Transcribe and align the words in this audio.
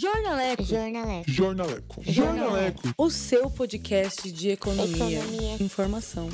Jornaleco. 0.00 0.62
Jornaleco. 0.62 1.30
Jornaleco. 1.30 2.02
Jornaleco. 2.02 2.82
O 2.96 3.10
seu 3.10 3.50
podcast 3.50 4.32
de 4.32 4.48
economia. 4.48 5.18
Economia. 5.18 5.56
Informação. 5.60 6.26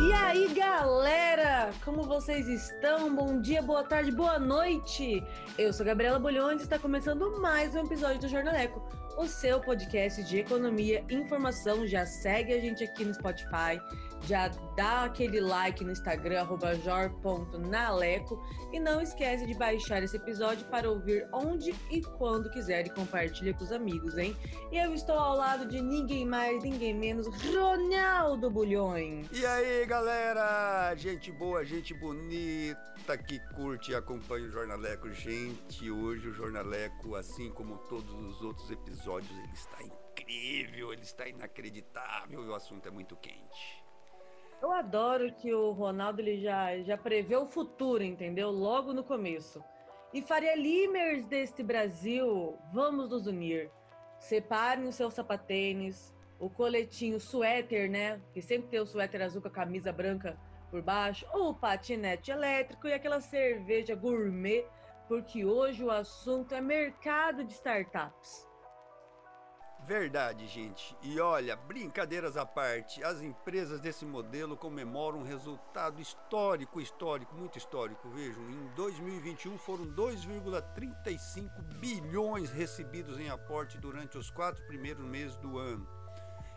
E 0.00 0.12
aí, 0.12 0.48
galera? 0.54 1.70
Como 1.84 2.02
vocês 2.02 2.48
estão? 2.48 3.14
Bom 3.14 3.40
dia, 3.40 3.62
boa 3.62 3.84
tarde, 3.84 4.10
boa 4.10 4.40
noite. 4.40 5.22
Eu 5.56 5.72
sou 5.72 5.86
Gabriela 5.86 6.18
Bolhões 6.18 6.60
e 6.60 6.64
está 6.64 6.80
começando 6.80 7.40
mais 7.40 7.76
um 7.76 7.84
episódio 7.84 8.20
do 8.20 8.28
Jornaleco, 8.28 8.82
o 9.16 9.26
seu 9.26 9.60
podcast 9.60 10.22
de 10.22 10.38
economia 10.38 11.04
e 11.08 11.14
informação. 11.14 11.86
Já 11.86 12.06
segue 12.06 12.52
a 12.52 12.60
gente 12.60 12.84
aqui 12.84 13.04
no 13.04 13.14
Spotify, 13.14 13.80
já 14.22 14.48
dá 14.76 15.04
aquele 15.04 15.40
like 15.40 15.82
no 15.84 15.92
Instagram, 15.92 16.46
jor.naleco 16.82 18.42
e 18.72 18.78
não 18.78 19.00
esquece 19.00 19.46
de 19.46 19.54
baixar 19.54 20.02
esse 20.02 20.16
episódio 20.16 20.66
para 20.66 20.88
ouvir 20.88 21.26
onde 21.32 21.74
e 21.90 22.00
quando 22.02 22.50
quiser 22.50 22.86
e 22.86 22.90
compartilha 22.90 23.54
com 23.54 23.64
os 23.64 23.72
amigos, 23.72 24.16
hein? 24.16 24.36
E 24.70 24.78
eu 24.78 24.94
estou 24.94 25.18
ao 25.18 25.36
lado 25.36 25.66
de 25.66 25.80
ninguém 25.80 26.24
mais, 26.24 26.62
ninguém 26.62 26.94
menos, 26.94 27.26
Ronaldo 27.52 28.50
Bulhões. 28.50 29.26
E 29.32 29.44
aí, 29.44 29.86
galera? 29.86 30.94
Gente 30.96 31.32
boa, 31.32 31.64
gente 31.64 31.94
bonita 31.94 32.90
que 33.16 33.38
curte 33.54 33.92
e 33.92 33.94
acompanha 33.94 34.46
o 34.46 34.50
Jornaleco. 34.50 35.10
Gente, 35.10 35.90
hoje 35.90 36.28
o 36.28 36.32
Jornaleco, 36.32 37.14
assim 37.14 37.50
como 37.50 37.78
todos 37.88 38.12
os 38.12 38.42
outros 38.42 38.70
episódios, 38.70 39.30
ele 39.30 39.52
está 39.52 39.82
incrível, 39.82 40.92
ele 40.92 41.02
está 41.02 41.26
inacreditável 41.26 42.44
e 42.44 42.48
o 42.48 42.54
assunto 42.54 42.86
é 42.86 42.90
muito 42.90 43.16
quente. 43.16 43.84
Eu 44.62 44.72
adoro 44.72 45.32
que 45.32 45.52
o 45.54 45.72
Ronaldo 45.72 46.20
ele 46.20 46.40
já, 46.40 46.78
já 46.82 46.96
prevê 46.96 47.36
o 47.36 47.46
futuro, 47.46 48.02
entendeu? 48.02 48.50
Logo 48.50 48.92
no 48.92 49.02
começo. 49.02 49.62
E 50.12 50.20
Faria 50.20 50.54
Limers 50.54 51.24
deste 51.26 51.62
Brasil, 51.62 52.58
vamos 52.72 53.08
nos 53.08 53.26
unir. 53.26 53.70
Separem 54.18 54.86
os 54.86 54.96
seus 54.96 55.14
sapatênis, 55.14 56.14
o 56.38 56.50
coletinho 56.50 57.18
suéter, 57.18 57.90
né? 57.90 58.20
Que 58.32 58.42
sempre 58.42 58.68
tem 58.68 58.80
o 58.80 58.86
suéter 58.86 59.22
azul 59.22 59.40
com 59.40 59.48
a 59.48 59.52
camisa 59.52 59.92
branca 59.92 60.38
por 60.70 60.82
baixo, 60.82 61.26
ou 61.32 61.54
patinete 61.54 62.30
elétrico 62.30 62.86
e 62.86 62.92
aquela 62.92 63.20
cerveja 63.20 63.94
gourmet, 63.94 64.64
porque 65.08 65.44
hoje 65.44 65.84
o 65.84 65.90
assunto 65.90 66.54
é 66.54 66.60
mercado 66.60 67.44
de 67.44 67.52
startups. 67.52 68.48
Verdade, 69.86 70.46
gente. 70.46 70.96
E 71.02 71.18
olha, 71.18 71.56
brincadeiras 71.56 72.36
à 72.36 72.46
parte, 72.46 73.02
as 73.02 73.20
empresas 73.22 73.80
desse 73.80 74.04
modelo 74.04 74.56
comemoram 74.56 75.18
um 75.18 75.24
resultado 75.24 76.00
histórico, 76.00 76.80
histórico, 76.80 77.34
muito 77.34 77.58
histórico. 77.58 78.08
Vejam, 78.10 78.42
em 78.50 78.68
2021 78.76 79.58
foram 79.58 79.86
2,35 79.86 81.50
bilhões 81.80 82.50
recebidos 82.52 83.18
em 83.18 83.30
aporte 83.30 83.78
durante 83.78 84.16
os 84.16 84.30
quatro 84.30 84.64
primeiros 84.66 85.04
meses 85.04 85.36
do 85.36 85.58
ano. 85.58 85.88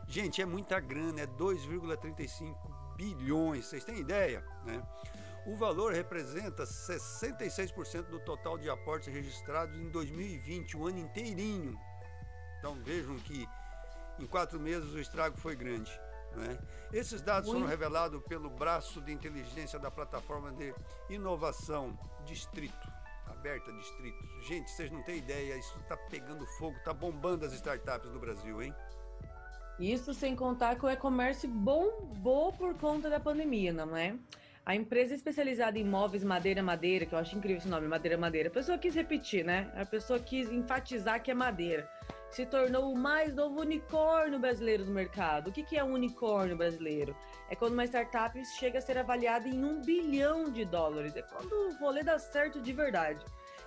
Gente, 0.08 0.42
é 0.42 0.46
muita 0.46 0.80
grana, 0.80 1.22
é 1.22 1.26
2,35 1.26 2.83
bilhões. 2.96 3.66
Vocês 3.66 3.84
têm 3.84 4.00
ideia, 4.00 4.44
né? 4.66 4.82
O 5.46 5.56
valor 5.58 5.92
representa 5.92 6.64
66% 6.64 8.04
do 8.04 8.20
total 8.20 8.58
de 8.58 8.70
aportes 8.70 9.14
registrados 9.14 9.78
em 9.78 9.90
2020, 9.90 10.78
o 10.78 10.88
ano 10.88 11.00
inteirinho. 11.00 11.78
Então 12.60 12.76
vejam 12.82 13.18
que 13.20 13.46
em 14.18 14.26
quatro 14.26 14.58
meses 14.60 14.94
o 14.94 15.00
estrago 15.00 15.38
foi 15.38 15.56
grande. 15.56 15.92
Né? 16.36 16.58
Esses 16.92 17.22
dados 17.22 17.48
foram 17.48 17.62
Muito. 17.62 17.72
revelados 17.72 18.22
pelo 18.24 18.50
braço 18.50 19.02
de 19.02 19.12
inteligência 19.12 19.78
da 19.78 19.92
plataforma 19.92 20.52
de 20.52 20.74
inovação 21.10 21.98
Distrito, 22.26 22.92
aberta 23.28 23.72
Distrito. 23.74 24.26
Gente, 24.44 24.72
vocês 24.72 24.90
não 24.90 25.04
têm 25.04 25.18
ideia, 25.18 25.58
isso 25.58 25.78
está 25.80 25.98
pegando 25.98 26.46
fogo, 26.58 26.78
está 26.78 26.94
bombando 26.94 27.46
as 27.46 27.54
startups 27.54 28.10
no 28.12 28.20
Brasil, 28.20 28.62
hein? 28.64 28.74
Isso 29.80 30.14
sem 30.14 30.36
contar 30.36 30.76
que 30.76 30.86
o 30.86 30.90
e-commerce 30.90 31.48
bombou 31.48 32.54
por 32.54 32.76
conta 32.76 33.10
da 33.10 33.20
pandemia, 33.20 33.74
não 33.74 33.98
é? 33.98 34.16
A 34.66 34.76
empresa 34.76 35.14
especializada 35.14 35.78
em 35.78 35.84
móveis 35.84 36.24
madeira 36.24 36.64
madeira, 36.64 37.06
que 37.06 37.14
eu 37.14 37.20
acho 37.20 37.36
incrível 37.36 37.58
esse 37.58 37.68
nome, 37.68 37.86
madeira 37.86 38.18
madeira, 38.18 38.48
a 38.48 38.52
pessoa 38.52 38.78
quis 38.78 38.96
repetir, 38.96 39.44
né? 39.44 39.70
A 39.76 39.86
pessoa 39.86 40.20
quis 40.20 40.50
enfatizar 40.50 41.22
que 41.22 41.32
é 41.32 41.34
madeira. 41.34 41.90
Se 42.30 42.46
tornou 42.46 42.92
o 42.92 42.98
mais 42.98 43.34
novo 43.36 43.60
unicórnio 43.60 44.40
brasileiro 44.40 44.86
do 44.86 44.92
mercado. 44.92 45.50
O 45.50 45.52
que 45.52 45.64
que 45.64 45.78
é 45.78 45.84
um 45.84 45.94
unicórnio 45.94 46.56
brasileiro? 46.56 47.16
É 47.50 47.56
quando 47.56 47.74
uma 47.74 47.84
startup 47.84 48.44
chega 48.58 48.80
a 48.80 48.82
ser 48.82 48.98
avaliada 48.98 49.48
em 49.48 49.64
um 49.64 49.82
bilhão 49.82 50.50
de 50.50 50.64
dólares. 50.66 51.16
É 51.16 51.22
quando 51.22 51.52
o 51.52 51.78
rolê 51.78 52.02
dá 52.02 52.18
certo 52.18 52.62
de 52.62 52.72
verdade. 52.72 53.24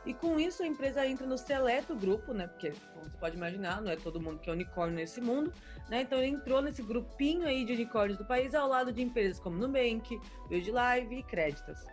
E 0.07 0.15
com 0.15 0.39
isso 0.39 0.63
a 0.63 0.67
empresa 0.67 1.05
entra 1.05 1.27
no 1.27 1.37
seleto 1.37 1.95
grupo, 1.95 2.33
né? 2.33 2.47
Porque, 2.47 2.73
como 2.95 3.11
você 3.11 3.17
pode 3.19 3.37
imaginar, 3.37 3.83
não 3.83 3.91
é 3.91 3.97
todo 3.97 4.21
mundo 4.21 4.39
que 4.39 4.49
é 4.49 4.53
unicórnio 4.53 4.95
nesse 4.95 5.21
mundo, 5.21 5.53
né? 5.91 6.03
Então 6.03 6.23
entrou 6.23 6.63
nesse 6.63 6.81
grupinho 6.81 7.45
aí 7.45 7.65
de 7.65 7.73
unicórnios 7.73 8.17
do 8.17 8.25
país 8.25 8.55
ao 8.55 8.69
lado 8.69 8.93
de 8.93 9.03
empresas 9.03 9.41
como 9.41 9.59
Nubank, 9.59 10.19
Build 10.49 10.71
Live 10.71 11.17
e 11.17 11.23
Créditas. 11.25 11.85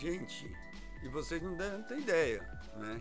Gente, 0.00 0.50
e 1.04 1.08
vocês 1.08 1.40
não 1.40 1.56
devem 1.56 1.82
ter 1.84 1.98
ideia, 2.00 2.40
né? 2.76 3.00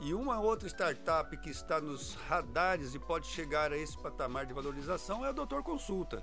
E 0.00 0.14
uma 0.14 0.38
outra 0.40 0.68
startup 0.68 1.36
que 1.38 1.50
está 1.50 1.80
nos 1.80 2.14
radares 2.14 2.94
e 2.94 3.00
pode 3.00 3.26
chegar 3.26 3.72
a 3.72 3.76
esse 3.76 4.00
patamar 4.00 4.46
de 4.46 4.54
valorização 4.54 5.26
é 5.26 5.30
a 5.30 5.32
Doutor 5.32 5.64
Consulta. 5.64 6.22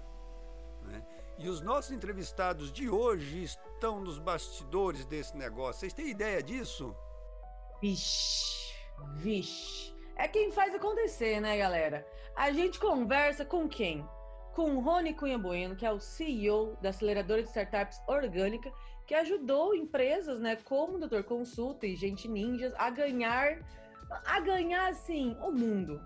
E 1.37 1.49
os 1.49 1.59
nossos 1.59 1.91
entrevistados 1.91 2.71
de 2.71 2.89
hoje 2.89 3.43
estão 3.43 3.99
nos 3.99 4.17
bastidores 4.17 5.05
desse 5.05 5.35
negócio. 5.35 5.81
Vocês 5.81 5.93
têm 5.93 6.09
ideia 6.09 6.41
disso? 6.41 6.95
Vixe, 7.81 8.73
vixe. 9.15 9.93
É 10.15 10.29
quem 10.29 10.49
faz 10.49 10.73
acontecer, 10.73 11.41
né, 11.41 11.57
galera? 11.57 12.07
A 12.37 12.51
gente 12.51 12.79
conversa 12.79 13.43
com 13.43 13.67
quem? 13.67 14.07
Com 14.53 14.77
o 14.77 14.79
Rony 14.79 15.13
Cunha 15.13 15.37
Bueno, 15.37 15.75
que 15.75 15.85
é 15.85 15.91
o 15.91 15.99
CEO 15.99 16.77
da 16.81 16.89
aceleradora 16.89 17.43
de 17.43 17.49
startups 17.49 17.99
Orgânica, 18.07 18.71
que 19.05 19.13
ajudou 19.13 19.75
empresas, 19.75 20.39
né, 20.39 20.55
como 20.55 20.97
Doutor 20.97 21.25
Consulta 21.25 21.85
e 21.85 21.97
Gente 21.97 22.29
Ninjas 22.29 22.73
a 22.77 22.89
ganhar, 22.89 23.59
a 24.25 24.39
ganhar, 24.39 24.87
assim, 24.87 25.35
o 25.41 25.51
mundo. 25.51 26.01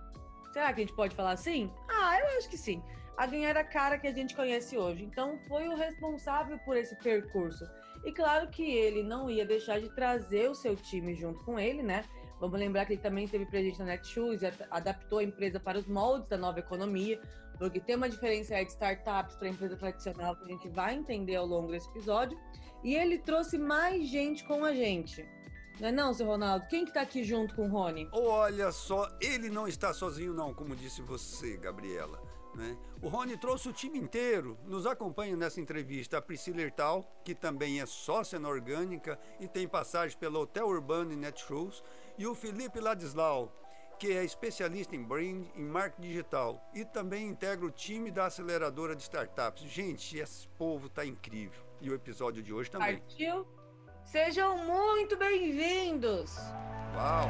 Será 0.52 0.74
que 0.74 0.82
a 0.82 0.86
gente 0.86 0.96
pode 0.96 1.16
falar 1.16 1.34
assim? 1.34 1.72
Ah, 1.88 2.20
eu 2.20 2.38
acho 2.40 2.50
que 2.50 2.58
sim. 2.58 2.82
A 3.20 3.26
ganhar 3.26 3.58
a 3.58 3.66
cara 3.66 3.98
que 3.98 4.08
a 4.08 4.14
gente 4.14 4.34
conhece 4.34 4.78
hoje. 4.78 5.04
Então, 5.04 5.38
foi 5.46 5.68
o 5.68 5.76
responsável 5.76 6.58
por 6.60 6.78
esse 6.78 6.96
percurso. 6.96 7.66
E 8.06 8.14
claro 8.14 8.48
que 8.48 8.64
ele 8.64 9.04
não 9.04 9.30
ia 9.30 9.46
deixar 9.46 9.82
de 9.82 9.90
trazer 9.94 10.50
o 10.50 10.56
seu 10.56 10.74
time 10.74 11.14
junto 11.14 11.44
com 11.44 11.60
ele, 11.60 11.84
né? 11.84 12.06
Vamos 12.40 12.58
lembrar 12.58 12.86
que 12.86 12.94
ele 12.94 13.02
também 13.02 13.26
esteve 13.26 13.46
presente 13.46 13.78
na 13.80 13.86
Netshoes 13.88 14.42
ad- 14.42 14.66
adaptou 14.72 15.20
a 15.20 15.24
empresa 15.24 15.60
para 15.60 15.78
os 15.78 15.86
moldes 15.86 16.30
da 16.30 16.38
nova 16.38 16.60
economia, 16.60 17.20
porque 17.58 17.82
tem 17.82 17.98
uma 17.98 18.08
diferença 18.08 18.56
aí 18.56 18.64
de 18.64 18.72
startups 18.72 19.36
para 19.36 19.48
a 19.50 19.52
empresa 19.52 19.76
tradicional 19.76 20.38
que 20.38 20.46
a 20.46 20.48
gente 20.48 20.70
vai 20.70 20.96
entender 20.96 21.36
ao 21.36 21.46
longo 21.46 21.70
desse 21.74 21.90
episódio. 21.90 22.40
E 22.86 22.96
ele 22.96 23.18
trouxe 23.18 23.58
mais 23.58 24.08
gente 24.08 24.46
com 24.46 24.64
a 24.64 24.74
gente. 24.74 25.28
Não 25.82 25.90
é 25.90 25.92
não, 25.92 26.14
seu 26.14 26.26
Ronaldo? 26.26 26.68
Quem 26.68 26.86
que 26.86 26.94
tá 26.94 27.02
aqui 27.02 27.22
junto 27.26 27.54
com 27.54 27.66
o 27.66 27.70
Rony? 27.70 28.08
Olha 28.14 28.72
só, 28.72 29.10
ele 29.20 29.50
não 29.50 29.68
está 29.68 29.94
sozinho 29.94 30.34
não, 30.34 30.54
como 30.54 30.74
disse 30.74 31.02
você, 31.02 31.58
Gabriela. 31.58 32.29
Né? 32.60 32.78
O 33.02 33.08
Rony 33.08 33.38
trouxe 33.38 33.70
o 33.70 33.74
time 33.74 33.98
inteiro. 33.98 34.58
Nos 34.66 34.86
acompanha 34.86 35.36
nessa 35.36 35.62
entrevista 35.62 36.18
a 36.18 36.22
Priscila 36.22 36.62
Hertal, 36.62 37.10
que 37.24 37.34
também 37.34 37.80
é 37.80 37.86
sócia 37.86 38.38
na 38.38 38.50
Orgânica 38.50 39.18
e 39.40 39.48
tem 39.48 39.68
passagem 39.68 40.18
pelo 40.18 40.42
Hotel 40.42 40.68
Urbano 40.68 41.14
e 41.14 41.16
Netshoes, 41.16 41.82
e 42.18 42.28
o 42.28 42.36
Felipe 42.36 42.80
Ladislau, 42.80 43.56
que 43.98 44.12
é 44.12 44.24
especialista 44.24 44.96
em 44.96 45.04
brand 45.04 45.46
e 45.56 45.62
marketing 45.62 46.08
digital 46.08 46.70
e 46.74 46.86
também 46.86 47.28
integra 47.28 47.66
o 47.66 47.72
time 47.72 48.12
da 48.12 48.26
aceleradora 48.26 48.96
de 48.96 49.02
startups. 49.02 49.64
Gente, 49.64 50.18
esse 50.18 50.48
povo 50.50 50.90
tá 50.90 51.06
incrível. 51.06 51.64
E 51.82 51.90
o 51.90 51.94
episódio 51.94 52.44
de 52.44 52.54
hoje 52.54 52.70
também. 52.70 52.98
Partiu? 52.98 53.48
Sejam 54.04 54.58
muito 54.58 55.16
bem-vindos! 55.16 56.36
Uau! 56.96 57.28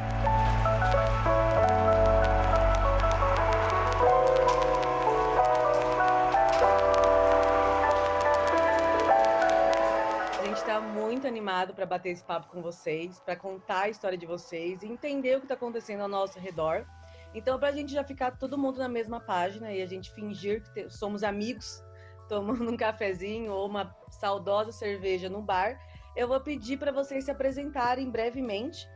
Animado 11.30 11.74
para 11.74 11.86
bater 11.86 12.10
esse 12.10 12.24
papo 12.24 12.48
com 12.48 12.62
vocês, 12.62 13.20
para 13.20 13.36
contar 13.36 13.84
a 13.84 13.90
história 13.90 14.18
de 14.18 14.26
vocês 14.26 14.84
e 14.84 14.88
entender 14.88 15.36
o 15.36 15.40
que 15.40 15.46
está 15.46 15.54
acontecendo 15.54 16.02
ao 16.02 16.10
nosso 16.10 16.40
redor. 16.40 16.86
Então, 17.34 17.60
para 17.60 17.70
a 17.70 17.72
gente 17.72 17.94
já 17.94 18.04
ficar 18.04 18.38
todo 18.38 18.58
mundo 18.58 18.80
na 18.80 18.90
mesma 18.90 19.20
página 19.20 19.72
e 19.72 19.82
a 19.82 19.86
gente 19.86 20.12
fingir 20.12 20.64
que 20.74 20.90
somos 20.90 21.24
amigos, 21.24 21.84
tomando 22.28 22.70
um 22.70 22.78
cafezinho 22.78 23.52
ou 23.52 23.68
uma 23.68 23.96
saudosa 24.10 24.72
cerveja 24.72 25.30
no 25.30 25.42
bar, 25.42 25.80
eu 26.16 26.28
vou 26.28 26.42
pedir 26.42 26.78
para 26.78 26.92
vocês 26.92 27.26
se 27.26 27.32
apresentarem 27.32 28.10
brevemente, 28.10 28.88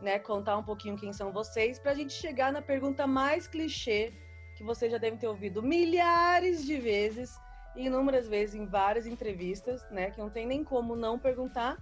né? 0.00 0.18
Contar 0.18 0.56
um 0.56 0.64
pouquinho 0.64 0.98
quem 0.98 1.12
são 1.12 1.32
vocês, 1.32 1.78
para 1.78 1.92
a 1.92 1.94
gente 1.94 2.12
chegar 2.12 2.52
na 2.52 2.60
pergunta 2.60 3.06
mais 3.06 3.46
clichê 3.46 4.12
que 4.56 4.64
vocês 4.64 4.90
já 4.90 4.98
devem 4.98 5.18
ter 5.18 5.28
ouvido 5.28 5.62
milhares 5.62 6.64
de 6.64 6.76
vezes, 6.76 7.38
inúmeras 7.76 8.28
vezes 8.28 8.54
em 8.54 8.66
várias 8.66 9.06
entrevistas, 9.06 9.82
né? 9.90 10.10
Que 10.10 10.18
não 10.18 10.30
tem 10.30 10.46
nem 10.46 10.62
como 10.62 10.94
não 10.94 11.18
perguntar, 11.18 11.78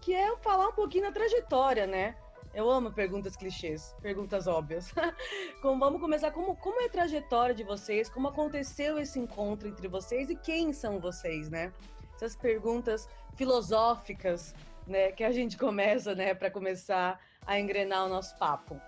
que 0.00 0.14
é 0.14 0.36
falar 0.38 0.68
um 0.68 0.72
pouquinho 0.72 1.04
da 1.04 1.12
trajetória, 1.12 1.86
né? 1.86 2.16
Eu 2.54 2.70
amo 2.70 2.92
perguntas 2.92 3.36
clichês, 3.36 3.96
perguntas 4.00 4.46
óbvias. 4.46 4.92
como, 5.60 5.78
vamos 5.80 6.00
começar, 6.00 6.30
como, 6.30 6.56
como 6.56 6.80
é 6.80 6.84
a 6.84 6.88
trajetória 6.90 7.54
de 7.54 7.64
vocês? 7.64 8.08
Como 8.08 8.28
aconteceu 8.28 8.98
esse 8.98 9.18
encontro 9.18 9.68
entre 9.68 9.88
vocês 9.88 10.30
e 10.30 10.36
quem 10.36 10.72
são 10.72 11.00
vocês, 11.00 11.50
né? 11.50 11.72
Essas 12.14 12.36
perguntas 12.36 13.08
filosóficas, 13.34 14.54
né? 14.86 15.10
Que 15.10 15.24
a 15.24 15.32
gente 15.32 15.58
começa, 15.58 16.14
né? 16.14 16.32
Para 16.32 16.50
começar 16.50 17.20
a 17.44 17.58
engrenar 17.58 18.06
o 18.06 18.08
nosso 18.08 18.38
papo. 18.38 18.80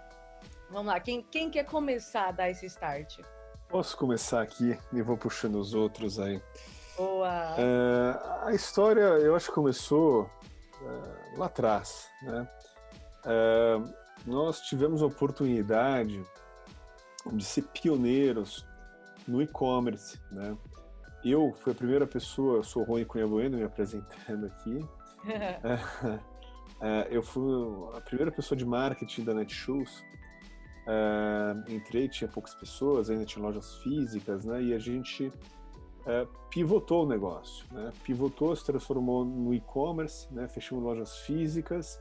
Vamos 0.71 0.87
lá, 0.87 1.01
quem, 1.01 1.23
quem 1.23 1.51
quer 1.51 1.65
começar 1.65 2.29
a 2.29 2.33
dar 2.33 2.51
esse 2.51 2.67
start? 2.67 3.19
Posso 3.69 3.97
começar 3.97 4.43
aqui 4.43 4.79
e 4.93 5.03
vou 5.03 5.17
puxando 5.17 5.57
os 5.57 5.75
outros 5.75 6.21
aí. 6.21 6.41
Boa! 6.97 7.55
É, 7.59 8.47
a 8.47 8.53
história, 8.55 9.01
eu 9.01 9.35
acho 9.35 9.49
que 9.49 9.55
começou 9.55 10.31
é, 10.81 11.37
lá 11.37 11.47
atrás, 11.47 12.09
né? 12.23 12.49
É, 13.25 13.81
nós 14.25 14.61
tivemos 14.61 15.03
a 15.03 15.07
oportunidade 15.07 16.25
de 17.33 17.45
ser 17.45 17.63
pioneiros 17.63 18.65
no 19.27 19.43
e-commerce, 19.43 20.19
né? 20.31 20.57
Eu 21.25 21.53
fui 21.61 21.73
a 21.73 21.75
primeira 21.75 22.07
pessoa, 22.07 22.63
sou 22.63 22.85
Rony 22.85 23.05
Cunha 23.05 23.27
Bueno, 23.27 23.59
me 23.59 23.65
apresentando 23.65 24.47
aqui. 24.47 24.79
É, 26.81 27.09
eu 27.11 27.23
fui 27.23 27.43
a 27.97 28.01
primeira 28.03 28.31
pessoa 28.31 28.57
de 28.57 28.65
marketing 28.65 29.25
da 29.25 29.33
Netshoes 29.33 30.05
Uh, 30.87 31.69
entrei, 31.73 32.09
tinha 32.09 32.29
poucas 32.29 32.55
pessoas, 32.55 33.11
ainda 33.11 33.25
tinha 33.25 33.45
lojas 33.45 33.75
físicas, 33.79 34.45
né? 34.45 34.63
E 34.63 34.73
a 34.73 34.79
gente 34.79 35.27
uh, 35.27 36.29
pivotou 36.49 37.05
o 37.05 37.09
negócio, 37.09 37.67
né? 37.73 37.93
Pivotou, 38.05 38.55
se 38.55 38.65
transformou 38.65 39.25
no 39.25 39.53
e-commerce, 39.53 40.33
né? 40.33 40.47
Fechamos 40.47 40.85
lojas 40.85 41.19
físicas. 41.19 42.01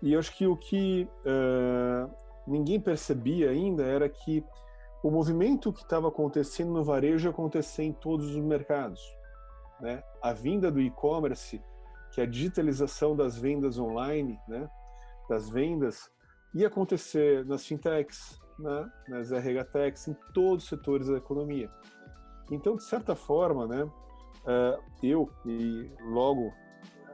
E 0.00 0.14
eu 0.14 0.18
acho 0.18 0.34
que 0.34 0.46
o 0.46 0.56
que 0.56 1.06
uh, 1.26 2.10
ninguém 2.46 2.80
percebia 2.80 3.50
ainda 3.50 3.82
era 3.82 4.08
que 4.08 4.42
o 5.02 5.10
movimento 5.10 5.70
que 5.70 5.82
estava 5.82 6.08
acontecendo 6.08 6.72
no 6.72 6.82
varejo 6.82 7.28
acontecer 7.28 7.82
em 7.82 7.92
todos 7.92 8.34
os 8.34 8.42
mercados, 8.42 9.02
né? 9.80 10.02
A 10.22 10.32
vinda 10.32 10.70
do 10.70 10.80
e-commerce, 10.80 11.62
que 12.12 12.22
é 12.22 12.24
a 12.24 12.26
digitalização 12.26 13.14
das 13.14 13.36
vendas 13.36 13.78
online, 13.78 14.40
né? 14.48 14.66
Das 15.28 15.50
vendas 15.50 16.10
ia 16.54 16.68
acontecer 16.68 17.44
nas 17.44 17.66
fintechs, 17.66 18.40
né, 18.58 18.90
nas 19.08 19.30
RH 19.32 19.64
techs, 19.64 20.08
em 20.08 20.16
todos 20.32 20.64
os 20.64 20.68
setores 20.68 21.08
da 21.08 21.16
economia. 21.16 21.70
Então, 22.50 22.76
de 22.76 22.84
certa 22.84 23.14
forma, 23.14 23.66
né, 23.66 23.84
uh, 23.84 24.82
eu 25.02 25.30
e 25.44 25.90
logo 26.00 26.52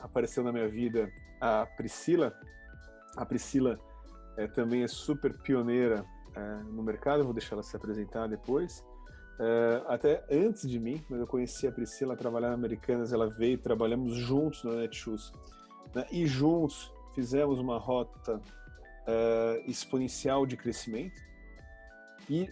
apareceu 0.01 0.45
na 0.45 0.53
minha 0.53 0.69
vida 0.69 1.11
a 1.41 1.67
Priscila. 1.77 2.33
A 3.17 3.27
Priscila 3.27 3.79
é, 4.37 4.47
também 4.47 4.83
é 4.83 4.89
super 4.89 5.37
pioneira 5.43 6.05
é, 6.35 6.57
no 6.65 6.83
mercado, 6.83 7.25
vou 7.25 7.33
deixar 7.33 7.55
ela 7.55 7.63
se 7.63 7.77
apresentar 7.77 8.29
depois. 8.29 8.85
É, 9.41 9.83
até 9.89 10.25
antes 10.31 10.69
de 10.69 10.79
mim, 10.79 11.05
mas 11.09 11.21
eu 11.21 11.27
conheci 11.27 11.67
a 11.67 11.73
Priscila 11.73 12.17
trabalhando 12.17 12.51
na 12.51 12.57
Americanas, 12.57 13.13
ela 13.13 13.29
veio, 13.29 13.59
trabalhamos 13.59 14.15
juntos 14.15 14.63
na 14.65 14.73
Netshoes. 14.73 15.33
Né, 15.95 16.07
e 16.11 16.27
juntos 16.27 16.93
fizemos 17.15 17.59
uma 17.59 17.79
rota 17.79 18.41
uh, 19.07 19.71
exponencial 19.71 20.47
de 20.47 20.57
crescimento. 20.57 21.21
E 22.29 22.51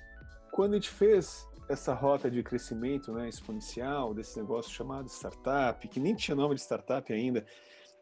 quando 0.50 0.72
a 0.72 0.76
gente 0.76 0.90
fez 0.90 1.49
essa 1.69 1.94
rota 1.94 2.31
de 2.31 2.43
crescimento 2.43 3.12
né, 3.12 3.28
exponencial, 3.28 4.12
desse 4.12 4.38
negócio 4.38 4.70
chamado 4.70 5.08
startup, 5.08 5.87
que 5.88 6.00
nem 6.00 6.14
tinha 6.14 6.34
nome 6.34 6.54
de 6.54 6.60
startup 6.60 7.12
ainda, 7.12 7.44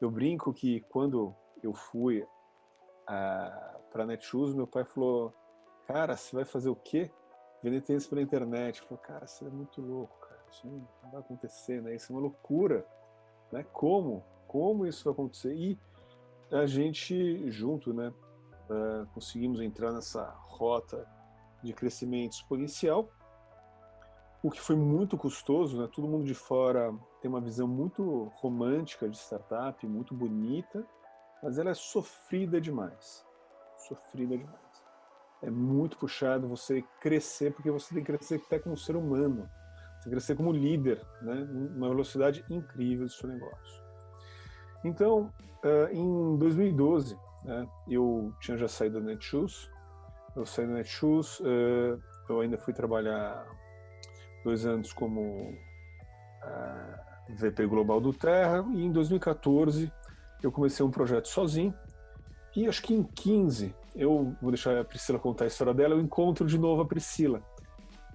eu 0.00 0.11
brinco 0.11 0.52
que 0.52 0.81
quando 0.88 1.35
eu 1.62 1.73
fui 1.73 2.23
uh, 2.23 3.81
para 3.93 4.06
Netshoes, 4.06 4.55
meu 4.55 4.67
pai 4.67 4.85
falou: 4.85 5.32
Cara, 5.87 6.17
você 6.17 6.35
vai 6.35 6.44
fazer 6.44 6.70
o 6.70 6.76
quê? 6.76 7.11
Vender 7.62 7.82
tênis 7.82 8.06
pela 8.06 8.23
internet. 8.23 8.81
Eu 8.81 8.88
falei: 8.88 9.05
Cara, 9.05 9.25
isso 9.25 9.46
é 9.46 9.50
muito 9.50 9.81
louco, 9.81 10.19
cara. 10.20 10.41
Isso 10.50 10.67
não 10.67 11.11
vai 11.11 11.20
acontecer, 11.20 11.82
né? 11.82 11.94
Isso 11.94 12.12
é 12.12 12.17
uma 12.17 12.23
loucura. 12.23 12.87
Né? 13.53 13.64
Como? 13.73 14.25
Como 14.46 14.87
isso 14.87 15.05
vai 15.05 15.12
acontecer? 15.12 15.55
E 15.55 15.79
a 16.50 16.67
gente, 16.67 17.50
junto, 17.50 17.93
né? 17.93 18.12
Uh, 18.70 19.06
conseguimos 19.12 19.61
entrar 19.61 19.93
nessa 19.93 20.25
rota 20.46 21.06
de 21.62 21.72
crescimento 21.72 22.32
exponencial, 22.32 23.11
o 24.43 24.50
que 24.50 24.61
foi 24.61 24.76
muito 24.76 25.19
custoso, 25.19 25.78
né? 25.78 25.88
Todo 25.93 26.08
mundo 26.08 26.25
de 26.25 26.34
fora 26.34 26.94
tem 27.20 27.31
uma 27.31 27.40
visão 27.40 27.69
muito 27.69 28.32
romântica 28.37 29.08
de 29.08 29.17
startup, 29.17 29.87
muito 29.87 30.14
bonita, 30.14 30.87
mas 31.43 31.58
ela 31.58 31.70
é 31.70 31.75
sofrida 31.75 32.58
demais. 32.58 33.26
Sofrida 33.76 34.38
demais. 34.38 34.58
É 35.43 35.50
muito 35.50 35.99
puxado 35.99 36.49
você 36.49 36.82
crescer, 37.00 37.52
porque 37.52 37.70
você 37.70 37.94
tem 37.94 38.02
que 38.02 38.12
crescer 38.12 38.40
até 38.46 38.58
como 38.58 38.76
ser 38.78 38.96
humano. 38.96 39.49
Você 39.99 40.08
crescer 40.08 40.34
como 40.34 40.52
líder, 40.52 41.06
né? 41.20 41.46
Uma 41.76 41.90
velocidade 41.90 42.43
incrível 42.49 43.05
do 43.05 43.12
seu 43.12 43.28
negócio. 43.28 43.84
Então, 44.82 45.31
uh, 45.62 45.93
em 45.93 46.38
2012, 46.38 47.19
né? 47.44 47.66
Eu 47.88 48.32
tinha 48.40 48.56
já 48.56 48.69
saído 48.69 49.00
da 49.00 49.06
Netshoes, 49.06 49.70
eu 50.37 50.46
saí 50.46 50.66
da 50.66 50.75
Netshoes, 50.75 51.40
uh, 51.40 52.00
eu 52.28 52.40
ainda 52.40 52.56
fui 52.58 52.72
trabalhar 52.72 53.46
dois 54.44 54.64
anos 54.64 54.92
como 54.92 55.20
uh, 55.20 55.54
eh, 56.42 57.00
VP 57.31 57.66
Global 57.66 58.00
do 58.00 58.12
Terra. 58.12 58.64
E 58.72 58.84
em 58.84 58.92
2014 58.92 59.92
eu 60.42 60.52
comecei 60.52 60.84
um 60.84 60.90
projeto 60.90 61.28
sozinho. 61.28 61.75
E 62.54 62.66
acho 62.66 62.82
que 62.82 62.94
em 62.94 63.02
15 63.02 63.75
eu 63.94 64.34
vou 64.40 64.50
deixar 64.50 64.78
a 64.78 64.84
Priscila 64.84 65.19
contar 65.19 65.44
a 65.44 65.48
história 65.48 65.75
dela, 65.75 65.94
eu 65.94 66.00
encontro 66.00 66.46
de 66.46 66.58
novo 66.58 66.82
a 66.82 66.86
Priscila, 66.86 67.43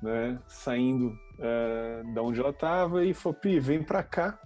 né, 0.02 0.40
saindo 0.48 1.08
uh, 1.08 2.14
da 2.14 2.22
onde 2.22 2.40
ela 2.40 2.50
estava 2.50 3.04
e 3.04 3.14
falou, 3.14 3.38
Pri, 3.38 3.60
vem 3.60 3.84
para 3.84 4.04
cá, 4.04 4.40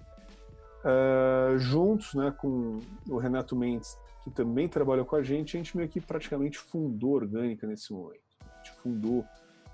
uh, 0.84 1.58
juntos, 1.58 2.14
né, 2.14 2.34
com 2.38 2.80
o 3.08 3.18
Renato 3.18 3.56
Mendes, 3.56 3.98
que 4.24 4.30
também 4.30 4.68
trabalha 4.68 5.06
com 5.06 5.16
a 5.16 5.24
gente, 5.24 5.56
a 5.56 5.60
gente 5.60 5.76
meio 5.76 5.90
que 5.90 6.02
praticamente 6.02 6.58
fundou 6.58 7.12
Orgânica 7.12 7.66
nesse 7.66 7.94
momento. 7.94 8.22
A 8.42 8.58
gente 8.58 8.72
fundou 8.82 9.26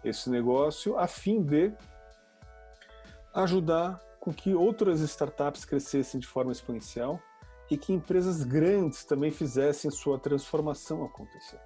esse 0.04 0.30
negócio 0.30 0.98
a 0.98 1.08
fim 1.08 1.42
de 1.42 1.74
ajudar 3.34 4.00
com 4.20 4.34
que 4.34 4.54
outras 4.54 5.02
startups 5.02 5.66
crescessem 5.66 6.20
de 6.20 6.28
forma 6.28 6.52
exponencial 6.52 7.20
e 7.70 7.78
que 7.78 7.94
empresas 7.94 8.44
grandes 8.44 9.04
também 9.04 9.32
fizessem 9.32 9.90
sua 9.92 10.20
transformação 10.20 11.04
acontecer. 11.04 11.60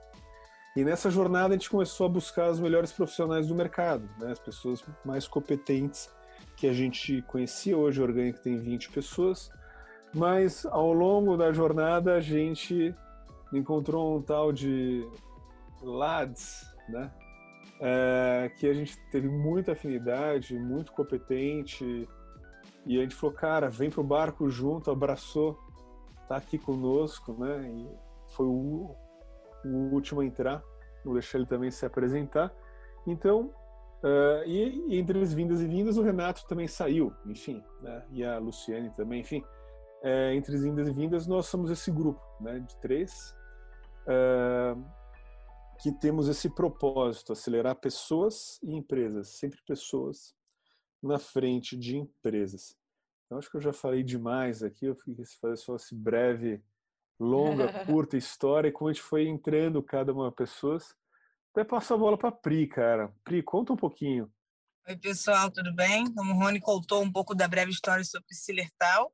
E 0.75 0.83
nessa 0.83 1.09
jornada 1.09 1.53
a 1.53 1.57
gente 1.57 1.69
começou 1.69 2.05
a 2.05 2.09
buscar 2.09 2.49
os 2.49 2.59
melhores 2.59 2.91
profissionais 2.91 3.47
do 3.47 3.55
mercado, 3.55 4.09
né? 4.17 4.31
as 4.31 4.39
pessoas 4.39 4.83
mais 5.03 5.27
competentes 5.27 6.09
que 6.55 6.67
a 6.67 6.73
gente 6.73 7.21
conhecia. 7.23 7.77
Hoje 7.77 7.99
a 7.99 8.03
Orgânica 8.03 8.39
tem 8.39 8.57
20 8.57 8.91
pessoas, 8.91 9.49
mas 10.13 10.65
ao 10.65 10.91
longo 10.91 11.37
da 11.37 11.51
jornada 11.51 12.15
a 12.15 12.19
gente 12.19 12.95
encontrou 13.53 14.17
um 14.17 14.21
tal 14.21 14.51
de 14.51 15.07
Lads, 15.81 16.65
né? 16.87 17.11
É, 17.81 18.51
que 18.57 18.67
a 18.67 18.73
gente 18.73 18.97
teve 19.09 19.29
muita 19.29 19.71
afinidade, 19.71 20.57
muito 20.59 20.91
competente, 20.91 22.07
e 22.85 22.97
a 22.97 23.01
gente 23.01 23.15
falou, 23.15 23.35
cara, 23.35 23.69
vem 23.69 23.89
pro 23.89 24.03
barco 24.03 24.49
junto, 24.49 24.91
abraçou, 24.91 25.57
tá 26.27 26.35
aqui 26.35 26.57
conosco, 26.57 27.33
né? 27.33 27.71
E 27.71 27.87
foi 28.33 28.47
o, 28.47 28.95
o 29.63 29.69
último 29.93 30.21
a 30.21 30.25
entrar, 30.25 30.61
vou 31.05 31.13
deixar 31.13 31.37
ele 31.37 31.47
também 31.47 31.71
se 31.71 31.85
apresentar. 31.85 32.53
Então, 33.07 33.53
uh, 34.03 34.43
e, 34.45 34.87
e, 34.89 34.99
entre 34.99 35.21
as 35.21 35.33
vindas 35.33 35.61
e 35.61 35.67
vindas, 35.67 35.97
o 35.97 36.03
Renato 36.03 36.45
também 36.47 36.67
saiu, 36.67 37.13
enfim, 37.25 37.63
né? 37.81 38.03
E 38.11 38.25
a 38.25 38.37
Luciane 38.39 38.89
também, 38.91 39.21
enfim 39.21 39.41
é, 40.03 40.33
entre 40.35 40.55
as 40.55 40.63
indas 40.63 40.87
e 40.87 40.93
vindas, 40.93 41.27
nós 41.27 41.47
somos 41.47 41.71
esse 41.71 41.91
grupo 41.91 42.21
né, 42.41 42.59
de 42.59 42.75
três 42.77 43.35
é, 44.07 44.75
que 45.79 45.91
temos 45.91 46.27
esse 46.27 46.49
propósito, 46.49 47.33
acelerar 47.33 47.75
pessoas 47.75 48.59
e 48.61 48.75
empresas, 48.75 49.29
sempre 49.29 49.59
pessoas 49.65 50.35
na 51.01 51.17
frente 51.17 51.77
de 51.77 51.97
empresas. 51.97 52.77
Então, 53.25 53.37
acho 53.37 53.49
que 53.49 53.57
eu 53.57 53.61
já 53.61 53.71
falei 53.71 54.03
demais 54.03 54.63
aqui, 54.63 54.85
eu 54.85 54.95
fiz 54.95 55.35
fazer 55.35 55.57
só 55.57 55.75
esse 55.75 55.95
breve, 55.95 56.61
longa, 57.19 57.67
curta 57.85 58.17
história, 58.17 58.69
e 58.69 58.71
como 58.71 58.89
a 58.89 58.93
gente 58.93 59.03
foi 59.03 59.27
entrando 59.27 59.83
cada 59.83 60.11
uma 60.11 60.31
pessoas. 60.31 60.95
Até 61.51 61.63
passo 61.63 61.93
a 61.93 61.97
bola 61.97 62.17
para 62.17 62.31
Pri, 62.31 62.67
cara. 62.67 63.13
Pri, 63.23 63.41
conta 63.41 63.73
um 63.73 63.77
pouquinho. 63.77 64.31
Oi, 64.87 64.97
pessoal, 64.97 65.51
tudo 65.51 65.73
bem? 65.73 66.11
Como 66.13 66.33
o 66.33 66.37
Rony 66.37 66.59
contou 66.59 67.01
um 67.03 67.11
pouco 67.11 67.35
da 67.35 67.47
breve 67.47 67.71
história 67.71 68.03
sobre 68.03 68.33
Silertal, 68.33 69.13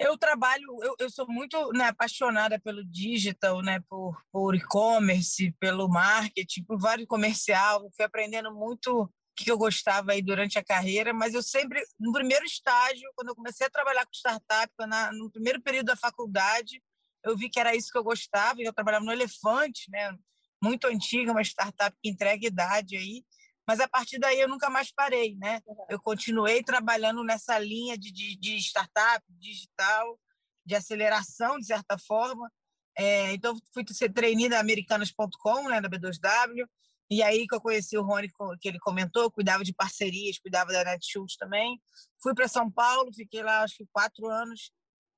eu 0.00 0.16
trabalho, 0.16 0.64
eu, 0.82 0.94
eu 0.98 1.10
sou 1.10 1.26
muito 1.28 1.72
né, 1.72 1.88
apaixonada 1.88 2.58
pelo 2.58 2.82
digital, 2.84 3.60
né, 3.60 3.80
por, 3.88 4.18
por 4.32 4.54
e-commerce, 4.54 5.54
pelo 5.60 5.88
marketing, 5.88 6.64
por 6.64 6.80
vários 6.80 7.06
comercial. 7.06 7.90
Fui 7.94 8.04
aprendendo 8.04 8.52
muito 8.52 9.12
que 9.36 9.50
eu 9.50 9.58
gostava 9.58 10.12
aí 10.12 10.22
durante 10.22 10.58
a 10.58 10.64
carreira, 10.64 11.12
mas 11.12 11.34
eu 11.34 11.42
sempre, 11.42 11.82
no 11.98 12.12
primeiro 12.12 12.44
estágio, 12.44 13.10
quando 13.14 13.28
eu 13.28 13.36
comecei 13.36 13.66
a 13.66 13.70
trabalhar 13.70 14.04
com 14.06 14.12
startup, 14.14 14.72
na, 14.80 15.12
no 15.12 15.30
primeiro 15.30 15.60
período 15.62 15.86
da 15.86 15.96
faculdade, 15.96 16.82
eu 17.24 17.36
vi 17.36 17.50
que 17.50 17.60
era 17.60 17.76
isso 17.76 17.90
que 17.92 17.98
eu 17.98 18.04
gostava, 18.04 18.60
e 18.60 18.64
eu 18.64 18.72
trabalhava 18.72 19.04
no 19.04 19.12
Elefante, 19.12 19.90
né? 19.90 20.16
muito 20.62 20.86
antiga, 20.86 21.32
uma 21.32 21.42
startup 21.42 21.96
que 22.02 22.10
entrega 22.10 22.46
idade 22.46 22.96
aí, 22.96 23.24
mas 23.66 23.80
a 23.80 23.88
partir 23.88 24.18
daí 24.18 24.40
eu 24.40 24.48
nunca 24.48 24.68
mais 24.68 24.92
parei, 24.92 25.36
né? 25.36 25.60
Eu 25.88 26.00
continuei 26.00 26.62
trabalhando 26.62 27.22
nessa 27.22 27.58
linha 27.58 27.96
de, 27.96 28.10
de, 28.10 28.36
de 28.36 28.56
startup, 28.56 29.24
digital, 29.28 30.18
de 30.64 30.74
aceleração, 30.74 31.58
de 31.58 31.66
certa 31.66 31.98
forma. 31.98 32.50
É, 32.96 33.32
então, 33.32 33.56
fui 33.72 33.84
ser 33.90 34.12
trainee 34.12 34.48
da 34.48 34.60
americanas.com, 34.60 35.68
né, 35.68 35.80
da 35.80 35.88
B2W, 35.88 36.66
e 37.10 37.22
aí 37.22 37.46
que 37.46 37.54
eu 37.54 37.60
conheci 37.60 37.98
o 37.98 38.02
Rony, 38.02 38.28
que 38.60 38.68
ele 38.68 38.78
comentou, 38.78 39.30
cuidava 39.30 39.64
de 39.64 39.72
parcerias, 39.72 40.38
cuidava 40.38 40.72
da 40.72 40.84
Netshoes 40.84 41.36
também. 41.36 41.80
Fui 42.22 42.34
para 42.34 42.46
São 42.46 42.70
Paulo, 42.70 43.12
fiquei 43.12 43.42
lá 43.42 43.62
acho 43.62 43.78
que 43.78 43.86
quatro 43.92 44.28
anos, 44.28 44.70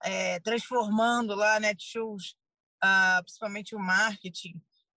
é, 0.02 0.40
transformando 0.40 1.34
lá 1.34 1.56
a 1.56 1.60
Netshoes, 1.60 2.34
uh, 2.82 3.22
principalmente 3.22 3.74
o 3.74 3.78
marketing, 3.78 4.54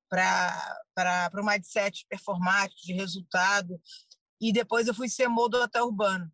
para 0.10 1.32
o 1.34 1.46
mindset 1.46 2.06
performático, 2.10 2.82
de 2.84 2.94
resultado. 2.94 3.80
E 4.40 4.52
depois 4.52 4.88
eu 4.88 4.94
fui 4.94 5.10
ser 5.10 5.28
do 5.28 5.62
Hotel 5.62 5.86
Urbano. 5.86 6.32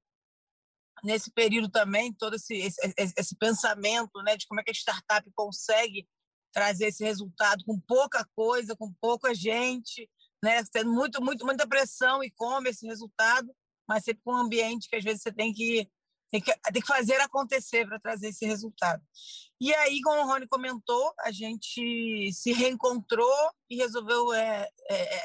Nesse 1.03 1.31
período 1.31 1.69
também, 1.69 2.13
todo 2.13 2.35
esse, 2.35 2.53
esse, 2.55 3.13
esse 3.17 3.35
pensamento 3.35 4.21
né, 4.23 4.37
de 4.37 4.45
como 4.45 4.59
é 4.59 4.63
que 4.63 4.71
a 4.71 4.73
startup 4.73 5.29
consegue 5.33 6.07
trazer 6.53 6.87
esse 6.87 7.03
resultado 7.03 7.63
com 7.65 7.79
pouca 7.79 8.27
coisa, 8.35 8.75
com 8.75 8.93
pouca 8.99 9.33
gente, 9.33 10.09
né? 10.43 10.63
Tendo 10.71 10.91
muito, 10.91 11.23
muito, 11.23 11.45
muita 11.45 11.67
pressão 11.67 12.23
e 12.23 12.29
come 12.31 12.69
esse 12.69 12.85
resultado, 12.85 13.53
mas 13.87 14.03
sempre 14.03 14.21
com 14.23 14.33
um 14.33 14.37
ambiente 14.37 14.89
que 14.89 14.95
às 14.95 15.03
vezes 15.03 15.21
você 15.21 15.31
tem 15.31 15.53
que 15.53 15.89
tem 16.31 16.41
que, 16.41 16.53
tem 16.53 16.81
que 16.81 16.88
fazer 16.88 17.19
acontecer 17.19 17.85
para 17.85 18.00
trazer 18.00 18.29
esse 18.29 18.45
resultado. 18.45 19.03
E 19.59 19.73
aí, 19.75 20.01
como 20.01 20.21
o 20.21 20.25
Rony 20.25 20.47
comentou, 20.47 21.13
a 21.19 21.31
gente 21.31 22.31
se 22.31 22.53
reencontrou 22.53 23.51
e 23.69 23.75
resolveu 23.75 24.33
é, 24.33 24.67
é, 24.89 25.17
é, 25.17 25.23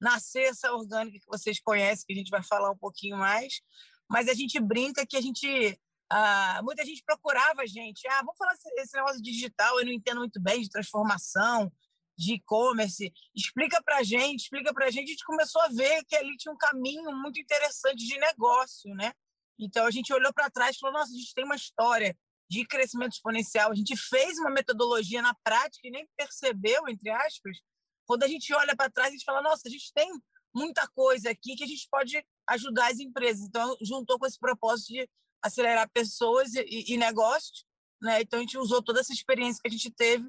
nascer 0.00 0.44
essa 0.44 0.72
orgânica 0.72 1.18
que 1.18 1.26
vocês 1.26 1.60
conhecem, 1.60 2.04
que 2.06 2.12
a 2.12 2.16
gente 2.16 2.30
vai 2.30 2.42
falar 2.42 2.70
um 2.70 2.78
pouquinho 2.78 3.18
mais. 3.18 3.60
Mas 4.08 4.28
a 4.28 4.34
gente 4.34 4.60
brinca 4.60 5.04
que 5.04 5.16
a 5.16 5.20
gente 5.20 5.78
ah, 6.10 6.60
muita 6.62 6.84
gente 6.84 7.02
procurava 7.04 7.62
a 7.62 7.66
gente. 7.66 8.06
Ah, 8.06 8.18
vamos 8.18 8.36
falar 8.38 8.54
esse 8.76 8.96
negócio 8.96 9.20
digital, 9.20 9.80
eu 9.80 9.86
não 9.86 9.92
entendo 9.92 10.18
muito 10.18 10.40
bem 10.40 10.60
de 10.60 10.68
transformação, 10.68 11.72
de 12.16 12.34
e-commerce. 12.34 13.12
Explica 13.34 13.82
para 13.82 14.02
gente, 14.04 14.42
explica 14.42 14.72
para 14.72 14.90
gente. 14.90 15.04
A 15.04 15.10
gente 15.10 15.24
começou 15.24 15.60
a 15.62 15.68
ver 15.68 16.04
que 16.04 16.14
ali 16.14 16.36
tinha 16.36 16.52
um 16.52 16.56
caminho 16.56 17.10
muito 17.16 17.40
interessante 17.40 18.06
de 18.06 18.16
negócio, 18.18 18.94
né? 18.94 19.12
Então 19.58 19.86
a 19.86 19.90
gente 19.90 20.12
olhou 20.12 20.32
para 20.32 20.50
trás 20.50 20.76
e 20.76 20.78
falou: 20.78 20.98
nossa, 20.98 21.12
a 21.12 21.16
gente 21.16 21.34
tem 21.34 21.44
uma 21.44 21.56
história 21.56 22.16
de 22.50 22.66
crescimento 22.66 23.12
exponencial. 23.12 23.70
A 23.70 23.74
gente 23.74 23.96
fez 23.96 24.38
uma 24.38 24.50
metodologia 24.50 25.22
na 25.22 25.34
prática 25.42 25.86
e 25.86 25.90
nem 25.90 26.08
percebeu, 26.16 26.88
entre 26.88 27.10
aspas. 27.10 27.58
Quando 28.06 28.22
a 28.22 28.28
gente 28.28 28.52
olha 28.52 28.76
para 28.76 28.90
trás, 28.90 29.08
a 29.08 29.12
gente 29.12 29.24
fala: 29.24 29.42
nossa, 29.42 29.62
a 29.66 29.70
gente 29.70 29.92
tem 29.94 30.10
muita 30.54 30.86
coisa 30.88 31.30
aqui 31.30 31.56
que 31.56 31.64
a 31.64 31.66
gente 31.66 31.88
pode 31.90 32.24
ajudar 32.48 32.92
as 32.92 33.00
empresas. 33.00 33.46
Então, 33.46 33.76
juntou 33.82 34.18
com 34.18 34.26
esse 34.26 34.38
propósito 34.38 34.88
de 34.88 35.08
acelerar 35.42 35.90
pessoas 35.90 36.54
e, 36.54 36.92
e 36.92 36.96
negócios. 36.96 37.64
Né? 38.00 38.22
Então, 38.22 38.38
a 38.38 38.42
gente 38.42 38.58
usou 38.58 38.82
toda 38.82 39.00
essa 39.00 39.12
experiência 39.12 39.60
que 39.62 39.68
a 39.68 39.72
gente 39.72 39.90
teve. 39.90 40.28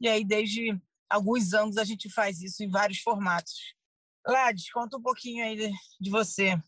E 0.00 0.08
aí, 0.08 0.24
desde 0.24 0.78
alguns 1.10 1.52
anos, 1.52 1.76
a 1.76 1.84
gente 1.84 2.10
faz 2.10 2.40
isso 2.40 2.62
em 2.62 2.70
vários 2.70 3.00
formatos. 3.00 3.74
Lades, 4.26 4.70
conta 4.72 4.96
um 4.96 5.02
pouquinho 5.02 5.44
aí 5.44 5.56
de, 5.56 5.72
de 6.00 6.10
você. 6.10 6.60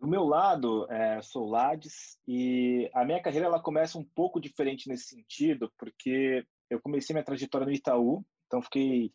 Do 0.00 0.08
meu 0.08 0.24
lado, 0.24 0.90
é, 0.90 1.20
sou 1.20 1.46
Lades 1.46 2.18
e 2.26 2.90
a 2.94 3.04
minha 3.04 3.20
carreira 3.20 3.46
ela 3.46 3.62
começa 3.62 3.98
um 3.98 4.04
pouco 4.04 4.40
diferente 4.40 4.88
nesse 4.88 5.08
sentido, 5.08 5.70
porque 5.78 6.42
eu 6.70 6.80
comecei 6.80 7.12
minha 7.12 7.24
trajetória 7.24 7.66
no 7.66 7.72
Itaú, 7.72 8.24
então 8.46 8.62
fiquei 8.62 9.12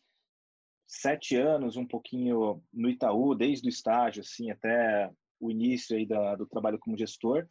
sete 0.86 1.34
anos, 1.34 1.76
um 1.76 1.84
pouquinho 1.84 2.62
no 2.72 2.88
Itaú, 2.88 3.34
desde 3.34 3.66
o 3.66 3.68
estágio, 3.68 4.20
assim, 4.20 4.48
até 4.52 5.10
o 5.40 5.50
início 5.50 5.96
aí 5.96 6.06
da, 6.06 6.36
do 6.36 6.46
trabalho 6.46 6.78
como 6.78 6.96
gestor. 6.96 7.48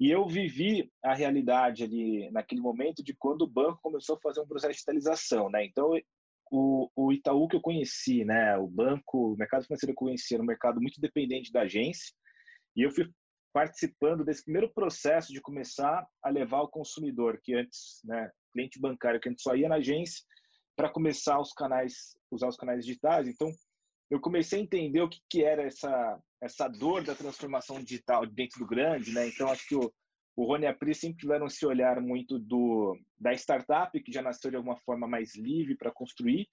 E 0.00 0.10
eu 0.10 0.26
vivi 0.26 0.90
a 1.04 1.14
realidade 1.14 1.84
ali 1.84 2.28
naquele 2.32 2.60
momento 2.60 3.00
de 3.00 3.14
quando 3.14 3.42
o 3.42 3.50
banco 3.50 3.78
começou 3.80 4.16
a 4.16 4.20
fazer 4.20 4.40
um 4.40 4.46
processo 4.48 4.72
de 4.72 4.74
digitalização, 4.74 5.48
né? 5.48 5.64
Então, 5.64 5.92
o, 6.50 6.90
o 6.96 7.12
Itaú 7.12 7.46
que 7.46 7.54
eu 7.54 7.60
conheci, 7.60 8.24
né? 8.24 8.56
O 8.56 8.66
banco, 8.66 9.34
o 9.34 9.36
mercado 9.36 9.64
financeiro 9.64 9.94
que 9.94 10.02
eu 10.02 10.08
conheci 10.08 10.34
era 10.34 10.42
um 10.42 10.46
mercado 10.46 10.80
muito 10.80 11.00
dependente 11.00 11.52
da 11.52 11.60
agência. 11.60 12.12
E 12.76 12.82
eu 12.82 12.90
fui 12.90 13.08
participando 13.52 14.24
desse 14.24 14.44
primeiro 14.44 14.72
processo 14.72 15.32
de 15.32 15.40
começar 15.40 16.06
a 16.22 16.30
levar 16.30 16.62
o 16.62 16.68
consumidor, 16.68 17.40
que 17.42 17.54
antes, 17.54 18.00
né, 18.04 18.30
cliente 18.52 18.80
bancário, 18.80 19.20
que 19.20 19.28
antes 19.28 19.42
só 19.42 19.54
ia 19.54 19.68
na 19.68 19.76
agência, 19.76 20.24
para 20.76 20.88
começar 20.88 21.40
os 21.40 21.52
canais, 21.52 22.16
usar 22.30 22.48
os 22.48 22.56
canais 22.56 22.84
digitais. 22.84 23.28
Então, 23.28 23.50
eu 24.10 24.20
comecei 24.20 24.60
a 24.60 24.62
entender 24.62 25.00
o 25.00 25.08
que, 25.08 25.20
que 25.28 25.44
era 25.44 25.62
essa 25.62 26.20
essa 26.42 26.66
dor 26.68 27.04
da 27.04 27.14
transformação 27.14 27.82
digital 27.82 28.24
dentro 28.26 28.60
do 28.60 28.66
grande, 28.66 29.12
né? 29.12 29.28
Então, 29.28 29.50
acho 29.50 29.68
que 29.68 29.76
o, 29.76 29.92
o 30.34 30.44
Rony 30.46 30.64
e 30.64 30.68
a 30.68 30.74
Pri 30.74 30.94
sempre 30.94 31.18
tiveram 31.18 31.46
esse 31.46 31.66
olhar 31.66 32.00
muito 32.00 32.38
do 32.38 32.98
da 33.18 33.32
startup, 33.34 34.02
que 34.02 34.10
já 34.10 34.22
nasceu 34.22 34.50
de 34.50 34.56
alguma 34.56 34.78
forma 34.78 35.06
mais 35.06 35.36
livre 35.36 35.76
para 35.76 35.92
construir, 35.92 36.48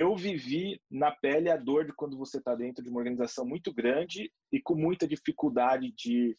eu 0.00 0.16
vivi 0.16 0.80
na 0.90 1.14
pele 1.14 1.50
a 1.50 1.58
dor 1.58 1.84
de 1.84 1.92
quando 1.92 2.16
você 2.16 2.38
está 2.38 2.54
dentro 2.54 2.82
de 2.82 2.88
uma 2.88 3.00
organização 3.00 3.44
muito 3.44 3.70
grande 3.70 4.32
e 4.50 4.58
com 4.58 4.74
muita 4.74 5.06
dificuldade 5.06 5.92
de, 5.92 6.34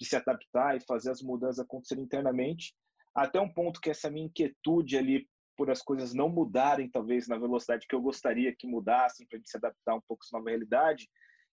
de 0.00 0.06
se 0.06 0.16
adaptar 0.16 0.78
e 0.78 0.80
fazer 0.80 1.10
as 1.10 1.20
mudanças 1.20 1.58
acontecerem 1.58 2.02
internamente, 2.02 2.74
até 3.14 3.38
um 3.38 3.52
ponto 3.52 3.82
que 3.82 3.90
essa 3.90 4.10
minha 4.10 4.24
inquietude 4.24 4.96
ali 4.96 5.28
por 5.58 5.70
as 5.70 5.82
coisas 5.82 6.14
não 6.14 6.30
mudarem, 6.30 6.90
talvez, 6.90 7.28
na 7.28 7.36
velocidade 7.36 7.86
que 7.86 7.94
eu 7.94 8.00
gostaria 8.00 8.56
que 8.56 8.66
mudassem, 8.66 9.26
para 9.26 9.38
se 9.44 9.58
adaptar 9.58 9.94
um 9.94 10.00
pouco 10.08 10.24
a 10.32 10.38
nova 10.38 10.48
realidade, 10.48 11.06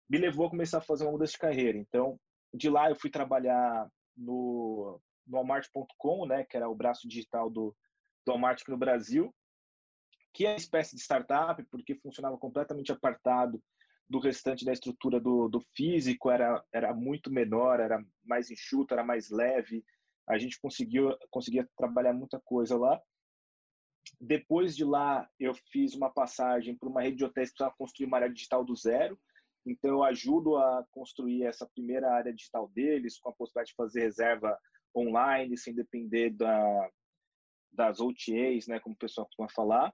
me 0.10 0.18
levou 0.18 0.48
a 0.48 0.50
começar 0.50 0.78
a 0.78 0.82
fazer 0.82 1.04
uma 1.04 1.12
mudança 1.12 1.34
de 1.34 1.40
carreira. 1.40 1.78
Então, 1.78 2.18
de 2.54 2.70
lá 2.70 2.90
eu 2.90 2.96
fui 2.96 3.10
trabalhar 3.10 3.86
no, 4.16 4.98
no 5.28 5.38
Walmart.com, 5.38 6.26
né, 6.26 6.46
que 6.46 6.56
era 6.56 6.70
o 6.70 6.76
braço 6.76 7.06
digital 7.06 7.50
do, 7.50 7.76
do 8.26 8.32
Walmart 8.32 8.62
no 8.70 8.78
Brasil, 8.78 9.36
que 10.34 10.46
é 10.46 10.50
uma 10.50 10.58
espécie 10.58 10.96
de 10.96 11.02
startup, 11.02 11.62
porque 11.72 11.96
funcionava 11.96 12.38
completamente 12.38 12.92
apartado 12.92 13.62
do 14.10 14.20
restante 14.20 14.66
da 14.66 14.74
estrutura 14.74 15.20
do, 15.20 15.48
do 15.48 15.62
físico, 15.76 16.32
era, 16.32 16.64
era 16.74 16.94
muito 16.94 17.32
menor, 17.32 17.80
era 17.80 18.04
mais 18.24 18.50
enxuto, 18.50 18.94
era 18.94 19.04
mais 19.04 19.30
leve, 19.30 19.84
a 20.28 20.38
gente 20.38 20.60
conseguiu, 20.60 21.16
conseguia 21.30 21.68
trabalhar 21.78 22.14
muita 22.14 22.40
coisa 22.40 22.78
lá. 22.78 23.00
Depois 24.20 24.76
de 24.76 24.84
lá, 24.84 25.30
eu 25.40 25.54
fiz 25.72 25.94
uma 25.94 26.12
passagem 26.12 26.76
para 26.76 26.90
uma 26.90 27.02
rede 27.02 27.18
de 27.18 27.26
hotéis 27.26 27.54
para 27.54 27.72
construir 27.72 28.08
uma 28.08 28.18
área 28.18 28.30
digital 28.32 28.64
do 28.64 28.76
zero. 28.76 29.20
Então, 29.66 29.90
eu 29.90 30.04
ajudo 30.04 30.58
a 30.58 30.86
construir 30.92 31.44
essa 31.44 31.68
primeira 31.68 32.12
área 32.12 32.34
digital 32.34 32.68
deles, 32.70 33.20
com 33.20 33.30
a 33.30 33.34
possibilidade 33.34 33.70
de 33.70 33.76
fazer 33.76 34.02
reserva 34.02 34.58
online, 34.96 35.58
sem 35.58 35.76
depender 35.76 36.32
da, 36.32 36.90
das 37.72 38.00
OTAs, 38.00 38.68
né, 38.68 38.80
como 38.80 38.96
o 38.96 39.00
pessoal 39.00 39.28
costuma 39.28 39.50
falar. 39.50 39.94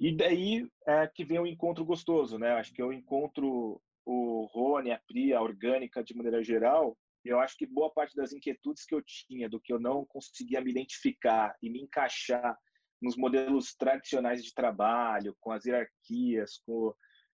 E 0.00 0.16
daí 0.16 0.66
é 0.86 1.06
que 1.06 1.26
vem 1.26 1.38
o 1.38 1.46
encontro 1.46 1.84
gostoso, 1.84 2.38
né? 2.38 2.52
Acho 2.52 2.72
que 2.72 2.80
eu 2.80 2.90
encontro 2.90 3.78
o 4.06 4.46
Rony, 4.50 4.92
a 4.92 4.98
Pri, 4.98 5.34
a 5.34 5.42
orgânica 5.42 6.02
de 6.02 6.16
maneira 6.16 6.42
geral. 6.42 6.96
Eu 7.22 7.38
acho 7.38 7.54
que 7.54 7.66
boa 7.66 7.92
parte 7.92 8.16
das 8.16 8.32
inquietudes 8.32 8.86
que 8.86 8.94
eu 8.94 9.02
tinha, 9.02 9.46
do 9.46 9.60
que 9.60 9.70
eu 9.70 9.78
não 9.78 10.06
conseguia 10.06 10.62
me 10.62 10.70
identificar 10.70 11.54
e 11.62 11.68
me 11.68 11.82
encaixar 11.82 12.58
nos 13.00 13.14
modelos 13.14 13.74
tradicionais 13.74 14.42
de 14.42 14.54
trabalho, 14.54 15.36
com 15.38 15.52
as 15.52 15.66
hierarquias, 15.66 16.62
com, 16.64 16.94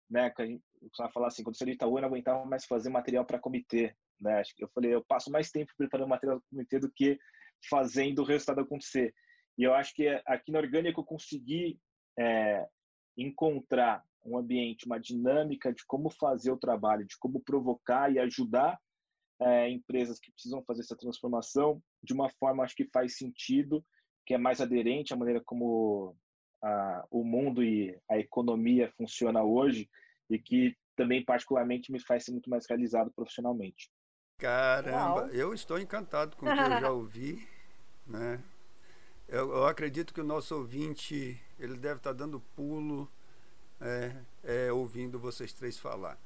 né, 0.09 0.31
que 0.31 0.41
a 0.41 0.45
gente 0.47 0.63
costuma 0.89 1.11
falar 1.11 1.27
assim, 1.27 1.43
quando 1.43 1.55
você 1.55 1.69
Itaú, 1.69 1.97
eu 1.97 2.01
não 2.01 2.09
aguentava 2.09 2.43
mais 2.45 2.65
fazer 2.65 2.89
material 2.89 3.25
para 3.25 3.39
comitê, 3.39 3.95
né? 4.19 4.41
Eu 4.57 4.67
falei, 4.69 4.91
eu 4.91 5.05
passo 5.05 5.29
mais 5.29 5.51
tempo 5.51 5.71
preparando 5.77 6.09
material 6.09 6.39
para 6.39 6.49
comitê 6.49 6.79
do 6.79 6.91
que 6.91 7.19
fazendo 7.69 8.23
o 8.23 8.25
resultado 8.25 8.61
acontecer. 8.61 9.13
E 9.55 9.63
eu 9.63 9.73
acho 9.75 9.93
que 9.93 10.07
aqui 10.25 10.51
na 10.51 10.59
Orgânica 10.59 10.99
eu 10.99 11.05
consegui 11.05 11.79
é, 12.17 12.67
encontrar 13.17 14.03
um 14.25 14.37
ambiente, 14.37 14.85
uma 14.85 14.99
dinâmica 14.99 15.71
de 15.71 15.85
como 15.85 16.09
fazer 16.09 16.51
o 16.51 16.57
trabalho, 16.57 17.05
de 17.05 17.17
como 17.19 17.39
provocar 17.39 18.11
e 18.11 18.19
ajudar 18.19 18.79
é, 19.39 19.69
empresas 19.69 20.19
que 20.19 20.31
precisam 20.31 20.63
fazer 20.63 20.81
essa 20.81 20.95
transformação 20.95 21.81
de 22.01 22.13
uma 22.13 22.29
forma 22.39 22.63
acho 22.63 22.75
que 22.75 22.89
faz 22.91 23.17
sentido, 23.17 23.85
que 24.25 24.33
é 24.33 24.37
mais 24.37 24.61
aderente 24.61 25.13
à 25.13 25.17
maneira 25.17 25.41
como 25.43 26.15
a, 26.63 27.05
o 27.11 27.23
mundo 27.23 27.63
e 27.63 27.97
a 28.09 28.17
economia 28.17 28.91
funciona 28.97 29.43
hoje 29.43 29.89
e 30.29 30.39
que 30.39 30.75
também 30.95 31.23
particularmente 31.23 31.91
me 31.91 31.99
faz 31.99 32.25
ser 32.25 32.31
muito 32.31 32.49
mais 32.49 32.65
realizado 32.67 33.11
profissionalmente. 33.13 33.91
Caramba, 34.37 35.21
Uau. 35.21 35.29
eu 35.29 35.53
estou 35.53 35.79
encantado 35.79 36.35
com 36.35 36.45
o 36.45 36.53
que 36.53 36.59
eu 36.59 36.79
já 36.79 36.91
ouvi, 36.91 37.47
né? 38.07 38.43
Eu, 39.27 39.49
eu, 39.51 39.65
acredito 39.65 40.13
que 40.13 40.21
o 40.21 40.25
nosso 40.25 40.55
ouvinte 40.55 41.41
ele 41.59 41.77
deve 41.77 41.97
estar 41.97 42.13
dando 42.13 42.39
pulo 42.55 43.09
é, 43.79 44.15
é, 44.43 44.71
ouvindo 44.71 45.19
vocês 45.19 45.53
três 45.53 45.77
falar. 45.77 46.19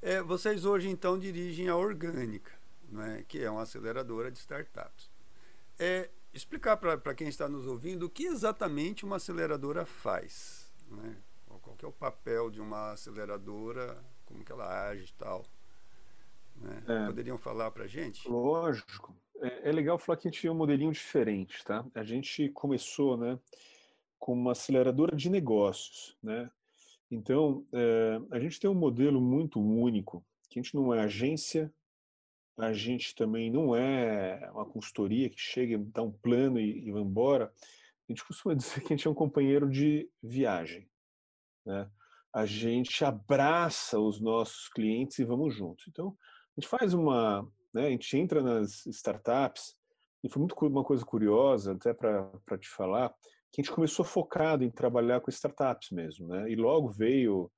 É, 0.00 0.22
vocês 0.22 0.64
hoje 0.64 0.88
então 0.88 1.18
dirigem 1.18 1.68
a 1.68 1.76
Orgânica, 1.76 2.52
né, 2.88 3.24
que 3.26 3.42
é 3.42 3.50
uma 3.50 3.62
aceleradora 3.62 4.30
de 4.30 4.38
startups. 4.38 5.10
É, 5.78 6.10
explicar 6.32 6.76
para 6.76 7.14
quem 7.14 7.28
está 7.28 7.48
nos 7.48 7.66
ouvindo 7.66 8.06
o 8.06 8.10
que 8.10 8.24
exatamente 8.24 9.04
uma 9.04 9.16
aceleradora 9.16 9.84
faz. 9.84 10.70
Né? 10.88 11.16
Qual 11.46 11.76
é 11.82 11.86
o 11.86 11.92
papel 11.92 12.50
de 12.50 12.60
uma 12.60 12.92
aceleradora, 12.92 14.02
como 14.24 14.44
que 14.44 14.52
ela 14.52 14.88
age 14.88 15.04
e 15.04 15.12
tal. 15.14 15.44
Né? 16.56 16.82
É, 16.86 17.06
Poderiam 17.06 17.38
falar 17.38 17.70
para 17.70 17.84
a 17.84 17.86
gente? 17.86 18.28
Lógico. 18.28 19.14
É, 19.40 19.68
é, 19.68 19.72
legal 19.72 19.98
falar 19.98 20.16
que 20.16 20.26
a 20.26 20.30
gente 20.30 20.40
tinha 20.40 20.52
um 20.52 20.56
modelinho 20.56 20.92
diferente. 20.92 21.64
Tá? 21.64 21.84
A 21.94 22.02
gente 22.02 22.48
começou 22.50 23.16
né, 23.16 23.38
com 24.18 24.32
uma 24.32 24.52
aceleradora 24.52 25.14
de 25.16 25.30
negócios. 25.30 26.16
Né? 26.22 26.50
Então, 27.10 27.66
é, 27.72 28.20
a 28.30 28.38
gente 28.38 28.60
tem 28.60 28.68
um 28.68 28.74
modelo 28.74 29.20
muito 29.20 29.60
único, 29.60 30.24
que 30.50 30.58
a 30.58 30.62
gente 30.62 30.74
não 30.74 30.92
é 30.92 31.00
agência, 31.00 31.72
a 32.56 32.72
gente 32.72 33.14
também 33.14 33.50
não 33.50 33.74
é 33.74 34.50
uma 34.52 34.66
consultoria 34.66 35.30
que 35.30 35.38
chega, 35.38 35.78
dá 35.78 36.02
um 36.02 36.10
plano 36.10 36.58
e, 36.58 36.86
e 36.86 36.90
vai 36.90 37.02
embora. 37.02 37.52
A 38.08 38.12
gente 38.12 38.24
costuma 38.24 38.54
dizer 38.56 38.80
que 38.80 38.92
a 38.92 38.96
gente 38.96 39.06
é 39.06 39.10
um 39.10 39.14
companheiro 39.14 39.70
de 39.70 40.10
viagem. 40.22 40.88
Né? 41.64 41.88
A 42.32 42.44
gente 42.44 43.04
abraça 43.04 43.98
os 43.98 44.20
nossos 44.20 44.68
clientes 44.68 45.18
e 45.18 45.24
vamos 45.24 45.54
juntos. 45.54 45.86
Então, 45.88 46.16
a 46.56 46.60
gente 46.60 46.68
faz 46.68 46.92
uma. 46.92 47.46
Né, 47.72 47.86
a 47.86 47.90
gente 47.90 48.16
entra 48.16 48.42
nas 48.42 48.86
startups, 48.86 49.76
e 50.22 50.28
foi 50.28 50.40
muito 50.40 50.54
uma 50.66 50.84
coisa 50.84 51.04
curiosa, 51.04 51.72
até 51.72 51.92
para 51.94 52.58
te 52.58 52.68
falar, 52.68 53.14
que 53.52 53.60
a 53.60 53.64
gente 53.64 53.74
começou 53.74 54.04
focado 54.04 54.64
em 54.64 54.70
trabalhar 54.70 55.20
com 55.20 55.30
startups 55.30 55.90
mesmo. 55.90 56.28
Né? 56.28 56.50
E 56.50 56.56
logo 56.56 56.88
veio 56.88 57.50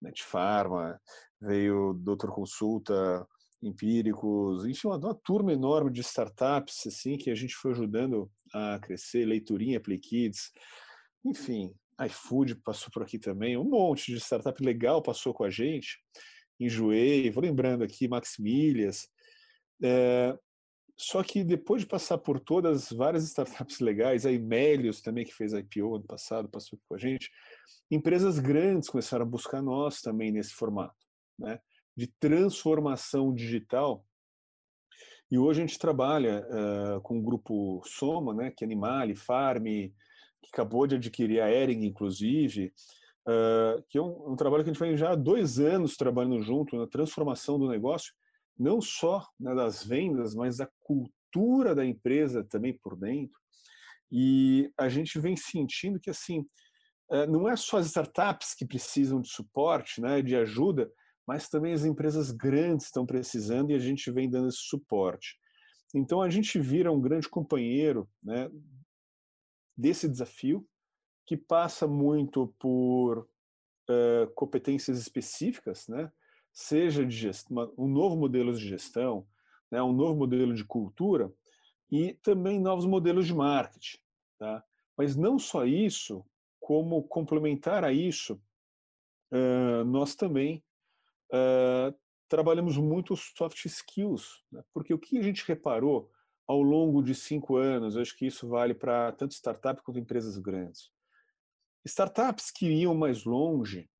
Netfarma, 0.00 1.00
veio 1.40 1.94
Doutor 1.94 2.32
Consulta, 2.32 3.26
empíricos, 3.62 4.64
enfim, 4.66 4.88
uma, 4.88 4.96
uma, 4.96 5.14
turma 5.14 5.52
enorme 5.52 5.90
de 5.90 6.00
startups 6.00 6.86
assim 6.86 7.16
que 7.16 7.30
a 7.30 7.34
gente 7.34 7.54
foi 7.54 7.72
ajudando 7.72 8.30
a 8.52 8.78
crescer, 8.78 9.24
Leiturinha, 9.24 9.80
Plikids, 9.80 10.50
enfim, 11.24 11.74
iFood 12.04 12.56
passou 12.56 12.90
por 12.92 13.02
aqui 13.02 13.18
também, 13.18 13.56
um 13.56 13.64
monte 13.64 14.12
de 14.12 14.20
startup 14.20 14.62
legal 14.62 15.02
passou 15.02 15.32
com 15.32 15.44
a 15.44 15.50
gente, 15.50 15.98
enjoei, 16.60 17.30
vou 17.30 17.42
lembrando 17.42 17.82
aqui, 17.82 18.06
Maximilias, 18.06 19.08
é, 19.82 20.36
só 20.98 21.22
que 21.22 21.44
depois 21.44 21.82
de 21.82 21.88
passar 21.88 22.18
por 22.18 22.40
todas 22.40 22.90
várias 22.90 23.24
startups 23.24 23.80
legais, 23.80 24.24
a 24.24 24.32
Imélios 24.32 25.02
também, 25.02 25.24
que 25.24 25.34
fez 25.34 25.52
IPO 25.52 25.96
ano 25.96 26.06
passado, 26.06 26.48
passou 26.48 26.78
com 26.88 26.94
a 26.94 26.98
gente, 26.98 27.30
empresas 27.90 28.38
grandes 28.38 28.88
começaram 28.88 29.24
a 29.24 29.28
buscar 29.28 29.60
nós 29.60 30.00
também 30.00 30.32
nesse 30.32 30.54
formato, 30.54 30.96
né? 31.38 31.60
de 31.96 32.06
transformação 32.20 33.34
digital. 33.34 34.04
E 35.30 35.38
hoje 35.38 35.62
a 35.62 35.66
gente 35.66 35.78
trabalha 35.78 36.46
uh, 36.46 37.00
com 37.00 37.18
o 37.18 37.22
grupo 37.22 37.82
Soma, 37.84 38.32
né, 38.32 38.52
que 38.56 38.62
é 38.62 38.66
Animale, 38.66 39.16
Farm, 39.16 39.64
que 39.64 40.50
acabou 40.52 40.86
de 40.86 40.96
adquirir 40.96 41.40
a 41.40 41.50
Ering, 41.50 41.84
inclusive, 41.84 42.72
uh, 43.26 43.82
que 43.88 43.98
é 43.98 44.02
um, 44.02 44.32
um, 44.32 44.36
trabalho 44.36 44.62
que 44.62 44.70
a 44.70 44.72
gente 44.72 44.80
vem 44.80 44.96
já 44.96 45.12
há 45.12 45.16
dois 45.16 45.58
anos 45.58 45.96
trabalhando 45.96 46.40
junto 46.42 46.76
na 46.76 46.86
transformação 46.86 47.58
do 47.58 47.68
negócio, 47.68 48.12
não 48.58 48.80
só 48.80 49.26
né, 49.38 49.54
das 49.54 49.84
vendas, 49.84 50.34
mas 50.34 50.56
da 50.58 50.68
cultura 50.80 51.74
da 51.74 51.84
empresa 51.84 52.44
também 52.44 52.78
por 52.78 52.96
dentro. 52.96 53.38
E 54.10 54.72
a 54.78 54.88
gente 54.88 55.18
vem 55.18 55.36
sentindo 55.36 56.00
que 56.00 56.10
assim 56.10 56.40
uh, 57.10 57.26
não 57.28 57.48
é 57.48 57.56
só 57.56 57.78
as 57.78 57.86
startups 57.86 58.54
que 58.54 58.66
precisam 58.66 59.20
de 59.20 59.28
suporte, 59.28 60.00
né, 60.00 60.22
de 60.22 60.36
ajuda, 60.36 60.90
mas 61.26 61.48
também 61.48 61.72
as 61.72 61.84
empresas 61.84 62.30
grandes 62.30 62.86
estão 62.86 63.04
precisando 63.04 63.70
e 63.70 63.74
a 63.74 63.78
gente 63.78 64.10
vem 64.10 64.30
dando 64.30 64.48
esse 64.48 64.60
suporte. 64.60 65.36
Então 65.94 66.22
a 66.22 66.30
gente 66.30 66.58
vira 66.58 66.92
um 66.92 67.00
grande 67.00 67.28
companheiro 67.28 68.08
né, 68.22 68.48
desse 69.76 70.08
desafio, 70.08 70.66
que 71.26 71.36
passa 71.36 71.88
muito 71.88 72.54
por 72.58 73.28
uh, 73.90 74.32
competências 74.36 74.98
específicas, 74.98 75.88
né, 75.88 76.10
seja 76.56 77.04
de 77.04 77.30
um 77.76 77.86
novo 77.86 78.16
modelo 78.16 78.50
de 78.50 78.66
gestão, 78.66 79.28
né, 79.70 79.82
um 79.82 79.92
novo 79.92 80.16
modelo 80.16 80.54
de 80.54 80.64
cultura 80.64 81.30
e 81.92 82.14
também 82.14 82.58
novos 82.58 82.86
modelos 82.86 83.26
de 83.26 83.34
marketing. 83.34 83.98
Tá? 84.38 84.64
Mas 84.96 85.14
não 85.14 85.38
só 85.38 85.66
isso, 85.66 86.24
como 86.58 87.02
complementar 87.02 87.84
a 87.84 87.92
isso, 87.92 88.40
uh, 89.30 89.84
nós 89.84 90.14
também 90.14 90.64
uh, 91.30 91.94
trabalhamos 92.26 92.78
muito 92.78 93.14
soft 93.16 93.62
skills, 93.66 94.42
né? 94.50 94.64
porque 94.72 94.94
o 94.94 94.98
que 94.98 95.18
a 95.18 95.22
gente 95.22 95.46
reparou 95.46 96.10
ao 96.48 96.62
longo 96.62 97.02
de 97.02 97.14
cinco 97.14 97.56
anos, 97.56 97.96
eu 97.96 98.00
acho 98.00 98.16
que 98.16 98.24
isso 98.24 98.48
vale 98.48 98.72
para 98.72 99.12
tanto 99.12 99.34
startup 99.34 99.82
quanto 99.82 99.98
empresas 99.98 100.38
grandes. 100.38 100.90
Startups 101.84 102.50
que 102.50 102.66
iam 102.66 102.94
mais 102.94 103.24
longe, 103.24 103.90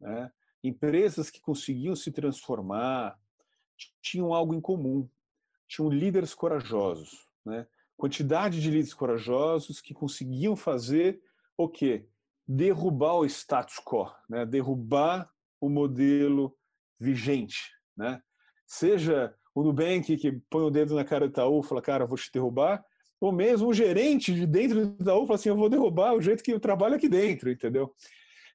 né? 0.00 0.32
Empresas 0.62 1.30
que 1.30 1.40
conseguiam 1.40 1.94
se 1.94 2.10
transformar, 2.10 3.18
tinham 4.02 4.34
algo 4.34 4.54
em 4.54 4.60
comum, 4.60 5.08
tinham 5.66 5.90
líderes 5.90 6.34
corajosos, 6.34 7.28
né? 7.44 7.66
quantidade 7.96 8.60
de 8.60 8.70
líderes 8.70 8.94
corajosos 8.94 9.80
que 9.80 9.94
conseguiam 9.94 10.56
fazer 10.56 11.20
o 11.56 11.68
quê? 11.68 12.06
Derrubar 12.46 13.14
o 13.14 13.26
status 13.26 13.78
quo, 13.84 14.10
né? 14.28 14.46
derrubar 14.46 15.30
o 15.60 15.68
modelo 15.68 16.56
vigente, 16.98 17.72
né? 17.96 18.22
Seja 18.66 19.34
o 19.54 19.62
Nubank 19.62 20.16
que 20.16 20.32
põe 20.50 20.62
o 20.62 20.70
dedo 20.70 20.94
na 20.94 21.04
cara 21.04 21.26
do 21.26 21.30
Itaú 21.30 21.60
e 21.60 21.66
fala, 21.66 21.82
cara, 21.82 22.06
vou 22.06 22.16
te 22.16 22.30
derrubar, 22.32 22.84
ou 23.20 23.32
mesmo 23.32 23.68
o 23.68 23.74
gerente 23.74 24.32
de 24.32 24.46
dentro 24.46 24.86
do 24.86 25.02
Itaú 25.02 25.26
fala 25.26 25.34
assim, 25.34 25.48
eu 25.48 25.56
vou 25.56 25.68
derrubar 25.68 26.14
o 26.14 26.20
jeito 26.20 26.42
que 26.42 26.52
eu 26.52 26.60
trabalho 26.60 26.94
aqui 26.94 27.08
dentro, 27.08 27.50
entendeu? 27.50 27.92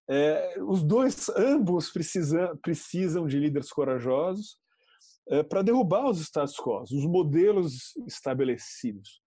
É, 0.09 0.61
os 0.61 0.83
dois, 0.83 1.29
ambos 1.29 1.89
precisam, 1.91 2.57
precisam 2.57 3.25
de 3.25 3.39
líderes 3.39 3.69
corajosos 3.69 4.57
é, 5.29 5.43
para 5.43 5.61
derrubar 5.61 6.09
os 6.09 6.19
status 6.19 6.55
quo, 6.55 6.83
os 6.83 7.05
modelos 7.05 7.95
estabelecidos. 8.05 9.21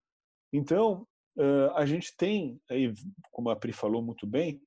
Então, 0.53 1.07
uh, 1.37 1.71
a 1.75 1.85
gente 1.85 2.15
tem, 2.15 2.59
aí, 2.69 2.93
como 3.31 3.49
a 3.49 3.55
Pri 3.55 3.73
falou 3.73 4.01
muito 4.01 4.27
bem, 4.27 4.61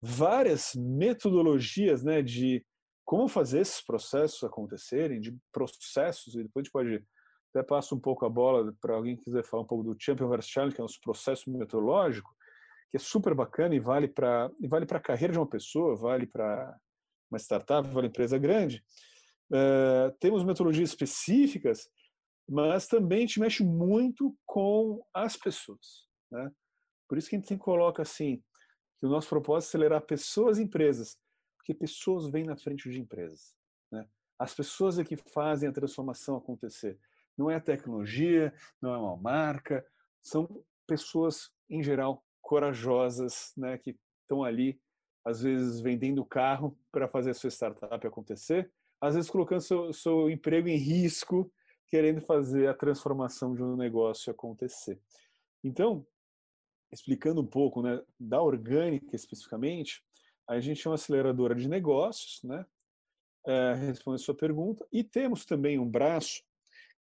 várias 0.00 0.72
metodologias 0.74 2.02
né, 2.02 2.22
de 2.22 2.64
como 3.04 3.28
fazer 3.28 3.60
esses 3.60 3.84
processos 3.84 4.42
acontecerem, 4.44 5.20
de 5.20 5.36
processos, 5.52 6.34
e 6.34 6.42
depois 6.42 6.62
a 6.62 6.64
gente 6.64 6.72
pode 6.72 7.04
até 7.50 7.62
passar 7.62 7.94
um 7.94 8.00
pouco 8.00 8.24
a 8.24 8.28
bola 8.28 8.74
para 8.80 8.94
alguém 8.94 9.16
que 9.16 9.24
quiser 9.24 9.44
falar 9.44 9.62
um 9.62 9.66
pouco 9.66 9.84
do 9.84 9.96
Champion 9.98 10.28
vs 10.28 10.48
Challenge, 10.48 10.74
que 10.74 10.80
é 10.80 10.84
um 10.84 10.88
processo 11.02 11.50
metodológico, 11.50 12.30
que 12.94 12.98
é 12.98 13.00
super 13.00 13.34
bacana 13.34 13.74
e 13.74 13.80
vale 13.80 14.06
para 14.06 14.48
vale 14.68 14.86
a 14.88 15.00
carreira 15.00 15.32
de 15.32 15.38
uma 15.40 15.48
pessoa, 15.48 15.96
vale 15.96 16.28
para 16.28 16.78
uma 17.28 17.40
startup, 17.40 17.88
vale 17.88 18.06
empresa 18.06 18.38
grande. 18.38 18.84
Uh, 19.50 20.16
temos 20.20 20.44
metodologias 20.44 20.90
específicas, 20.90 21.90
mas 22.48 22.86
também 22.86 23.22
gente 23.22 23.40
mexe 23.40 23.64
muito 23.64 24.36
com 24.46 25.04
as 25.12 25.36
pessoas. 25.36 26.06
Né? 26.30 26.52
Por 27.08 27.18
isso 27.18 27.28
que 27.28 27.34
a 27.34 27.38
gente 27.40 27.56
coloca 27.58 28.00
assim, 28.02 28.36
que 29.00 29.06
o 29.06 29.08
nosso 29.08 29.28
propósito 29.28 29.70
é 29.70 29.70
acelerar 29.70 30.02
pessoas 30.02 30.58
e 30.58 30.62
empresas 30.62 31.18
porque 31.56 31.74
pessoas 31.74 32.30
vêm 32.30 32.44
na 32.44 32.56
frente 32.56 32.88
de 32.88 33.00
empresas. 33.00 33.56
Né? 33.90 34.06
As 34.38 34.54
pessoas 34.54 35.00
é 35.00 35.04
que 35.04 35.16
fazem 35.16 35.68
a 35.68 35.72
transformação 35.72 36.36
acontecer. 36.36 36.96
Não 37.36 37.50
é 37.50 37.56
a 37.56 37.60
tecnologia, 37.60 38.54
não 38.80 38.94
é 38.94 38.98
uma 38.98 39.16
marca, 39.16 39.84
são 40.22 40.62
pessoas, 40.86 41.50
em 41.68 41.82
geral, 41.82 42.22
corajosas, 42.54 43.52
né, 43.56 43.76
que 43.76 43.98
estão 44.22 44.44
ali, 44.44 44.80
às 45.24 45.42
vezes, 45.42 45.80
vendendo 45.80 46.24
carro 46.24 46.78
para 46.92 47.08
fazer 47.08 47.30
a 47.30 47.34
sua 47.34 47.50
startup 47.50 48.06
acontecer, 48.06 48.70
às 49.00 49.16
vezes 49.16 49.28
colocando 49.28 49.60
seu, 49.60 49.92
seu 49.92 50.30
emprego 50.30 50.68
em 50.68 50.76
risco, 50.76 51.52
querendo 51.88 52.20
fazer 52.20 52.68
a 52.68 52.74
transformação 52.74 53.56
de 53.56 53.62
um 53.64 53.74
negócio 53.74 54.30
acontecer. 54.30 55.00
Então, 55.64 56.06
explicando 56.92 57.40
um 57.40 57.46
pouco 57.46 57.82
né, 57.82 58.00
da 58.20 58.40
orgânica 58.40 59.16
especificamente, 59.16 60.00
a 60.48 60.60
gente 60.60 60.86
é 60.86 60.88
uma 60.88 60.94
aceleradora 60.94 61.56
de 61.56 61.68
negócios, 61.68 62.40
né? 62.44 62.64
É, 63.46 63.74
responde 63.74 64.22
a 64.22 64.24
sua 64.24 64.34
pergunta. 64.36 64.86
E 64.92 65.02
temos 65.02 65.44
também 65.44 65.76
um 65.76 65.90
braço 65.90 66.40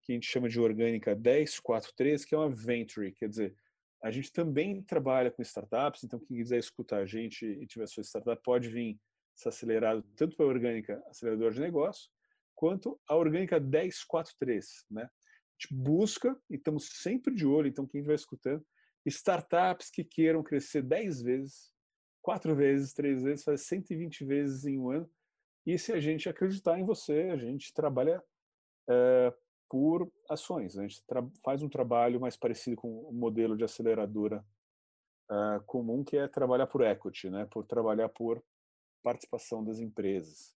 que 0.00 0.12
a 0.12 0.14
gente 0.14 0.26
chama 0.26 0.48
de 0.48 0.58
Orgânica 0.58 1.14
1043, 1.14 2.24
que 2.24 2.34
é 2.34 2.38
uma 2.38 2.48
Venture, 2.48 3.12
quer 3.12 3.28
dizer, 3.28 3.54
a 4.02 4.10
gente 4.10 4.32
também 4.32 4.82
trabalha 4.82 5.30
com 5.30 5.42
startups, 5.42 6.04
então 6.04 6.18
quem 6.18 6.36
quiser 6.36 6.58
escutar 6.58 6.98
a 6.98 7.06
gente 7.06 7.46
e 7.46 7.66
tiver 7.66 7.86
sua 7.86 8.02
startup 8.02 8.42
pode 8.42 8.68
vir 8.68 8.98
ser 9.34 9.48
acelerado 9.48 10.02
tanto 10.16 10.36
para 10.36 10.46
a 10.46 10.48
Orgânica 10.48 11.02
Aceleradora 11.08 11.54
de 11.54 11.60
Negócio, 11.60 12.10
quanto 12.54 13.00
a 13.08 13.16
Orgânica 13.16 13.58
1043, 13.58 14.86
né? 14.90 15.04
A 15.04 15.08
gente 15.58 15.74
busca 15.74 16.36
e 16.50 16.56
estamos 16.56 16.88
sempre 16.88 17.34
de 17.34 17.46
olho, 17.46 17.68
então 17.68 17.86
quem 17.86 18.02
vai 18.02 18.14
escutando, 18.14 18.64
startups 19.06 19.90
que 19.90 20.04
queiram 20.04 20.42
crescer 20.42 20.82
10 20.82 21.22
vezes 21.22 21.72
quatro 22.22 22.54
vezes, 22.54 22.94
três 22.94 23.22
vezes, 23.22 23.44
faz 23.44 23.62
120 23.62 24.24
vezes 24.24 24.64
em 24.64 24.78
um 24.78 24.90
ano, 24.90 25.10
E 25.66 25.78
se 25.78 25.92
a 25.92 26.00
gente 26.00 26.28
acreditar 26.28 26.78
em 26.78 26.84
você, 26.84 27.28
a 27.32 27.36
gente 27.36 27.72
trabalha 27.74 28.22
é, 28.88 29.34
por 29.72 30.06
ações. 30.28 30.76
A 30.76 30.82
gente 30.82 31.02
faz 31.42 31.62
um 31.62 31.68
trabalho 31.68 32.20
mais 32.20 32.36
parecido 32.36 32.76
com 32.76 33.08
o 33.08 33.10
modelo 33.10 33.56
de 33.56 33.64
aceleradora 33.64 34.44
uh, 35.30 35.64
comum, 35.64 36.04
que 36.04 36.14
é 36.14 36.28
trabalhar 36.28 36.66
por 36.66 36.82
equity, 36.82 37.30
né? 37.30 37.46
por 37.46 37.64
trabalhar 37.64 38.10
por 38.10 38.44
participação 39.02 39.64
das 39.64 39.78
empresas. 39.78 40.54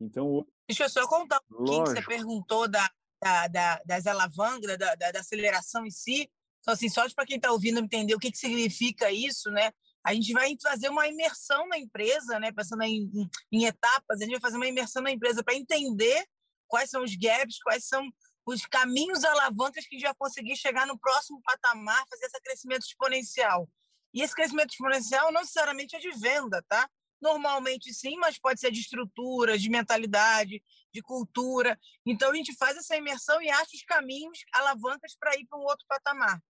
Então, 0.00 0.46
Deixa 0.66 0.84
eu 0.84 0.88
só 0.88 1.06
contar 1.06 1.38
um 1.50 1.54
pouquinho 1.54 1.84
que 1.84 1.90
você 1.90 2.02
perguntou 2.02 2.66
da, 2.66 2.90
da, 3.22 3.46
da 3.46 3.82
das 3.84 4.06
alavancas, 4.06 4.78
da, 4.78 4.94
da, 4.94 5.10
da, 5.12 5.20
aceleração 5.20 5.84
em 5.84 5.90
si. 5.90 6.30
Então, 6.60 6.72
assim, 6.72 6.88
só 6.88 7.06
para 7.14 7.26
quem 7.26 7.36
está 7.36 7.52
ouvindo 7.52 7.78
entender 7.78 8.14
o 8.14 8.18
que, 8.18 8.32
que 8.32 8.38
significa 8.38 9.12
isso, 9.12 9.50
né? 9.50 9.70
A 10.02 10.14
gente 10.14 10.32
vai 10.32 10.56
fazer 10.62 10.88
uma 10.88 11.06
imersão 11.06 11.68
na 11.68 11.78
empresa, 11.78 12.40
né? 12.40 12.50
Pensando 12.52 12.84
em, 12.84 13.02
em, 13.12 13.28
em 13.52 13.64
etapas, 13.66 14.18
a 14.18 14.24
gente 14.24 14.32
vai 14.32 14.40
fazer 14.40 14.56
uma 14.56 14.68
imersão 14.68 15.02
na 15.02 15.10
empresa 15.10 15.44
para 15.44 15.54
entender 15.54 16.24
quais 16.66 16.88
são 16.88 17.04
os 17.04 17.14
gaps, 17.14 17.58
quais 17.62 17.84
são 17.86 18.02
os 18.46 18.66
caminhos 18.66 19.24
alavancas 19.24 19.86
que 19.86 19.98
já 19.98 20.14
conseguir 20.14 20.56
chegar 20.56 20.86
no 20.86 20.98
próximo 20.98 21.40
patamar, 21.42 22.04
fazer 22.08 22.26
esse 22.26 22.40
crescimento 22.40 22.82
exponencial. 22.82 23.68
E 24.12 24.22
esse 24.22 24.34
crescimento 24.34 24.70
exponencial 24.70 25.30
não 25.32 25.40
necessariamente 25.40 25.94
é 25.94 25.98
de 25.98 26.10
venda, 26.12 26.64
tá? 26.68 26.88
Normalmente 27.20 27.92
sim, 27.92 28.16
mas 28.16 28.38
pode 28.38 28.58
ser 28.58 28.70
de 28.72 28.80
estrutura, 28.80 29.58
de 29.58 29.68
mentalidade, 29.68 30.62
de 30.92 31.02
cultura. 31.02 31.78
Então 32.04 32.30
a 32.30 32.34
gente 32.34 32.56
faz 32.56 32.76
essa 32.76 32.96
imersão 32.96 33.40
e 33.42 33.50
acha 33.50 33.70
os 33.74 33.84
caminhos, 33.84 34.38
alavancas 34.52 35.14
para 35.18 35.36
ir 35.36 35.46
para 35.46 35.58
um 35.58 35.62
outro 35.62 35.86
patamar. 35.86 36.42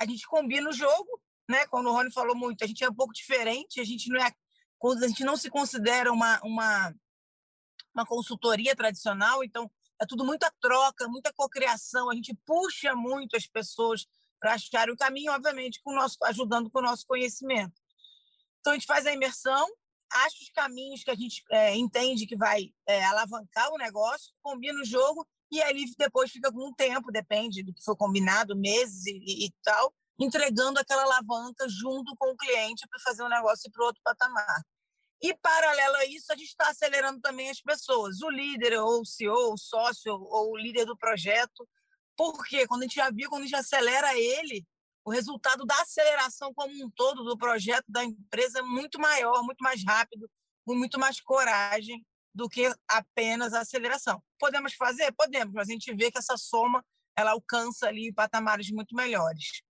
A 0.00 0.06
gente 0.06 0.26
combina 0.26 0.70
o 0.70 0.72
jogo, 0.72 1.20
né? 1.48 1.66
Quando 1.66 1.88
o 1.88 1.92
Rony 1.92 2.12
falou 2.12 2.36
muito, 2.36 2.62
a 2.62 2.66
gente 2.66 2.82
é 2.84 2.88
um 2.88 2.94
pouco 2.94 3.12
diferente, 3.12 3.80
a 3.80 3.84
gente 3.84 4.08
não 4.08 4.20
é 4.20 4.32
a 4.84 5.06
gente 5.06 5.22
não 5.22 5.36
se 5.36 5.48
considera 5.48 6.12
uma, 6.12 6.40
uma 6.42 6.92
uma 7.94 8.06
consultoria 8.06 8.74
tradicional, 8.74 9.44
então 9.44 9.70
é 10.02 10.06
tudo 10.06 10.24
muita 10.24 10.52
troca, 10.60 11.08
muita 11.08 11.32
cocriação, 11.32 12.10
a 12.10 12.14
gente 12.14 12.34
puxa 12.44 12.94
muito 12.94 13.36
as 13.36 13.46
pessoas 13.46 14.06
para 14.40 14.54
achar 14.54 14.90
o 14.90 14.96
caminho, 14.96 15.32
obviamente, 15.32 15.80
com 15.84 15.94
nosso, 15.94 16.16
ajudando 16.24 16.68
com 16.68 16.80
o 16.80 16.82
nosso 16.82 17.06
conhecimento. 17.06 17.80
Então 18.60 18.72
a 18.72 18.76
gente 18.76 18.86
faz 18.86 19.06
a 19.06 19.12
imersão, 19.12 19.66
acha 20.10 20.36
os 20.42 20.50
caminhos 20.50 21.04
que 21.04 21.10
a 21.10 21.14
gente 21.14 21.42
é, 21.50 21.76
entende 21.76 22.26
que 22.26 22.36
vai 22.36 22.70
é, 22.86 23.04
alavancar 23.04 23.72
o 23.72 23.78
negócio, 23.78 24.32
combina 24.42 24.80
o 24.80 24.84
jogo 24.84 25.26
e 25.50 25.62
aí 25.62 25.84
depois 25.96 26.30
fica 26.30 26.50
com 26.50 26.68
um 26.68 26.74
tempo, 26.74 27.12
depende 27.12 27.62
do 27.62 27.72
que 27.72 27.84
for 27.84 27.96
combinado, 27.96 28.56
meses 28.56 29.06
e, 29.06 29.46
e, 29.46 29.52
tal, 29.62 29.94
entregando 30.18 30.80
aquela 30.80 31.02
alavanca 31.02 31.68
junto 31.68 32.16
com 32.16 32.32
o 32.32 32.36
cliente 32.36 32.86
para 32.88 32.98
fazer 33.00 33.22
o 33.22 33.28
negócio 33.28 33.68
ir 33.68 33.70
para 33.70 33.84
outro 33.84 34.00
patamar. 34.02 34.62
E, 35.22 35.34
paralelo 35.36 35.96
a 35.96 36.06
isso, 36.06 36.32
a 36.32 36.36
gente 36.36 36.48
está 36.48 36.68
acelerando 36.68 37.20
também 37.20 37.48
as 37.48 37.60
pessoas, 37.60 38.20
o 38.22 38.30
líder, 38.30 38.78
ou 38.80 39.02
o 39.02 39.06
CEO, 39.06 39.52
o 39.52 39.58
sócio, 39.58 40.12
ou 40.12 40.52
o 40.52 40.56
líder 40.56 40.84
do 40.84 40.96
projeto. 40.96 41.68
Porque 42.16 42.66
quando 42.66 42.82
a 42.82 42.84
gente 42.86 42.96
já 42.96 43.08
viu, 43.10 43.30
quando 43.30 43.42
a 43.42 43.46
gente 43.46 43.56
acelera 43.56 44.18
ele, 44.18 44.66
o 45.04 45.10
resultado 45.10 45.64
da 45.64 45.74
aceleração 45.80 46.52
como 46.54 46.72
um 46.84 46.90
todo 46.90 47.24
do 47.24 47.38
projeto 47.38 47.84
da 47.88 48.04
empresa 48.04 48.58
é 48.58 48.62
muito 48.62 49.00
maior, 49.00 49.42
muito 49.44 49.62
mais 49.62 49.84
rápido, 49.84 50.28
com 50.64 50.74
muito 50.74 50.98
mais 50.98 51.20
coragem 51.20 52.04
do 52.34 52.48
que 52.48 52.72
apenas 52.88 53.52
a 53.52 53.60
aceleração. 53.60 54.22
Podemos 54.38 54.74
fazer? 54.74 55.12
Podemos, 55.12 55.52
mas 55.54 55.68
a 55.68 55.72
gente 55.72 55.94
vê 55.94 56.10
que 56.10 56.18
essa 56.18 56.36
soma 56.36 56.84
ela 57.16 57.32
alcança 57.32 57.86
ali 57.86 58.12
patamares 58.12 58.70
muito 58.70 58.94
melhores. 58.94 59.62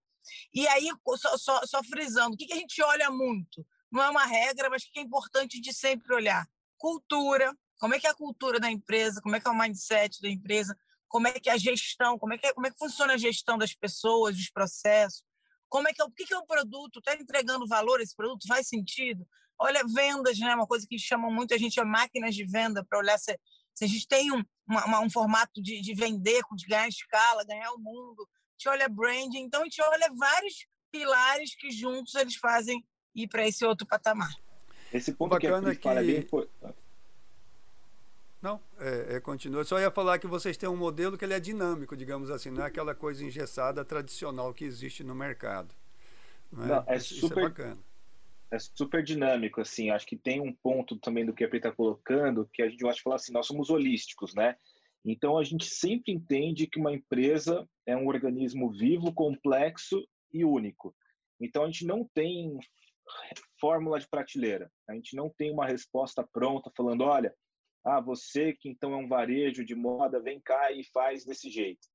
E 0.54 0.66
aí, 0.68 0.88
só, 1.16 1.36
só, 1.36 1.66
só 1.66 1.82
frisando, 1.82 2.34
o 2.34 2.36
que, 2.36 2.46
que 2.46 2.52
a 2.52 2.56
gente 2.56 2.80
olha 2.82 3.10
muito? 3.10 3.66
Não 3.92 4.02
é 4.02 4.08
uma 4.08 4.24
regra, 4.24 4.70
mas 4.70 4.84
que 4.84 4.98
é 4.98 5.02
importante 5.02 5.60
de 5.60 5.72
sempre 5.72 6.14
olhar. 6.14 6.48
Cultura, 6.78 7.54
como 7.78 7.94
é 7.94 8.00
que 8.00 8.06
é 8.06 8.10
a 8.10 8.14
cultura 8.14 8.58
da 8.58 8.70
empresa, 8.70 9.20
como 9.20 9.36
é 9.36 9.40
que 9.40 9.46
é 9.46 9.50
o 9.50 9.58
mindset 9.58 10.20
da 10.22 10.28
empresa, 10.28 10.76
como 11.08 11.28
é 11.28 11.32
que 11.32 11.50
é 11.50 11.52
a 11.52 11.58
gestão, 11.58 12.18
como 12.18 12.32
é 12.32 12.38
que, 12.38 12.46
é, 12.46 12.54
como 12.54 12.66
é 12.66 12.70
que 12.70 12.78
funciona 12.78 13.12
a 13.12 13.18
gestão 13.18 13.58
das 13.58 13.74
pessoas, 13.74 14.34
dos 14.34 14.50
processos, 14.50 15.22
como 15.68 15.86
é 15.88 15.92
que 15.92 16.00
é, 16.00 16.04
o 16.04 16.10
que, 16.10 16.24
que 16.24 16.32
é 16.32 16.38
o 16.38 16.46
produto, 16.46 17.00
está 17.00 17.14
entregando 17.14 17.66
valor 17.66 18.00
esse 18.00 18.16
produto, 18.16 18.46
faz 18.46 18.66
sentido? 18.66 19.26
Olha, 19.58 19.82
vendas, 19.86 20.38
né, 20.38 20.54
uma 20.54 20.66
coisa 20.66 20.86
que 20.88 20.98
chama 20.98 21.30
muito 21.30 21.54
a 21.54 21.58
gente 21.58 21.78
é 21.78 21.84
máquinas 21.84 22.34
de 22.34 22.46
venda, 22.46 22.84
para 22.84 22.98
olhar 22.98 23.18
se, 23.18 23.38
se 23.74 23.84
a 23.84 23.88
gente 23.88 24.08
tem 24.08 24.32
um, 24.32 24.42
uma, 24.66 25.00
um 25.00 25.10
formato 25.10 25.62
de, 25.62 25.82
de 25.82 25.94
vender, 25.94 26.42
de 26.54 26.66
ganhar 26.66 26.88
escala, 26.88 27.44
ganhar 27.44 27.70
o 27.72 27.78
mundo, 27.78 28.22
a 28.22 28.52
gente 28.52 28.68
olha 28.68 28.88
branding, 28.88 29.40
então 29.40 29.60
a 29.60 29.64
gente 29.64 29.82
olha 29.82 30.10
vários 30.16 30.66
pilares 30.90 31.54
que 31.56 31.70
juntos 31.70 32.14
eles 32.14 32.36
fazem 32.36 32.82
ir 33.14 33.28
para 33.28 33.46
esse 33.46 33.64
outro 33.64 33.86
patamar. 33.86 34.34
Esse 34.92 35.12
ponto 35.12 35.30
Bacana 35.30 35.74
que, 35.74 35.88
a 35.88 35.92
que... 35.92 35.98
é 35.98 36.02
bem 36.02 36.18
importante. 36.18 36.82
Não, 38.42 38.60
é, 38.80 39.16
é, 39.16 39.20
continua. 39.20 39.64
Só 39.64 39.78
ia 39.78 39.90
falar 39.90 40.18
que 40.18 40.26
vocês 40.26 40.56
têm 40.56 40.68
um 40.68 40.76
modelo 40.76 41.16
que 41.16 41.24
ele 41.24 41.34
é 41.34 41.38
dinâmico, 41.38 41.96
digamos 41.96 42.28
assim, 42.28 42.50
não 42.50 42.64
é 42.64 42.66
aquela 42.66 42.92
coisa 42.92 43.24
engessada 43.24 43.84
tradicional 43.84 44.52
que 44.52 44.64
existe 44.64 45.04
no 45.04 45.14
mercado. 45.14 45.72
Não 46.50 46.64
é, 46.64 46.68
não, 46.68 46.84
é 46.88 46.96
Isso 46.96 47.14
super 47.14 47.38
é 47.38 47.42
bacana. 47.42 47.78
É 48.50 48.58
super 48.58 49.02
dinâmico, 49.02 49.60
assim. 49.60 49.90
Acho 49.90 50.06
que 50.06 50.16
tem 50.16 50.40
um 50.40 50.52
ponto 50.52 50.96
também 50.96 51.24
do 51.24 51.32
que 51.32 51.44
a 51.44 51.48
Pri 51.48 51.58
está 51.58 51.70
colocando, 51.70 52.48
que 52.52 52.62
a 52.62 52.68
gente 52.68 52.82
gosta 52.82 52.96
de 52.96 53.02
falar 53.02 53.16
assim, 53.16 53.32
nós 53.32 53.46
somos 53.46 53.70
holísticos, 53.70 54.34
né? 54.34 54.56
Então 55.04 55.38
a 55.38 55.44
gente 55.44 55.64
sempre 55.64 56.12
entende 56.12 56.66
que 56.66 56.78
uma 56.78 56.92
empresa 56.92 57.66
é 57.86 57.96
um 57.96 58.08
organismo 58.08 58.70
vivo, 58.70 59.12
complexo 59.12 60.04
e 60.32 60.44
único. 60.44 60.94
Então 61.40 61.62
a 61.64 61.66
gente 61.66 61.86
não 61.86 62.04
tem 62.12 62.58
fórmula 63.60 63.98
de 63.98 64.08
prateleira. 64.08 64.70
A 64.88 64.94
gente 64.94 65.14
não 65.14 65.30
tem 65.30 65.52
uma 65.52 65.66
resposta 65.66 66.26
pronta 66.32 66.70
falando, 66.76 67.04
olha, 67.04 67.34
ah, 67.84 68.00
você 68.00 68.52
que 68.52 68.68
então 68.68 68.92
é 68.92 68.96
um 68.96 69.08
varejo 69.08 69.64
de 69.64 69.74
moda, 69.74 70.22
vem 70.22 70.40
cá 70.40 70.72
e 70.72 70.84
faz 70.92 71.24
desse 71.24 71.50
jeito. 71.50 71.86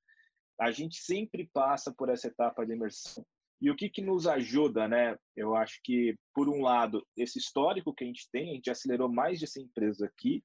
A 0.59 0.71
gente 0.71 0.97
sempre 0.97 1.49
passa 1.53 1.93
por 1.93 2.09
essa 2.09 2.27
etapa 2.27 2.65
de 2.65 2.73
imersão. 2.73 3.25
E 3.59 3.71
o 3.71 3.75
que, 3.75 3.89
que 3.89 4.01
nos 4.01 4.27
ajuda, 4.27 4.87
né? 4.87 5.17
Eu 5.35 5.55
acho 5.55 5.79
que, 5.83 6.15
por 6.33 6.47
um 6.47 6.61
lado, 6.61 7.05
esse 7.15 7.39
histórico 7.39 7.93
que 7.93 8.03
a 8.03 8.07
gente 8.07 8.27
tem, 8.31 8.51
a 8.51 8.53
gente 8.53 8.69
acelerou 8.69 9.11
mais 9.11 9.39
de 9.39 9.47
100 9.47 9.63
empresas 9.63 10.01
aqui, 10.01 10.43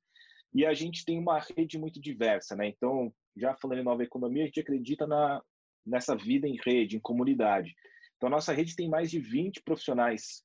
e 0.54 0.66
a 0.66 0.74
gente 0.74 1.04
tem 1.04 1.18
uma 1.18 1.38
rede 1.38 1.78
muito 1.78 2.00
diversa, 2.00 2.54
né? 2.54 2.68
Então, 2.68 3.12
já 3.36 3.54
falando 3.56 3.80
em 3.80 3.84
nova 3.84 4.02
economia, 4.02 4.44
a 4.44 4.46
gente 4.46 4.60
acredita 4.60 5.06
na, 5.06 5.42
nessa 5.84 6.14
vida 6.14 6.46
em 6.46 6.58
rede, 6.64 6.96
em 6.96 7.00
comunidade. 7.00 7.74
Então, 8.16 8.28
a 8.28 8.30
nossa 8.30 8.52
rede 8.52 8.76
tem 8.76 8.88
mais 8.88 9.10
de 9.10 9.18
20 9.18 9.62
profissionais 9.62 10.42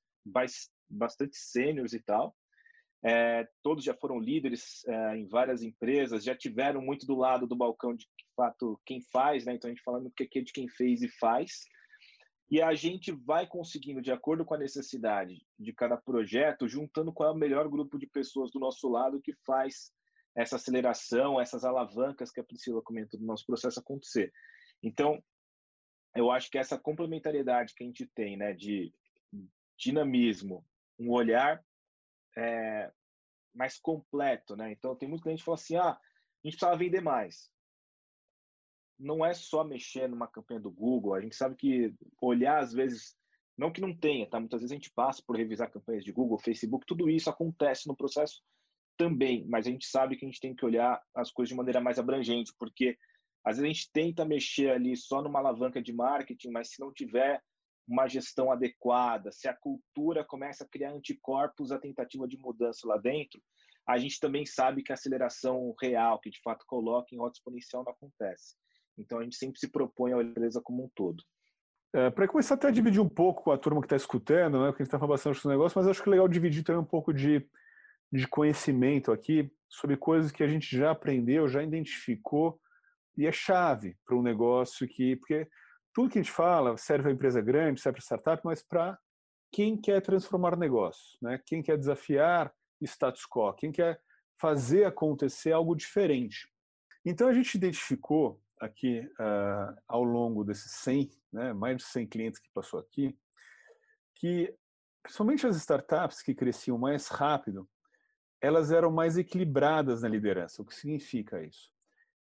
bastante 0.90 1.38
sêniores 1.38 1.94
e 1.94 2.00
tal. 2.00 2.36
É, 3.04 3.48
todos 3.62 3.84
já 3.84 3.94
foram 3.94 4.20
líderes 4.20 4.84
é, 4.88 5.18
em 5.18 5.28
várias 5.28 5.62
empresas, 5.62 6.24
já 6.24 6.36
tiveram 6.36 6.82
muito 6.82 7.06
do 7.06 7.16
lado 7.16 7.46
do 7.46 7.56
balcão 7.56 7.96
de, 7.96 8.08
fato 8.36 8.80
quem 8.86 9.02
faz, 9.12 9.46
né? 9.46 9.56
Então 9.56 9.68
a 9.68 9.74
gente 9.74 9.84
falando 9.84 10.12
que 10.16 10.24
aqui 10.24 10.40
é 10.40 10.42
de 10.44 10.54
quem 10.54 10.70
fez 10.70 11.02
e 11.02 11.10
faz. 11.10 11.66
E 12.50 12.62
a 12.62 12.74
gente 12.74 13.12
vai 13.12 13.46
conseguindo, 13.46 14.02
de 14.02 14.12
acordo 14.12 14.46
com 14.46 14.54
a 14.54 14.60
necessidade 14.60 15.46
de 15.60 15.74
cada 15.74 15.98
projeto, 15.98 16.68
juntando 16.68 17.12
qual 17.12 17.30
é 17.30 17.32
o 17.34 17.38
melhor 17.38 17.68
grupo 17.68 17.98
de 17.98 18.08
pessoas 18.08 18.52
do 18.52 18.60
nosso 18.60 18.88
lado 18.88 19.20
que 19.22 19.34
faz 19.46 19.92
essa 20.36 20.56
aceleração, 20.56 21.42
essas 21.42 21.66
alavancas 21.66 22.32
que 22.32 22.40
a 22.40 22.44
Priscila 22.44 22.82
comentou 22.82 23.20
do 23.20 23.26
nosso 23.26 23.46
processo 23.46 23.80
acontecer. 23.80 24.32
Então, 24.82 25.22
eu 26.16 26.32
acho 26.32 26.50
que 26.50 26.58
essa 26.58 26.80
complementariedade 26.80 27.74
que 27.76 27.84
a 27.84 27.88
gente 27.88 28.08
tem, 28.16 28.38
né, 28.38 28.54
de 28.54 28.94
dinamismo, 29.78 30.66
um 31.00 31.12
olhar 31.12 31.64
é, 32.36 32.92
mais 33.54 33.80
completo, 33.80 34.56
né? 34.56 34.72
Então 34.72 34.96
tem 34.96 35.08
muito 35.08 35.24
cliente 35.24 35.40
que 35.40 35.46
fala 35.46 35.56
assim, 35.56 35.76
ah, 35.76 35.92
a 35.92 36.00
gente 36.44 36.54
precisava 36.54 36.78
vender 36.78 37.02
mais. 37.02 37.50
Não 39.00 39.26
é 39.26 39.34
só 39.34 39.64
mexer 39.64 40.08
numa 40.08 40.28
campanha 40.28 40.60
do 40.60 40.72
Google, 40.72 41.14
a 41.14 41.22
gente 41.22 41.36
sabe 41.36 41.56
que 41.56 41.94
olhar 42.22 42.60
às 42.60 42.74
vezes, 42.74 43.16
não 43.58 43.72
que 43.72 43.82
não 43.82 43.96
tenha, 43.96 44.28
tá? 44.28 44.40
Muitas 44.40 44.62
vezes 44.62 44.72
a 44.72 44.76
gente 44.76 44.92
passa 44.92 45.22
por 45.26 45.36
revisar 45.36 45.72
campanhas 45.72 46.04
de 46.04 46.12
Google, 46.12 46.40
Facebook, 46.40 46.86
tudo 46.86 47.10
isso 47.10 47.30
acontece 47.30 47.88
no 47.88 47.96
processo 47.96 48.42
também, 48.98 49.46
mas 49.48 49.68
a 49.68 49.70
gente 49.70 49.86
sabe 49.86 50.18
que 50.18 50.26
a 50.26 50.28
gente 50.28 50.40
tem 50.40 50.56
que 50.56 50.66
olhar 50.66 51.00
as 51.14 51.32
coisas 51.32 51.50
de 51.50 51.56
maneira 51.56 51.80
mais 51.80 52.00
abrangente, 52.00 52.52
porque 52.58 52.98
às 53.46 53.58
vezes 53.58 53.64
a 53.64 53.74
gente 53.74 53.92
tenta 53.94 54.26
mexer 54.26 54.72
ali 54.72 54.98
só 54.98 55.22
numa 55.22 55.40
alavanca 55.40 55.82
de 55.82 55.94
marketing, 55.94 56.50
mas 56.50 56.72
se 56.72 56.82
não 56.82 56.92
tiver 56.92 57.42
uma 57.88 58.08
gestão 58.08 58.52
adequada, 58.52 59.32
se 59.32 59.48
a 59.48 59.54
cultura 59.54 60.24
começa 60.24 60.64
a 60.64 60.68
criar 60.68 60.92
anticorpos 60.92 61.72
à 61.72 61.80
tentativa 61.80 62.28
de 62.28 62.38
mudança 62.38 62.88
lá 62.88 62.98
dentro, 62.98 63.42
a 63.88 63.98
gente 63.98 64.20
também 64.20 64.46
sabe 64.46 64.84
que 64.84 64.92
a 64.92 64.96
aceleração 64.96 65.74
real, 65.82 66.20
que 66.20 66.30
de 66.30 66.42
fato 66.42 66.66
coloca 66.68 67.16
em 67.16 67.18
rota 67.18 67.38
exponencial, 67.38 67.86
não 67.86 67.94
acontece. 67.94 68.56
Então 68.98 69.20
a 69.20 69.24
gente 69.24 69.38
sempre 69.38 69.60
se 69.60 69.72
propõe 69.72 70.14
a 70.14 70.22
empresa 70.22 70.62
como 70.62 70.84
um 70.84 70.90
todo. 70.94 71.24
É, 71.94 72.10
Para 72.10 72.28
começar 72.28 72.56
até 72.56 72.68
a 72.68 72.72
dividir 72.72 73.00
um 73.00 73.08
pouco 73.08 73.44
com 73.44 73.52
a 73.52 73.58
turma 73.58 73.80
que 73.80 73.86
está 73.86 73.96
escutando, 73.96 74.60
né, 74.60 74.68
porque 74.68 74.82
a 74.82 74.84
gente 74.84 74.90
está 74.90 75.00
falando 75.00 75.14
bastante 75.14 75.42
do 75.42 75.50
negócio, 75.50 75.80
mas 75.80 75.88
acho 75.88 76.04
que 76.04 76.10
é 76.10 76.12
legal 76.12 76.28
dividir 76.28 76.64
também 76.64 76.82
um 76.82 76.86
pouco 76.86 77.14
de, 77.14 77.48
de 78.12 78.28
conhecimento 78.28 79.12
aqui 79.14 79.50
sobre 79.70 79.96
coisas 79.96 80.32
que 80.32 80.44
a 80.44 80.48
gente 80.48 80.78
já 80.78 80.92
aprendeu, 80.92 81.48
já 81.48 81.64
identificou 81.64 82.60
e 83.18 83.26
é 83.26 83.32
chave 83.32 83.98
para 84.06 84.18
um 84.18 84.22
negócio 84.22 84.88
que, 84.88 85.16
porque 85.16 85.48
tudo 85.98 86.12
que 86.12 86.20
a 86.20 86.22
gente 86.22 86.32
fala 86.32 86.78
serve 86.78 87.06
para 87.06 87.12
empresa 87.12 87.42
grande, 87.42 87.82
serve 87.82 87.96
para 87.96 88.04
startup, 88.04 88.46
mas 88.46 88.62
para 88.62 89.00
quem 89.52 89.76
quer 89.76 90.00
transformar 90.00 90.56
negócios, 90.56 91.18
né? 91.20 91.42
quem 91.44 91.64
quer 91.64 91.76
desafiar 91.76 92.54
status 92.84 93.26
quo, 93.26 93.52
quem 93.54 93.72
quer 93.72 94.00
fazer 94.40 94.86
acontecer 94.86 95.54
algo 95.54 95.74
diferente. 95.74 96.48
Então 97.04 97.28
a 97.28 97.34
gente 97.34 97.56
identificou 97.56 98.40
aqui 98.62 99.00
uh, 99.20 99.76
ao 99.88 100.04
longo 100.04 100.44
desses 100.44 100.72
100, 100.74 101.10
né, 101.34 101.52
mais 101.54 101.78
de 101.78 101.84
100 101.86 102.06
clientes 102.06 102.40
que 102.40 102.50
passou 102.54 102.80
aqui, 102.80 103.18
que 104.14 104.56
principalmente 105.02 105.48
as 105.48 105.56
startups 105.56 106.22
que 106.22 106.36
cresciam 106.36 106.78
mais 106.78 107.08
rápido, 107.08 107.68
elas 108.40 108.72
eram 108.72 108.92
mais 108.92 109.18
equilibradas 109.18 110.04
na 110.04 110.10
liderança. 110.10 110.62
O 110.62 110.66
que 110.66 110.76
significa 110.76 111.42
isso? 111.44 111.72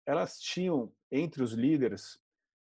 Elas 0.07 0.39
tinham 0.39 0.91
entre 1.11 1.43
os 1.43 1.53
líderes 1.53 2.19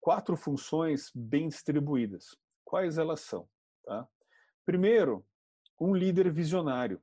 quatro 0.02 0.36
funções 0.36 1.12
bem 1.14 1.48
distribuídas. 1.48 2.36
Quais 2.66 2.98
elas 2.98 3.22
são? 3.22 3.48
Tá? 3.86 4.08
Primeiro, 4.66 5.26
um 5.80 5.96
líder 5.96 6.32
visionário, 6.32 7.02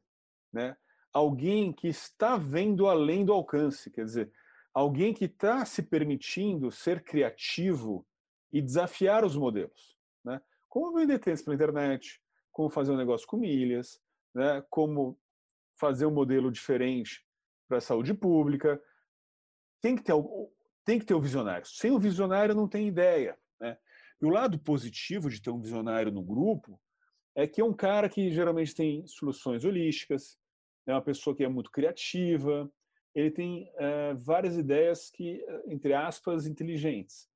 né? 0.53 0.77
Alguém 1.13 1.73
que 1.73 1.89
está 1.89 2.37
vendo 2.37 2.87
além 2.87 3.25
do 3.25 3.33
alcance, 3.33 3.91
quer 3.91 4.05
dizer, 4.05 4.33
alguém 4.75 5.15
que 5.15 5.25
está 5.25 5.65
se 5.65 5.83
permitindo 5.83 6.71
ser 6.71 7.03
criativo 7.03 8.07
e 8.53 8.61
desafiar 8.61 9.25
os 9.25 9.37
modelos, 9.37 9.97
né? 10.25 10.41
Como 10.69 10.97
vender 10.97 11.19
tênis 11.19 11.43
pela 11.43 11.55
internet, 11.55 12.21
como 12.53 12.69
fazer 12.69 12.93
um 12.93 12.97
negócio 12.97 13.27
com 13.27 13.37
milhas, 13.37 14.01
né? 14.35 14.63
Como 14.69 15.19
fazer 15.77 16.07
um 16.07 16.11
modelo 16.11 16.51
diferente 16.51 17.25
para 17.69 17.79
a 17.79 17.81
saúde 17.81 18.13
pública. 18.13 18.81
Tem 19.81 19.97
que 19.97 20.03
ter 20.03 20.13
tem 20.89 20.99
que 20.99 21.05
ter 21.05 21.13
o 21.13 21.21
visionário. 21.21 21.67
Sem 21.67 21.91
o 21.91 21.99
visionário 21.99 22.55
não 22.55 22.67
tem 22.67 22.89
ideia, 22.89 23.37
né? 23.61 23.77
E 24.23 24.25
o 24.25 24.31
lado 24.31 24.59
positivo 24.59 25.29
de 25.29 25.39
ter 25.39 25.51
um 25.51 25.61
visionário 25.61 26.11
no 26.11 26.23
grupo 26.23 26.81
é 27.37 27.47
que 27.47 27.61
é 27.61 27.65
um 27.65 27.75
cara 27.75 28.09
que 28.09 28.31
geralmente 28.31 28.75
tem 28.75 29.07
soluções 29.07 29.67
holísticas, 29.67 30.39
é 30.87 30.93
uma 30.95 31.03
pessoa 31.03 31.37
que 31.37 31.45
é 31.45 31.49
muito 31.49 31.71
criativa, 31.71 32.73
ele 33.15 33.31
tem 33.31 33.71
é, 33.77 34.15
várias 34.15 34.57
ideias 34.57 35.11
que, 35.11 35.45
entre 35.67 35.93
aspas, 35.93 36.47
inteligentes. 36.47 37.29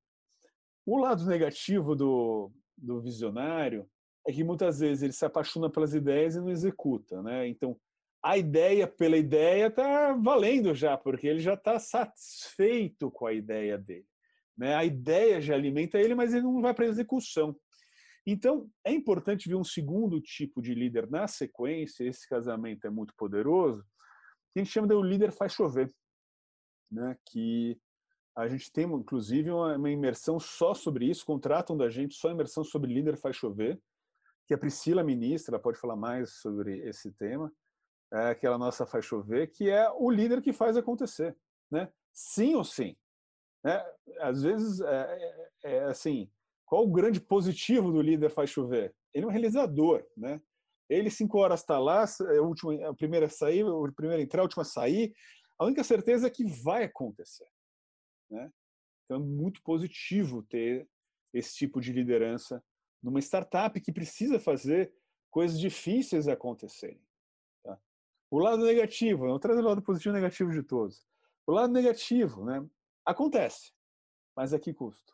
O 0.86 0.96
lado 0.96 1.26
negativo 1.26 1.94
do, 1.94 2.50
do 2.74 3.02
visionário 3.02 3.86
é 4.26 4.32
que 4.32 4.42
muitas 4.42 4.80
vezes 4.80 5.02
ele 5.02 5.12
se 5.12 5.26
apaixona 5.26 5.68
pelas 5.68 5.92
ideias 5.92 6.36
e 6.36 6.40
não 6.40 6.48
executa, 6.48 7.22
né? 7.22 7.46
Então, 7.48 7.78
a 8.22 8.38
ideia 8.38 8.86
pela 8.86 9.16
ideia 9.16 9.66
está 9.66 10.12
valendo 10.12 10.74
já, 10.74 10.96
porque 10.96 11.26
ele 11.26 11.40
já 11.40 11.54
está 11.54 11.78
satisfeito 11.78 13.10
com 13.10 13.26
a 13.26 13.32
ideia 13.32 13.76
dele. 13.76 14.06
Né? 14.56 14.74
A 14.74 14.84
ideia 14.84 15.40
já 15.40 15.54
alimenta 15.54 15.98
ele, 15.98 16.14
mas 16.14 16.32
ele 16.32 16.44
não 16.44 16.60
vai 16.60 16.72
para 16.72 16.84
a 16.84 16.88
execução. 16.88 17.56
Então, 18.24 18.70
é 18.84 18.92
importante 18.92 19.48
ver 19.48 19.56
um 19.56 19.64
segundo 19.64 20.20
tipo 20.20 20.62
de 20.62 20.72
líder 20.74 21.10
na 21.10 21.26
sequência, 21.26 22.04
esse 22.04 22.28
casamento 22.28 22.86
é 22.86 22.90
muito 22.90 23.12
poderoso, 23.16 23.82
que 24.52 24.60
a 24.60 24.62
gente 24.62 24.72
chama 24.72 24.86
de 24.86 24.94
o 24.94 25.02
líder 25.02 25.32
faz 25.32 25.52
chover, 25.52 25.92
né? 26.88 27.16
que 27.28 27.76
a 28.36 28.46
gente 28.46 28.70
tem, 28.70 28.84
inclusive, 28.84 29.50
uma, 29.50 29.90
imersão 29.90 30.38
só 30.38 30.72
sobre 30.72 31.06
isso, 31.06 31.26
contratam 31.26 31.76
da 31.76 31.90
gente 31.90 32.14
só 32.14 32.30
imersão 32.30 32.62
sobre 32.62 32.92
líder 32.92 33.16
faz 33.16 33.34
chover, 33.34 33.80
que 34.46 34.54
a 34.54 34.58
Priscila 34.58 35.02
ministra, 35.02 35.56
ela 35.56 35.62
pode 35.62 35.78
falar 35.78 35.96
mais 35.96 36.34
sobre 36.34 36.78
esse 36.88 37.12
tema, 37.12 37.52
é 38.12 38.28
aquela 38.28 38.58
nossa 38.58 38.86
faz 38.86 39.04
chover, 39.04 39.50
que 39.50 39.70
é 39.70 39.90
o 39.90 40.10
líder 40.10 40.42
que 40.42 40.52
faz 40.52 40.76
acontecer, 40.76 41.36
né? 41.70 41.90
Sim 42.12 42.54
ou 42.54 42.64
sim. 42.64 42.94
Né? 43.64 43.84
Às 44.20 44.42
vezes, 44.42 44.80
é, 44.80 45.50
é, 45.64 45.76
é 45.76 45.84
assim, 45.84 46.30
qual 46.66 46.84
o 46.84 46.90
grande 46.90 47.20
positivo 47.20 47.90
do 47.90 48.02
líder 48.02 48.30
faz 48.30 48.50
chover? 48.50 48.94
Ele 49.14 49.24
é 49.24 49.28
um 49.28 49.30
realizador, 49.30 50.06
né? 50.16 50.40
Ele 50.88 51.10
cinco 51.10 51.38
horas 51.38 51.60
está 51.60 51.78
lá, 51.78 52.04
é 52.30 52.36
a, 52.36 52.42
última, 52.42 52.88
a 52.88 52.94
primeira 52.94 53.26
a 53.26 53.30
sair, 53.30 53.64
a 53.64 53.92
primeira 53.92 54.20
a 54.20 54.24
entrar, 54.24 54.40
a 54.40 54.44
última 54.44 54.62
a 54.62 54.66
sair. 54.66 55.14
A 55.58 55.64
única 55.64 55.82
certeza 55.82 56.26
é 56.26 56.30
que 56.30 56.44
vai 56.44 56.84
acontecer, 56.84 57.48
né? 58.30 58.52
Então 59.04 59.16
é 59.16 59.20
muito 59.20 59.62
positivo 59.62 60.42
ter 60.42 60.86
esse 61.32 61.54
tipo 61.56 61.80
de 61.80 61.92
liderança 61.92 62.62
numa 63.02 63.20
startup 63.20 63.80
que 63.80 63.92
precisa 63.92 64.38
fazer 64.38 64.92
coisas 65.30 65.58
difíceis 65.58 66.28
acontecerem. 66.28 67.00
O 68.32 68.38
lado 68.38 68.64
negativo, 68.64 69.26
vou 69.26 69.38
trazer 69.38 69.60
o 69.60 69.68
lado 69.68 69.82
positivo 69.82 70.16
e 70.16 70.20
negativo 70.20 70.50
de 70.50 70.62
todos. 70.62 71.06
O 71.46 71.52
lado 71.52 71.72
negativo, 71.72 72.44
né? 72.44 72.66
Acontece, 73.04 73.72
mas 74.34 74.54
a 74.54 74.58
que 74.58 74.72
custo? 74.72 75.12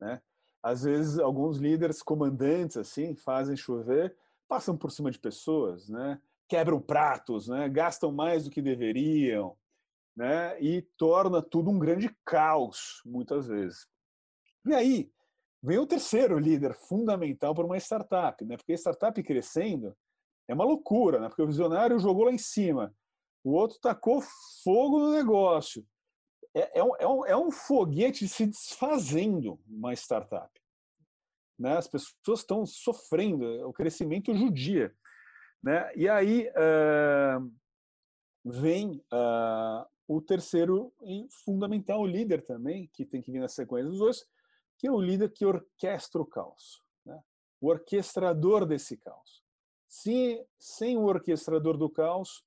Né? 0.00 0.20
às 0.62 0.82
vezes 0.82 1.18
alguns 1.18 1.58
líderes 1.58 2.02
comandantes 2.02 2.76
assim 2.76 3.14
fazem 3.14 3.56
chover, 3.56 4.14
passam 4.46 4.76
por 4.76 4.90
cima 4.90 5.10
de 5.10 5.18
pessoas, 5.18 5.88
né? 5.88 6.20
Quebram 6.48 6.80
pratos, 6.80 7.48
né? 7.48 7.68
Gastam 7.68 8.10
mais 8.10 8.44
do 8.44 8.50
que 8.50 8.62
deveriam, 8.62 9.56
né? 10.16 10.60
E 10.60 10.82
torna 10.96 11.42
tudo 11.42 11.70
um 11.70 11.78
grande 11.78 12.14
caos 12.24 13.02
muitas 13.04 13.46
vezes. 13.46 13.86
E 14.66 14.74
aí 14.74 15.10
vem 15.62 15.78
o 15.78 15.86
terceiro 15.86 16.38
líder 16.38 16.74
fundamental 16.74 17.54
para 17.54 17.66
uma 17.66 17.76
startup, 17.78 18.44
né? 18.44 18.56
Porque 18.56 18.72
a 18.72 18.76
startup 18.76 19.22
crescendo 19.22 19.96
é 20.48 20.54
uma 20.54 20.64
loucura, 20.64 21.20
né? 21.20 21.28
Porque 21.28 21.42
o 21.42 21.46
visionário 21.46 21.98
jogou 21.98 22.24
lá 22.24 22.32
em 22.32 22.38
cima, 22.38 22.94
o 23.44 23.52
outro 23.52 23.78
tacou 23.80 24.22
fogo 24.64 24.98
no 24.98 25.12
negócio 25.12 25.86
é, 26.54 26.80
é, 26.80 26.84
um, 26.84 26.96
é, 26.98 27.06
um, 27.06 27.26
é 27.26 27.36
um 27.36 27.50
foguete 27.50 28.26
se 28.26 28.46
desfazendo 28.46 29.60
uma 29.66 29.92
startup. 29.92 30.50
Né? 31.58 31.76
As 31.76 31.88
pessoas 31.88 32.40
estão 32.40 32.64
sofrendo 32.66 33.44
é 33.44 33.64
o 33.64 33.72
crescimento 33.72 34.34
judia. 34.34 34.94
Né? 35.62 35.90
E 35.96 36.08
aí 36.08 36.48
uh, 36.48 37.52
vem 38.44 39.04
uh, 39.12 39.86
o 40.06 40.20
terceiro 40.20 40.92
e 41.02 41.26
fundamental 41.44 42.06
líder 42.06 42.44
também, 42.44 42.88
que 42.92 43.04
tem 43.04 43.20
que 43.20 43.30
vir 43.30 43.40
na 43.40 43.48
sequência 43.48 43.90
dos 43.90 43.98
dois, 43.98 44.24
que 44.78 44.86
é 44.86 44.92
o 44.92 45.00
líder 45.00 45.32
que 45.32 45.44
orquestra 45.44 46.20
o 46.20 46.26
caos. 46.26 46.82
Né? 47.04 47.20
O 47.60 47.68
orquestrador 47.68 48.64
desse 48.64 48.96
caos. 48.96 49.44
Se, 49.88 50.44
sem 50.58 50.96
o 50.96 51.04
orquestrador 51.04 51.76
do 51.76 51.88
caos, 51.88 52.44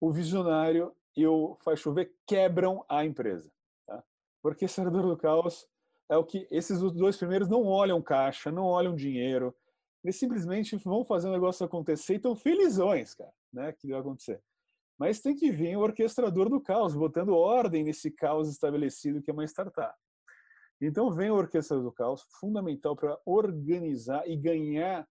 o 0.00 0.10
visionário 0.10 0.94
e 1.16 1.26
o 1.26 1.56
Faz 1.62 1.80
Chover 1.80 2.12
quebram 2.26 2.84
a 2.88 3.04
empresa. 3.04 3.50
Tá? 3.86 4.02
Porque 4.42 4.64
orquestrador 4.64 5.02
do 5.02 5.16
caos 5.16 5.68
é 6.10 6.16
o 6.16 6.24
que 6.24 6.48
esses 6.50 6.80
dois 6.80 7.16
primeiros 7.16 7.48
não 7.48 7.64
olham 7.64 8.00
caixa, 8.00 8.50
não 8.50 8.64
olham 8.64 8.94
dinheiro, 8.94 9.54
eles 10.02 10.16
simplesmente 10.16 10.76
vão 10.76 11.04
fazer 11.04 11.28
o 11.28 11.32
negócio 11.32 11.66
acontecer 11.66 12.14
e 12.14 12.16
estão 12.16 12.34
felizões, 12.34 13.14
cara, 13.14 13.32
né, 13.52 13.72
que 13.72 13.88
vai 13.88 14.00
acontecer. 14.00 14.40
Mas 14.98 15.20
tem 15.20 15.34
que 15.34 15.50
vir 15.50 15.76
o 15.76 15.80
orquestrador 15.80 16.48
do 16.48 16.60
caos, 16.60 16.94
botando 16.94 17.36
ordem 17.36 17.84
nesse 17.84 18.10
caos 18.10 18.48
estabelecido 18.48 19.20
que 19.20 19.30
é 19.30 19.34
uma 19.34 19.44
startup. 19.44 19.94
Então 20.80 21.10
vem 21.10 21.30
o 21.30 21.34
orquestrador 21.34 21.84
do 21.84 21.92
caos, 21.92 22.22
fundamental 22.40 22.96
para 22.96 23.18
organizar 23.26 24.28
e 24.28 24.36
ganhar, 24.36 25.06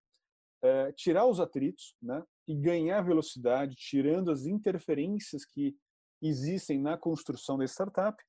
é, 0.62 0.92
tirar 0.94 1.26
os 1.26 1.40
atritos, 1.40 1.96
né, 2.02 2.24
e 2.48 2.56
ganhar 2.56 3.02
velocidade, 3.02 3.76
tirando 3.76 4.32
as 4.32 4.46
interferências 4.46 5.46
que 5.46 5.76
existem 6.22 6.80
na 6.80 6.98
construção 6.98 7.58
da 7.58 7.66
startup. 7.66 8.22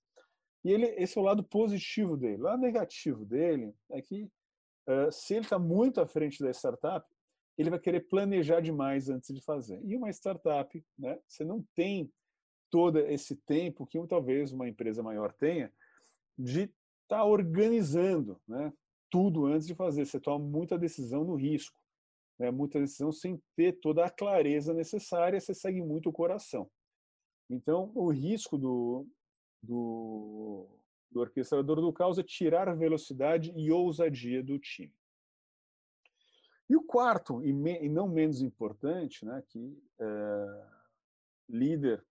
E 0.65 0.71
ele, 0.73 0.87
esse 0.99 1.17
é 1.17 1.21
o 1.21 1.25
lado 1.25 1.43
positivo 1.43 2.17
dele. 2.17 2.43
O 2.43 2.45
lado 2.45 2.61
negativo 2.61 3.25
dele 3.25 3.73
é 3.91 4.03
que, 4.03 4.25
uh, 4.89 5.11
se 5.11 5.35
ele 5.35 5.45
está 5.45 5.59
muito 5.59 6.01
à 6.01 6.07
frente 6.07 6.43
da 6.43 6.51
startup, 6.51 7.07
ele 7.57 7.71
vai 7.71 7.79
querer 7.79 8.01
planejar 8.09 8.61
demais 8.61 9.09
antes 9.09 9.35
de 9.35 9.41
fazer. 9.43 9.81
E 9.85 9.97
uma 9.97 10.11
startup, 10.11 10.85
né, 10.99 11.19
você 11.27 11.45
não 11.45 11.65
tem 11.75 12.13
todo 12.71 12.99
esse 12.99 13.35
tempo 13.35 13.87
que 13.87 14.05
talvez 14.07 14.53
uma 14.53 14.69
empresa 14.69 15.03
maior 15.03 15.33
tenha 15.33 15.73
de 16.39 16.63
estar 16.63 16.75
tá 17.09 17.25
organizando 17.25 18.41
né, 18.47 18.73
tudo 19.11 19.47
antes 19.47 19.67
de 19.67 19.75
fazer. 19.75 20.05
Você 20.05 20.21
toma 20.21 20.45
muita 20.45 20.79
decisão 20.79 21.25
no 21.25 21.35
risco, 21.35 21.77
né, 22.39 22.51
muita 22.51 22.79
decisão 22.79 23.11
sem 23.11 23.43
ter 23.57 23.81
toda 23.81 24.05
a 24.05 24.11
clareza 24.11 24.73
necessária, 24.73 25.41
você 25.41 25.55
segue 25.55 25.83
muito 25.83 26.09
o 26.09 26.13
coração. 26.13 26.71
Então, 27.51 27.91
o 27.95 28.11
risco 28.11 28.57
do, 28.57 29.07
do, 29.63 30.69
do 31.11 31.21
orquestrador 31.21 31.81
do 31.81 31.93
caos 31.93 32.19
é 32.19 32.23
tirar 32.23 32.73
velocidade 32.77 33.53
e 33.57 33.73
ousadia 33.73 34.43
do 34.43 34.59
time. 34.59 34.95
E 36.69 36.77
o 36.77 36.83
quarto, 36.83 37.43
e, 37.43 37.53
me, 37.53 37.81
e 37.81 37.89
não 37.89 38.07
menos 38.07 38.43
importante, 38.43 39.25
né, 39.25 39.43
que 39.49 39.83
é, 39.99 40.67
líder 41.49 42.05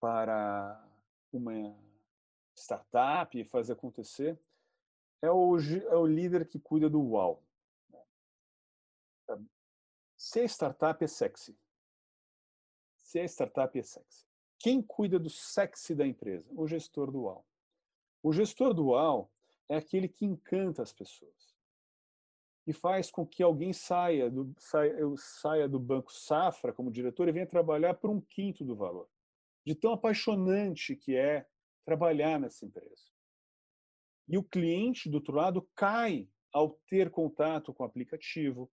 para 0.00 0.84
uma 1.32 1.76
startup 2.56 3.38
e 3.38 3.44
fazer 3.44 3.74
acontecer, 3.74 4.38
é 5.22 5.30
o, 5.30 5.56
é 5.56 5.96
o 5.96 6.06
líder 6.06 6.46
que 6.46 6.58
cuida 6.58 6.90
do 6.90 7.00
wow. 7.00 7.43
Ser 10.34 10.48
startup 10.48 11.04
é 11.04 11.06
sexy. 11.06 11.56
Ser 12.96 13.28
startup 13.28 13.78
é 13.78 13.82
sexy. 13.84 14.26
Quem 14.58 14.82
cuida 14.82 15.16
do 15.16 15.30
sexy 15.30 15.94
da 15.94 16.04
empresa? 16.04 16.50
O 16.56 16.66
gestor 16.66 17.08
dual. 17.12 17.46
O 18.20 18.32
gestor 18.32 18.74
dual 18.74 19.30
é 19.68 19.76
aquele 19.76 20.08
que 20.08 20.24
encanta 20.24 20.82
as 20.82 20.92
pessoas 20.92 21.54
e 22.66 22.72
faz 22.72 23.12
com 23.12 23.24
que 23.24 23.44
alguém 23.44 23.72
saia 23.72 24.28
do, 24.28 24.52
saia, 24.58 24.96
saia 25.16 25.68
do 25.68 25.78
banco 25.78 26.12
safra 26.12 26.72
como 26.72 26.90
diretor 26.90 27.28
e 27.28 27.32
venha 27.32 27.46
trabalhar 27.46 27.94
por 27.94 28.10
um 28.10 28.20
quinto 28.20 28.64
do 28.64 28.74
valor. 28.74 29.08
de 29.64 29.76
tão 29.76 29.92
apaixonante 29.92 30.96
que 30.96 31.14
é 31.14 31.46
trabalhar 31.84 32.40
nessa 32.40 32.66
empresa. 32.66 33.06
E 34.26 34.36
o 34.36 34.42
cliente 34.42 35.08
do 35.08 35.18
outro 35.18 35.36
lado 35.36 35.62
cai 35.76 36.28
ao 36.52 36.70
ter 36.88 37.08
contato 37.08 37.72
com 37.72 37.84
o 37.84 37.86
aplicativo, 37.86 38.68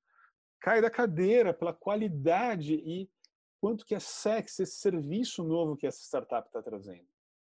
cai 0.61 0.79
da 0.79 0.89
cadeira 0.89 1.53
pela 1.53 1.73
qualidade 1.73 2.75
e 2.75 3.09
quanto 3.59 3.85
que 3.85 3.95
é 3.95 3.99
sexy 3.99 4.63
esse 4.63 4.75
serviço 4.75 5.43
novo 5.43 5.75
que 5.75 5.87
essa 5.87 6.01
startup 6.01 6.47
está 6.47 6.61
trazendo. 6.61 7.07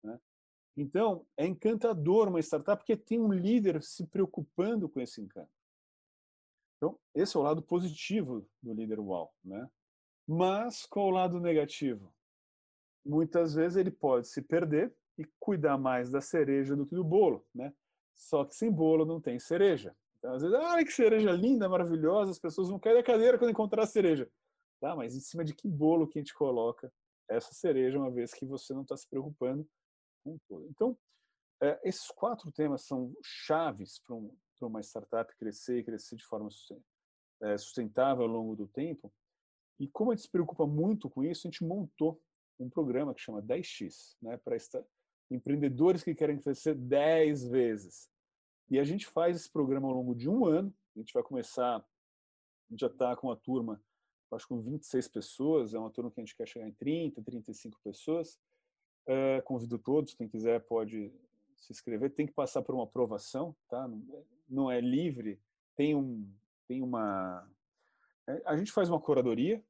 Né? 0.03 0.19
Então, 0.77 1.27
é 1.37 1.47
encantador 1.47 2.29
uma 2.29 2.41
startup 2.41 2.81
porque 2.81 2.97
tem 2.97 3.21
um 3.21 3.33
líder 3.33 3.83
se 3.83 4.07
preocupando 4.07 4.89
com 4.89 5.01
esse 5.01 5.21
encanto. 5.21 5.53
Então, 6.77 6.99
esse 7.15 7.37
é 7.37 7.41
o 7.41 7.43
lado 7.43 7.63
positivo 7.63 8.47
do 8.63 8.75
líder 8.75 8.99
UAU. 8.99 9.33
Né? 9.45 9.71
Mas, 10.27 10.85
qual 10.87 11.07
o 11.07 11.11
lado 11.11 11.39
negativo? 11.39 12.13
Muitas 13.05 13.55
vezes 13.55 13.77
ele 13.77 13.91
pode 13.91 14.29
se 14.29 14.43
perder 14.43 14.95
e 15.17 15.25
cuidar 15.39 15.79
mais 15.79 16.11
da 16.11 16.21
cereja 16.21 16.75
do 16.75 16.87
que 16.87 16.95
do 16.95 17.05
bolo. 17.05 17.47
Né? 17.55 17.73
Só 18.15 18.45
que 18.45 18.55
sem 18.55 18.71
bolo 18.71 19.05
não 19.05 19.21
tem 19.21 19.39
cereja. 19.39 19.95
Às 20.25 20.43
vezes, 20.43 20.57
ah, 20.57 20.85
que 20.85 20.93
cereja 20.93 21.31
linda, 21.33 21.69
maravilhosa, 21.69 22.31
as 22.31 22.39
pessoas 22.39 22.69
vão 22.69 22.79
cair 22.79 22.95
da 22.95 23.03
cadeira 23.03 23.39
quando 23.39 23.51
encontrar 23.51 23.83
a 23.83 23.87
cereja. 23.87 24.31
Tá, 24.81 24.95
mas 24.97 25.15
em 25.15 25.21
cima 25.21 25.45
de 25.45 25.55
que 25.55 25.69
bolo 25.69 26.07
que 26.09 26.19
a 26.19 26.23
gente 26.23 26.35
coloca 26.35 26.93
essa 27.29 27.53
cereja, 27.55 27.99
uma 27.99 28.11
vez 28.11 28.33
que 28.33 28.45
você 28.45 28.73
não 28.75 28.83
está 28.83 28.97
se 28.97 29.09
preocupando 29.09 29.67
com 30.23 30.39
tudo. 30.49 30.67
Então, 30.69 30.99
é, 31.63 31.81
esses 31.85 32.09
quatro 32.09 32.51
temas 32.53 32.85
são 32.85 33.15
chaves 33.23 34.01
para 34.01 34.15
um, 34.15 34.35
uma 34.61 34.81
startup 34.81 35.35
crescer 35.37 35.79
e 35.79 35.85
crescer 35.85 36.17
de 36.17 36.25
forma 36.25 36.49
é, 37.43 37.57
sustentável 37.57 38.25
ao 38.25 38.31
longo 38.31 38.57
do 38.57 38.67
tempo. 38.67 39.13
E 39.79 39.89
como 39.89 40.11
a 40.11 40.15
gente 40.15 40.25
se 40.25 40.31
preocupa 40.31 40.67
muito 40.67 41.11
com 41.11 41.25
isso, 41.25 41.47
a 41.47 41.51
gente 41.51 41.65
montou 41.65 42.21
um 42.59 42.69
programa 42.69 43.15
que 43.15 43.21
chama 43.21 43.43
10x, 43.43 44.17
né, 44.23 44.37
para 44.37 44.57
empreendedores 45.31 46.03
que 46.03 46.15
querem 46.15 46.39
crescer 46.39 46.75
10 46.75 47.49
vezes. 47.49 48.09
E 48.71 48.79
a 48.79 48.85
gente 48.85 49.07
faz 49.07 49.37
esse 49.37 49.51
programa 49.51 49.89
ao 49.89 49.95
longo 49.95 50.15
de 50.15 50.29
um 50.29 50.47
ano. 50.47 50.75
A 50.97 50.99
gente 50.99 51.13
vai 51.13 51.23
começar, 51.23 51.77
a 51.77 51.85
gente 52.71 52.81
já 52.81 52.87
está 52.87 53.17
com 53.17 53.29
uma 53.29 53.37
turma, 53.37 53.83
acho 54.33 54.49
com 54.49 54.61
26 54.61 55.09
pessoas, 55.09 55.75
é 55.75 55.79
uma 55.79 55.91
turma 55.91 56.11
que 56.11 56.21
a 56.21 56.25
gente 56.25 56.37
quer 56.37 56.49
chegar 56.49 56.67
em 56.67 56.73
30, 56.73 57.23
35 57.23 57.79
pessoas. 57.83 58.41
Uh, 59.07 59.43
convido 59.45 59.79
todos, 59.79 60.15
quem 60.15 60.29
quiser 60.29 60.61
pode 60.61 61.13
se 61.57 61.73
inscrever, 61.73 62.11
tem 62.11 62.27
que 62.27 62.33
passar 62.33 62.63
por 62.63 62.75
uma 62.75 62.85
aprovação, 62.85 63.55
tá? 63.69 63.89
Não 64.49 64.71
é 64.71 64.81
livre, 64.81 65.41
tem 65.77 65.95
um, 65.95 66.29
tem 66.67 66.83
uma, 66.83 67.49
é, 68.27 68.43
a 68.47 68.57
gente 68.57 68.73
faz 68.73 68.89
uma 68.89 69.01
curadoria, 69.01 69.63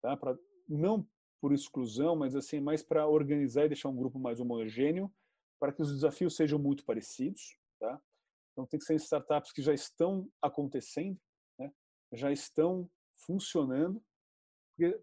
tá? 0.00 0.16
Para 0.16 0.38
não 0.68 1.06
por 1.40 1.52
exclusão, 1.52 2.14
mas 2.14 2.36
assim 2.36 2.60
mais 2.60 2.82
para 2.82 3.06
organizar 3.06 3.64
e 3.64 3.68
deixar 3.68 3.88
um 3.88 3.96
grupo 3.96 4.18
mais 4.18 4.40
homogêneo, 4.40 5.12
para 5.58 5.72
que 5.72 5.82
os 5.82 5.92
desafios 5.92 6.36
sejam 6.36 6.58
muito 6.58 6.84
parecidos, 6.84 7.56
tá? 7.78 8.00
Então 8.52 8.66
tem 8.66 8.78
que 8.78 8.84
ser 8.84 8.94
startups 8.96 9.52
que 9.52 9.62
já 9.62 9.72
estão 9.72 10.28
acontecendo, 10.40 11.18
né? 11.58 11.72
Já 12.12 12.30
estão 12.30 12.90
funcionando, 13.26 14.02
porque 14.76 15.00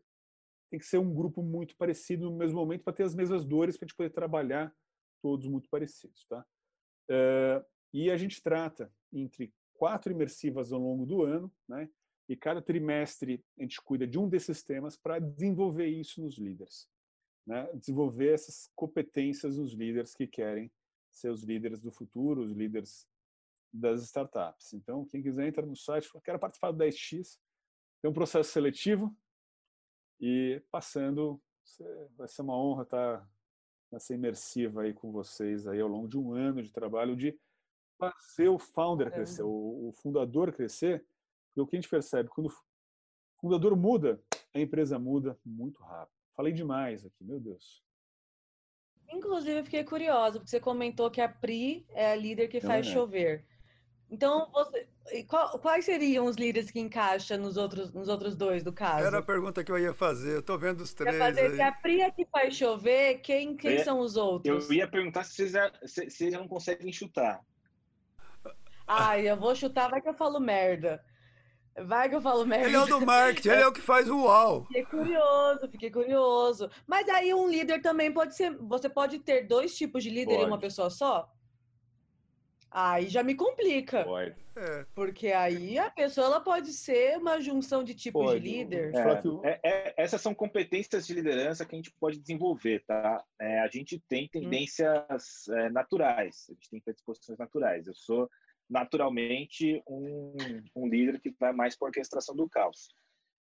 tem 0.70 0.80
que 0.80 0.86
ser 0.86 1.00
um 1.00 1.14
grupo 1.14 1.42
muito 1.42 1.76
parecido 1.76 2.30
no 2.30 2.38
mesmo 2.38 2.60
momento 2.60 2.84
para 2.84 2.94
ter 2.94 3.04
as 3.04 3.16
mesmas 3.16 3.44
dores 3.44 3.78
para 3.78 3.86
a 3.86 3.88
gente 3.88 3.98
poder 3.98 4.12
trabalhar 4.12 4.74
todos 5.22 5.48
muito 5.48 5.68
parecidos, 5.70 6.26
tá? 6.28 6.46
Uh, 7.10 7.66
e 7.92 8.12
a 8.12 8.18
gente 8.18 8.42
trata 8.42 8.94
entre 9.12 9.52
quatro 9.74 10.12
imersivas 10.12 10.72
ao 10.72 10.80
longo 10.80 11.06
do 11.06 11.24
ano, 11.24 11.52
né? 11.68 11.90
E 12.28 12.36
cada 12.36 12.62
trimestre 12.62 13.44
a 13.58 13.64
gente 13.64 13.82
cuida 13.82 14.06
de 14.06 14.20
um 14.20 14.30
desses 14.30 14.64
temas 14.64 14.96
para 14.96 15.18
desenvolver 15.18 15.88
isso 15.88 16.22
nos 16.22 16.38
líderes, 16.38 16.88
né? 17.48 17.68
Desenvolver 17.74 18.34
essas 18.34 18.70
competências 18.76 19.58
nos 19.58 19.74
líderes 19.74 20.14
que 20.14 20.28
querem 20.28 20.72
ser 21.12 21.32
os 21.32 21.44
líderes 21.44 21.80
do 21.80 21.92
futuro, 21.92 22.44
os 22.44 22.52
líderes 22.52 23.08
das 23.72 24.04
startups. 24.04 24.74
Então, 24.74 25.06
quem 25.06 25.22
quiser 25.22 25.48
entra 25.48 25.66
no 25.66 25.76
site, 25.76 26.10
quero 26.24 26.40
participar 26.40 26.72
do 26.72 26.84
10x, 26.84 27.38
tem 28.02 28.10
um 28.10 28.14
processo 28.14 28.52
seletivo, 28.52 29.16
e 30.20 30.62
passando, 30.70 31.42
vai 32.18 32.28
ser 32.28 32.42
uma 32.42 32.58
honra 32.58 32.84
estar 32.84 33.30
nessa 33.92 34.14
imersiva 34.14 34.82
aí 34.82 34.94
com 34.94 35.12
vocês 35.12 35.68
aí 35.68 35.80
ao 35.80 35.88
longo 35.88 36.08
de 36.08 36.18
um 36.18 36.34
ano 36.34 36.62
de 36.62 36.72
trabalho 36.72 37.16
de 37.16 37.40
fazer 37.98 38.50
o 38.50 38.60
founder 38.60 39.12
crescer, 39.12 39.44
o, 39.44 39.90
o 39.90 39.94
fundador 39.94 40.54
crescer, 40.54 41.06
porque 41.48 41.62
o 41.62 41.68
que 41.68 41.76
a 41.76 41.80
gente 41.80 41.90
percebe, 41.90 42.30
quando 42.30 42.48
o 42.48 42.54
fundador 43.42 43.76
muda, 43.76 44.22
a 44.54 44.60
empresa 44.60 44.98
muda 45.00 45.38
muito 45.46 45.82
rápido. 45.84 46.16
Falei 46.36 46.54
demais 46.54 47.06
aqui, 47.06 47.24
meu 47.24 47.40
Deus. 47.40 47.84
Inclusive, 49.12 49.60
eu 49.60 49.64
fiquei 49.66 49.84
curiosa, 49.84 50.40
porque 50.40 50.52
você 50.52 50.60
comentou 50.60 51.10
que 51.10 51.20
a 51.20 51.28
Pri 51.28 51.86
é 51.90 52.12
a 52.12 52.16
líder 52.16 52.48
que 52.48 52.62
faz 52.62 52.88
é. 52.88 52.92
chover. 52.92 53.46
Então, 54.12 54.50
você, 54.52 54.88
qual, 55.28 55.60
quais 55.60 55.86
seriam 55.86 56.26
os 56.26 56.36
líderes 56.36 56.72
que 56.72 56.80
encaixa 56.80 57.38
nos 57.38 57.58
outros, 57.58 57.94
nos 57.94 58.10
outros 58.10 58.36
dois, 58.36 58.64
do 58.64 58.74
caso? 58.74 59.06
Era 59.06 59.20
a 59.20 59.22
pergunta 59.22 59.64
que 59.64 59.72
eu 59.72 59.78
ia 59.78 59.94
fazer. 59.94 60.38
Eu 60.38 60.42
tô 60.42 60.58
vendo 60.58 60.82
os 60.82 60.94
três. 60.94 61.16
fazer, 61.18 61.42
aí. 61.42 61.56
Se 61.56 61.62
a 61.62 61.72
Pri 61.72 62.12
que 62.14 62.26
faz 62.26 62.56
chover, 62.56 63.20
quem, 63.20 63.56
quem 63.56 63.74
ia, 63.74 63.84
são 63.84 64.00
os 64.00 64.18
outros? 64.18 64.68
Eu 64.68 64.76
ia 64.76 64.88
perguntar 64.88 65.24
se 65.24 65.36
vocês, 65.36 65.52
já, 65.52 65.72
se, 65.86 66.10
se 66.10 66.32
já 66.32 66.40
não 66.40 66.48
conseguem 66.48 66.92
chutar. 66.92 67.40
Ai, 68.88 69.30
eu 69.30 69.38
vou 69.38 69.54
chutar, 69.54 69.90
vai 69.90 70.02
que 70.02 70.10
eu 70.10 70.16
falo 70.16 70.40
merda. 70.40 71.04
Vai 71.86 72.10
que 72.10 72.16
eu 72.16 72.22
falo 72.22 72.46
merda. 72.46 72.66
Ele 72.66 72.76
é 72.76 72.82
o 72.82 72.88
do 72.88 73.06
marketing, 73.06 73.50
ele 73.50 73.62
é 73.62 73.68
o 73.68 73.72
que 73.72 73.82
faz 73.82 74.10
o 74.10 74.24
UAU. 74.24 74.66
Fiquei 74.66 74.86
curioso, 74.86 75.70
fiquei 75.70 75.92
curioso. 75.92 76.70
Mas 76.88 77.08
aí 77.10 77.32
um 77.32 77.48
líder 77.48 77.82
também 77.82 78.12
pode 78.12 78.36
ser. 78.36 78.58
Você 78.58 78.90
pode 78.90 79.20
ter 79.20 79.44
dois 79.44 79.78
tipos 79.78 80.04
de 80.04 80.10
líder 80.10 80.34
pode. 80.34 80.44
em 80.44 80.48
uma 80.48 80.60
pessoa 80.60 80.90
só? 80.90 81.32
Aí 82.72 83.08
já 83.08 83.24
me 83.24 83.34
complica. 83.34 84.04
Pode. 84.04 84.36
É. 84.56 84.86
Porque 84.94 85.28
aí 85.28 85.78
a 85.78 85.90
pessoa 85.90 86.28
ela 86.28 86.40
pode 86.40 86.72
ser 86.72 87.18
uma 87.18 87.40
junção 87.40 87.84
de 87.84 87.96
tipos 87.96 88.24
pode. 88.24 88.40
de 88.40 88.48
líder. 88.48 88.92
É, 88.94 89.50
é, 89.50 89.60
é, 89.64 89.94
essas 89.98 90.22
são 90.22 90.36
competências 90.36 91.08
de 91.08 91.14
liderança 91.14 91.66
que 91.66 91.76
a 91.76 91.78
gente 91.78 91.92
pode 92.00 92.20
desenvolver, 92.20 92.84
tá? 92.86 93.24
É, 93.40 93.60
a 93.60 93.68
gente 93.68 94.00
tem 94.08 94.26
hum. 94.26 94.30
tendências 94.32 95.46
hum. 95.48 95.70
naturais, 95.72 96.46
a 96.50 96.54
gente 96.54 96.70
tem 96.70 96.80
predisposições 96.80 97.40
naturais. 97.40 97.88
Eu 97.88 97.96
sou 97.96 98.30
naturalmente 98.70 99.82
um, 99.88 100.36
um 100.76 100.88
líder 100.88 101.20
que 101.20 101.34
vai 101.40 101.52
mais 101.52 101.76
para 101.76 101.88
a 101.88 101.90
orquestração 101.90 102.36
do 102.36 102.48
caos. 102.48 102.90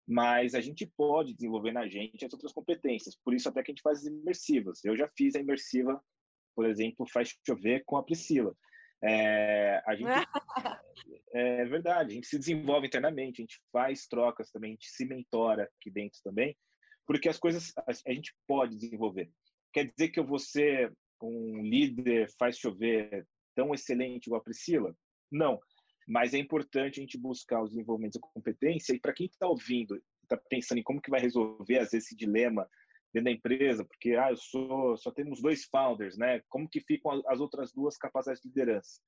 Mas 0.07 0.53
a 0.53 0.61
gente 0.61 0.85
pode 0.85 1.33
desenvolver 1.33 1.71
na 1.71 1.87
gente 1.87 2.23
as 2.23 2.31
outras 2.31 2.53
competências. 2.53 3.15
Por 3.15 3.33
isso 3.33 3.49
até 3.49 3.63
que 3.63 3.71
a 3.71 3.73
gente 3.73 3.81
faz 3.81 3.99
as 3.99 4.05
imersivas. 4.05 4.85
Eu 4.85 4.95
já 4.95 5.09
fiz 5.17 5.33
a 5.33 5.39
imersiva, 5.39 5.99
por 6.55 6.67
exemplo, 6.67 7.07
faz 7.11 7.35
chover 7.43 7.83
com 7.85 7.97
a 7.97 8.03
Priscila 8.03 8.55
é, 9.07 9.83
a 9.85 9.95
gente, 9.95 10.09
é 11.33 11.65
verdade, 11.65 12.11
a 12.11 12.15
gente 12.15 12.27
se 12.27 12.39
desenvolve 12.39 12.87
internamente, 12.87 13.41
a 13.41 13.43
gente 13.43 13.61
faz 13.71 14.07
trocas 14.07 14.49
também, 14.49 14.71
a 14.71 14.73
gente 14.73 14.89
se 14.89 15.05
mentora 15.05 15.69
aqui 15.79 15.91
dentro 15.91 16.19
também, 16.23 16.57
porque 17.05 17.29
as 17.29 17.37
coisas 17.37 17.71
a, 17.87 18.13
gente 18.13 18.35
pode 18.47 18.75
desenvolver. 18.75 19.29
Quer 19.71 19.91
dizer 19.91 20.09
que 20.09 20.19
eu 20.19 20.25
vou 20.25 20.39
ser 20.39 20.91
um 21.21 21.61
líder 21.61 22.29
faz 22.39 22.57
chover 22.57 23.27
tão 23.53 23.73
excelente 23.73 24.25
igual 24.25 24.41
a 24.41 24.43
Priscila? 24.43 24.95
Não, 25.31 25.59
mas 26.07 26.33
é 26.33 26.39
importante 26.39 26.99
a 26.99 27.03
gente 27.03 27.17
buscar 27.17 27.61
os 27.61 27.69
desenvolvimentos 27.69 28.19
de 28.19 28.27
competência 28.33 28.93
e 28.93 28.99
para 28.99 29.13
quem 29.13 29.27
está 29.27 29.47
ouvindo, 29.47 30.01
está 30.23 30.37
pensando 30.49 30.79
em 30.79 30.83
como 30.83 31.01
que 31.01 31.11
vai 31.11 31.19
resolver 31.19 31.77
às 31.77 31.91
vezes 31.91 32.07
esse 32.07 32.15
dilema 32.15 32.67
dentro 33.15 33.23
da 33.25 33.31
empresa, 33.31 33.85
porque 33.85 34.15
ah, 34.15 34.29
eu 34.29 34.35
sou, 34.35 34.97
só 34.97 35.09
temos 35.09 35.41
dois 35.41 35.63
founders, 35.65 36.17
né? 36.17 36.41
Como 36.49 36.67
que 36.67 36.81
ficam 36.81 37.23
as 37.27 37.39
outras 37.39 37.71
duas 37.71 37.97
capacidades 37.97 38.41
de 38.41 38.49
liderança? 38.49 38.99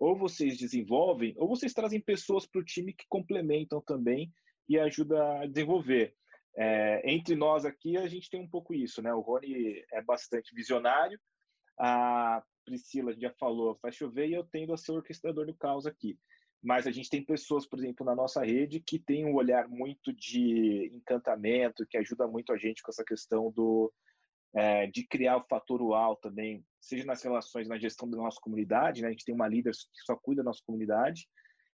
Ou 0.00 0.18
vocês 0.18 0.58
desenvolvem, 0.58 1.32
ou 1.36 1.48
vocês 1.48 1.72
trazem 1.72 2.00
pessoas 2.00 2.44
para 2.44 2.60
o 2.60 2.64
time 2.64 2.92
que 2.92 3.04
complementam 3.08 3.80
também 3.80 4.32
e 4.68 4.78
ajudam 4.78 5.42
a 5.42 5.46
desenvolver. 5.46 6.12
É, 6.56 7.02
entre 7.08 7.36
nós 7.36 7.64
aqui, 7.64 7.96
a 7.96 8.08
gente 8.08 8.28
tem 8.28 8.40
um 8.40 8.48
pouco 8.48 8.74
isso, 8.74 9.00
né? 9.00 9.14
O 9.14 9.20
Rony 9.20 9.84
é 9.92 10.02
bastante 10.02 10.52
visionário, 10.52 11.18
a 11.78 12.42
Priscila 12.64 13.14
já 13.14 13.30
falou, 13.38 13.78
faz 13.80 13.94
chover, 13.94 14.28
e 14.28 14.34
eu 14.34 14.44
tendo 14.44 14.72
a 14.72 14.76
ser 14.76 14.92
orquestrador 14.92 15.46
do 15.46 15.54
caos 15.54 15.86
aqui 15.86 16.18
mas 16.62 16.86
a 16.86 16.92
gente 16.92 17.10
tem 17.10 17.24
pessoas, 17.24 17.66
por 17.66 17.78
exemplo, 17.78 18.06
na 18.06 18.14
nossa 18.14 18.44
rede 18.44 18.80
que 18.80 18.98
tem 18.98 19.24
um 19.26 19.34
olhar 19.34 19.68
muito 19.68 20.12
de 20.12 20.90
encantamento, 20.94 21.86
que 21.86 21.98
ajuda 21.98 22.26
muito 22.28 22.52
a 22.52 22.56
gente 22.56 22.82
com 22.82 22.90
essa 22.90 23.04
questão 23.04 23.50
do 23.50 23.92
é, 24.54 24.86
de 24.86 25.06
criar 25.06 25.38
o 25.38 25.46
fator 25.48 25.80
UAU 25.80 26.16
também, 26.16 26.64
seja 26.78 27.04
nas 27.04 27.22
relações, 27.22 27.68
na 27.68 27.78
gestão 27.78 28.08
da 28.08 28.18
nossa 28.18 28.38
comunidade, 28.40 29.00
né? 29.00 29.08
a 29.08 29.10
gente 29.10 29.24
tem 29.24 29.34
uma 29.34 29.48
líder 29.48 29.72
que 29.72 30.04
só 30.04 30.14
cuida 30.14 30.42
da 30.42 30.50
nossa 30.50 30.62
comunidade 30.64 31.26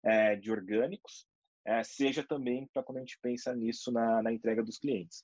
é, 0.04 0.36
de 0.36 0.52
orgânicos, 0.52 1.26
é, 1.66 1.84
seja 1.84 2.24
também 2.24 2.70
para 2.74 2.84
quando 2.84 2.98
a 2.98 3.02
gente 3.02 3.18
pensa 3.22 3.56
nisso 3.56 3.92
na, 3.92 4.22
na 4.22 4.32
entrega 4.32 4.62
dos 4.62 4.78
clientes. 4.78 5.24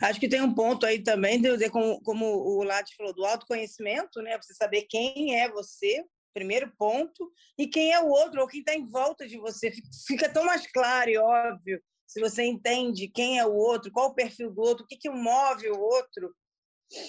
Acho 0.00 0.20
que 0.20 0.28
tem 0.28 0.40
um 0.40 0.54
ponto 0.54 0.86
aí 0.86 1.02
também, 1.02 1.40
de, 1.40 1.68
como, 1.70 2.00
como 2.02 2.24
o 2.26 2.62
Lati 2.62 2.94
falou, 2.94 3.12
do 3.12 3.24
autoconhecimento, 3.24 4.22
né? 4.22 4.38
Você 4.40 4.54
saber 4.54 4.82
quem 4.82 5.40
é 5.40 5.50
você, 5.50 6.04
primeiro 6.32 6.72
ponto, 6.78 7.30
e 7.58 7.66
quem 7.66 7.92
é 7.92 8.00
o 8.00 8.08
outro, 8.08 8.40
ou 8.40 8.48
quem 8.48 8.60
está 8.60 8.74
em 8.74 8.86
volta 8.86 9.26
de 9.26 9.38
você. 9.38 9.72
Fica 10.06 10.32
tão 10.32 10.44
mais 10.44 10.66
claro 10.70 11.10
e 11.10 11.18
óbvio 11.18 11.82
se 12.12 12.20
você 12.20 12.44
entende 12.44 13.08
quem 13.08 13.38
é 13.38 13.46
o 13.46 13.54
outro, 13.54 13.90
qual 13.90 14.08
o 14.08 14.14
perfil 14.14 14.50
do 14.52 14.60
outro, 14.60 14.84
o 14.84 14.86
que, 14.86 14.98
que 14.98 15.08
move 15.08 15.68
o 15.70 15.80
outro. 15.80 16.34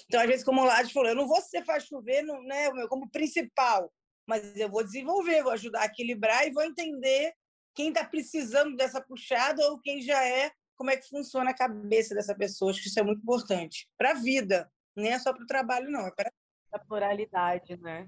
Então, 0.06 0.22
às 0.22 0.28
vezes, 0.28 0.46
como 0.46 0.62
o 0.62 0.66
Lade 0.66 0.94
falou, 0.94 1.10
eu 1.10 1.16
não 1.16 1.28
vou 1.28 1.42
ser 1.42 1.66
faz 1.66 1.84
chover 1.84 2.24
né, 2.24 2.72
como 2.88 3.10
principal, 3.10 3.92
mas 4.26 4.56
eu 4.56 4.70
vou 4.70 4.82
desenvolver, 4.82 5.44
vou 5.44 5.52
ajudar 5.52 5.82
a 5.82 5.86
equilibrar 5.88 6.48
e 6.48 6.54
vou 6.54 6.64
entender 6.64 7.34
quem 7.76 7.90
está 7.90 8.06
precisando 8.06 8.78
dessa 8.78 9.02
puxada 9.02 9.62
ou 9.70 9.80
quem 9.82 10.02
já 10.02 10.26
é, 10.26 10.50
como 10.78 10.90
é 10.90 10.96
que 10.96 11.10
funciona 11.10 11.50
a 11.50 11.56
cabeça 11.56 12.16
dessa 12.16 12.34
pessoa. 12.34 12.72
Acho 12.72 12.82
que 12.82 12.88
isso 12.88 13.00
é 13.00 13.04
muito 13.04 13.22
importante 13.22 13.90
para 13.98 14.12
a 14.12 14.14
vida, 14.14 14.72
não 14.96 15.06
é 15.06 15.20
só 15.20 15.34
para 15.34 15.44
o 15.44 15.48
trabalho, 15.48 15.92
não, 15.92 16.08
é 16.08 16.12
para 16.12 16.32
a 16.72 16.80
pluralidade, 16.80 17.76
né? 17.82 18.08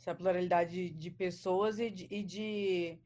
Essa 0.00 0.14
pluralidade 0.14 0.88
de 0.88 1.10
pessoas 1.10 1.78
e 1.78 1.90
de, 1.90 2.06
e 2.10 2.22
de, 2.22 2.98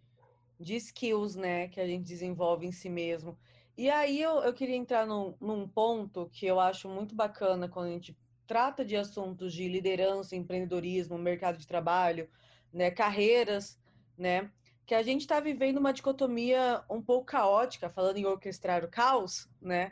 de 0.60 0.76
skills, 0.76 1.34
né, 1.34 1.66
que 1.66 1.80
a 1.80 1.86
gente 1.88 2.04
desenvolve 2.04 2.66
em 2.66 2.70
si 2.70 2.88
mesmo. 2.88 3.36
E 3.76 3.90
aí 3.90 4.22
eu, 4.22 4.36
eu 4.36 4.54
queria 4.54 4.76
entrar 4.76 5.04
num, 5.04 5.34
num 5.40 5.66
ponto 5.66 6.30
que 6.30 6.46
eu 6.46 6.60
acho 6.60 6.88
muito 6.88 7.12
bacana 7.12 7.68
quando 7.68 7.88
a 7.88 7.90
gente 7.90 8.16
trata 8.46 8.84
de 8.84 8.94
assuntos 8.94 9.52
de 9.52 9.66
liderança, 9.66 10.36
empreendedorismo, 10.36 11.18
mercado 11.18 11.58
de 11.58 11.66
trabalho, 11.66 12.28
né, 12.72 12.92
carreiras, 12.92 13.76
né, 14.16 14.48
que 14.86 14.94
a 14.94 15.02
gente 15.02 15.22
está 15.22 15.40
vivendo 15.40 15.78
uma 15.78 15.92
dicotomia 15.92 16.84
um 16.88 17.02
pouco 17.02 17.26
caótica, 17.26 17.90
falando 17.90 18.18
em 18.18 18.24
orquestrar 18.24 18.84
o 18.84 18.88
caos, 18.88 19.48
né, 19.60 19.90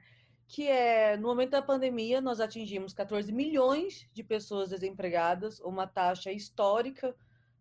que 0.53 0.69
é 0.69 1.17
no 1.17 1.29
momento 1.29 1.53
da 1.53 1.63
pandemia 1.63 2.21
nós 2.21 2.39
atingimos 2.39 2.93
14 2.93 3.33
milhões 3.33 4.07
de 4.13 4.23
pessoas 4.23 4.69
desempregadas, 4.69 5.59
uma 5.61 5.87
taxa 5.87 6.31
histórica, 6.31 7.17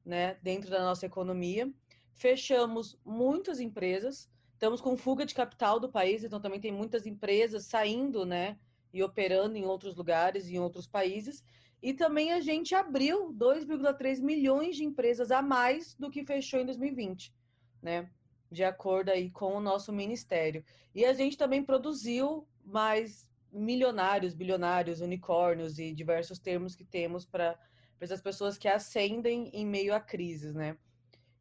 né, 0.06 0.38
dentro 0.44 0.70
da 0.70 0.82
nossa 0.82 1.06
economia. 1.06 1.72
Fechamos 2.14 3.00
muitas 3.06 3.62
empresas, 3.62 4.30
Estamos 4.62 4.80
com 4.80 4.96
fuga 4.96 5.26
de 5.26 5.34
capital 5.34 5.80
do 5.80 5.90
país, 5.90 6.24
então 6.24 6.40
também 6.40 6.60
tem 6.60 6.72
muitas 6.72 7.08
empresas 7.08 7.66
saindo, 7.66 8.28
né, 8.28 8.60
e 8.94 9.02
operando 9.02 9.58
em 9.58 9.66
outros 9.66 9.96
lugares, 9.96 10.48
em 10.50 10.60
outros 10.60 10.86
países. 10.86 11.44
E 11.82 11.96
também 11.96 12.32
a 12.32 12.42
gente 12.42 12.76
abriu 12.76 13.34
2,3 13.34 14.20
milhões 14.20 14.76
de 14.76 14.84
empresas 14.84 15.32
a 15.32 15.42
mais 15.42 15.96
do 15.96 16.12
que 16.12 16.24
fechou 16.24 16.60
em 16.60 16.66
2020, 16.68 17.34
né? 17.82 18.08
De 18.52 18.64
acordo 18.64 19.10
aí 19.10 19.32
com 19.32 19.56
o 19.56 19.60
nosso 19.60 19.92
ministério. 19.92 20.64
E 20.94 21.06
a 21.06 21.14
gente 21.14 21.36
também 21.36 21.64
produziu 21.64 22.46
mais 22.66 23.30
milionários, 23.52 24.34
bilionários, 24.34 25.02
unicórnios 25.02 25.78
e 25.78 25.94
diversos 25.94 26.40
termos 26.40 26.76
que 26.76 26.86
temos 26.86 27.26
para 27.26 27.58
essas 28.00 28.22
pessoas 28.22 28.58
que 28.58 28.68
ascendem 28.68 29.50
em 29.54 29.66
meio 29.66 29.94
a 29.94 30.00
crises, 30.00 30.54
né? 30.54 30.78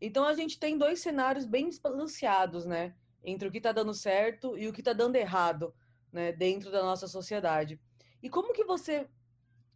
Então 0.01 0.25
a 0.25 0.35
gente 0.35 0.59
tem 0.59 0.77
dois 0.77 1.01
cenários 1.01 1.47
bem 1.47 1.68
desbalanceados, 1.68 2.64
né? 2.64 2.95
entre 3.23 3.49
o 3.49 3.51
que 3.51 3.59
está 3.59 3.73
dando 3.73 3.95
certo 3.95 4.57
e 4.57 4.68
o 4.68 4.73
que 4.73 4.81
está 4.81 4.93
dando 4.93 5.16
errado, 5.16 5.75
né, 6.12 6.33
dentro 6.33 6.71
da 6.71 6.83
nossa 6.83 7.07
sociedade. 7.07 7.81
E 8.23 8.29
como 8.29 8.53
que 8.53 8.64
você, 8.64 9.07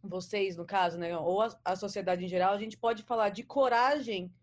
vocês 0.03 0.55
no 0.55 0.65
caso, 0.65 0.97
né, 0.97 1.15
ou 1.17 1.41
a, 1.41 1.49
a 1.63 1.75
sociedade 1.75 2.25
em 2.25 2.27
geral, 2.27 2.53
a 2.53 2.59
gente 2.59 2.77
pode 2.77 3.03
falar 3.03 3.29
de 3.29 3.43
coragem 3.43 4.33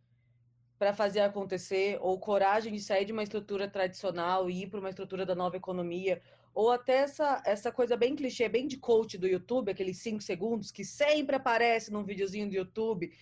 para 0.79 0.93
fazer 0.93 1.21
acontecer, 1.21 1.99
ou 2.01 2.19
coragem 2.19 2.73
de 2.73 2.81
sair 2.81 3.05
de 3.05 3.13
uma 3.13 3.23
estrutura 3.23 3.69
tradicional 3.69 4.51
e 4.51 4.63
ir 4.63 4.67
para 4.69 4.81
uma 4.81 4.91
estrutura 4.91 5.25
da 5.25 5.35
nova 5.35 5.57
economia, 5.57 6.21
ou 6.55 6.71
até 6.71 6.99
essa, 6.99 7.43
essa 7.47 7.73
coisa 7.73 7.97
bem 7.97 8.15
clichê, 8.15 8.49
bem 8.49 8.67
de 8.67 8.77
coach 8.77 9.17
do 9.17 9.27
YouTube, 9.27 9.71
aqueles 9.71 9.99
cinco 9.99 10.23
segundos 10.23 10.71
que 10.71 10.85
sempre 10.85 11.37
aparece 11.37 11.91
num 11.91 12.05
videozinho 12.05 12.49
do 12.49 12.55
YouTube, 12.55 13.13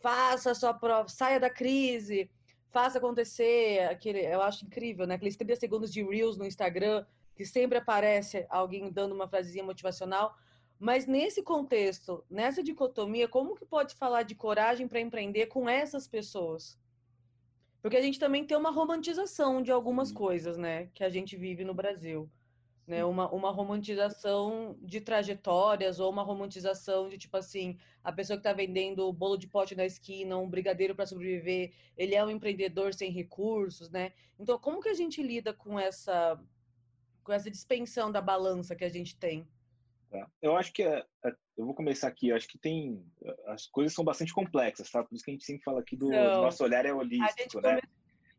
faça 0.00 0.50
a 0.50 0.54
sua 0.54 0.74
prova, 0.74 1.08
saia 1.08 1.38
da 1.38 1.48
crise, 1.48 2.30
faça 2.70 2.98
acontecer 2.98 3.80
aquele, 3.88 4.20
eu 4.20 4.42
acho 4.42 4.64
incrível, 4.64 5.06
né? 5.06 5.14
Aqueles 5.14 5.36
30 5.36 5.56
segundos 5.56 5.92
de 5.92 6.02
Reels 6.02 6.36
no 6.36 6.46
Instagram, 6.46 7.04
que 7.36 7.44
sempre 7.44 7.78
aparece 7.78 8.44
alguém 8.48 8.90
dando 8.90 9.14
uma 9.14 9.28
frasezinha 9.28 9.64
motivacional. 9.64 10.36
Mas 10.78 11.06
nesse 11.06 11.42
contexto, 11.42 12.24
nessa 12.28 12.62
dicotomia, 12.62 13.28
como 13.28 13.54
que 13.54 13.66
pode 13.66 13.94
falar 13.94 14.22
de 14.22 14.34
coragem 14.34 14.88
para 14.88 15.00
empreender 15.00 15.46
com 15.46 15.68
essas 15.68 16.08
pessoas? 16.08 16.78
Porque 17.82 17.96
a 17.96 18.02
gente 18.02 18.18
também 18.18 18.44
tem 18.44 18.56
uma 18.56 18.70
romantização 18.70 19.62
de 19.62 19.70
algumas 19.70 20.10
coisas, 20.10 20.56
né, 20.56 20.88
que 20.94 21.04
a 21.04 21.08
gente 21.08 21.36
vive 21.36 21.64
no 21.64 21.74
Brasil 21.74 22.30
né? 22.90 23.04
Uma, 23.04 23.30
uma 23.32 23.50
romantização 23.50 24.76
de 24.82 25.00
trajetórias 25.00 26.00
ou 26.00 26.10
uma 26.10 26.24
romantização 26.24 27.08
de 27.08 27.16
tipo 27.16 27.36
assim, 27.36 27.78
a 28.02 28.12
pessoa 28.12 28.36
que 28.36 28.40
está 28.40 28.52
vendendo 28.52 29.10
bolo 29.12 29.36
de 29.36 29.46
pote 29.46 29.76
na 29.76 29.86
esquina, 29.86 30.36
um 30.36 30.50
brigadeiro 30.50 30.94
para 30.94 31.06
sobreviver, 31.06 31.72
ele 31.96 32.16
é 32.16 32.24
um 32.24 32.30
empreendedor 32.30 32.92
sem 32.92 33.12
recursos, 33.12 33.88
né? 33.90 34.12
Então, 34.38 34.58
como 34.58 34.80
que 34.80 34.88
a 34.88 34.94
gente 34.94 35.22
lida 35.22 35.54
com 35.54 35.78
essa 35.78 36.38
com 37.22 37.32
essa 37.32 37.50
dispensão 37.50 38.10
da 38.10 38.20
balança 38.20 38.74
que 38.74 38.84
a 38.84 38.88
gente 38.88 39.16
tem? 39.16 39.46
Tá. 40.10 40.28
Eu 40.42 40.56
acho 40.56 40.72
que 40.72 40.82
é, 40.82 41.04
é, 41.24 41.32
eu 41.56 41.64
vou 41.64 41.74
começar 41.74 42.08
aqui. 42.08 42.30
Eu 42.30 42.36
acho 42.36 42.48
que 42.48 42.58
tem 42.58 43.04
as 43.46 43.66
coisas 43.68 43.94
são 43.94 44.04
bastante 44.04 44.34
complexas, 44.34 44.90
tá? 44.90 45.04
Por 45.04 45.14
isso 45.14 45.24
que 45.24 45.30
a 45.30 45.34
gente 45.34 45.44
sempre 45.44 45.62
fala 45.62 45.78
aqui 45.78 45.96
do, 45.96 46.10
nosso 46.10 46.64
olhar 46.64 46.84
é 46.84 46.92
holístico, 46.92 47.60
né? 47.60 47.80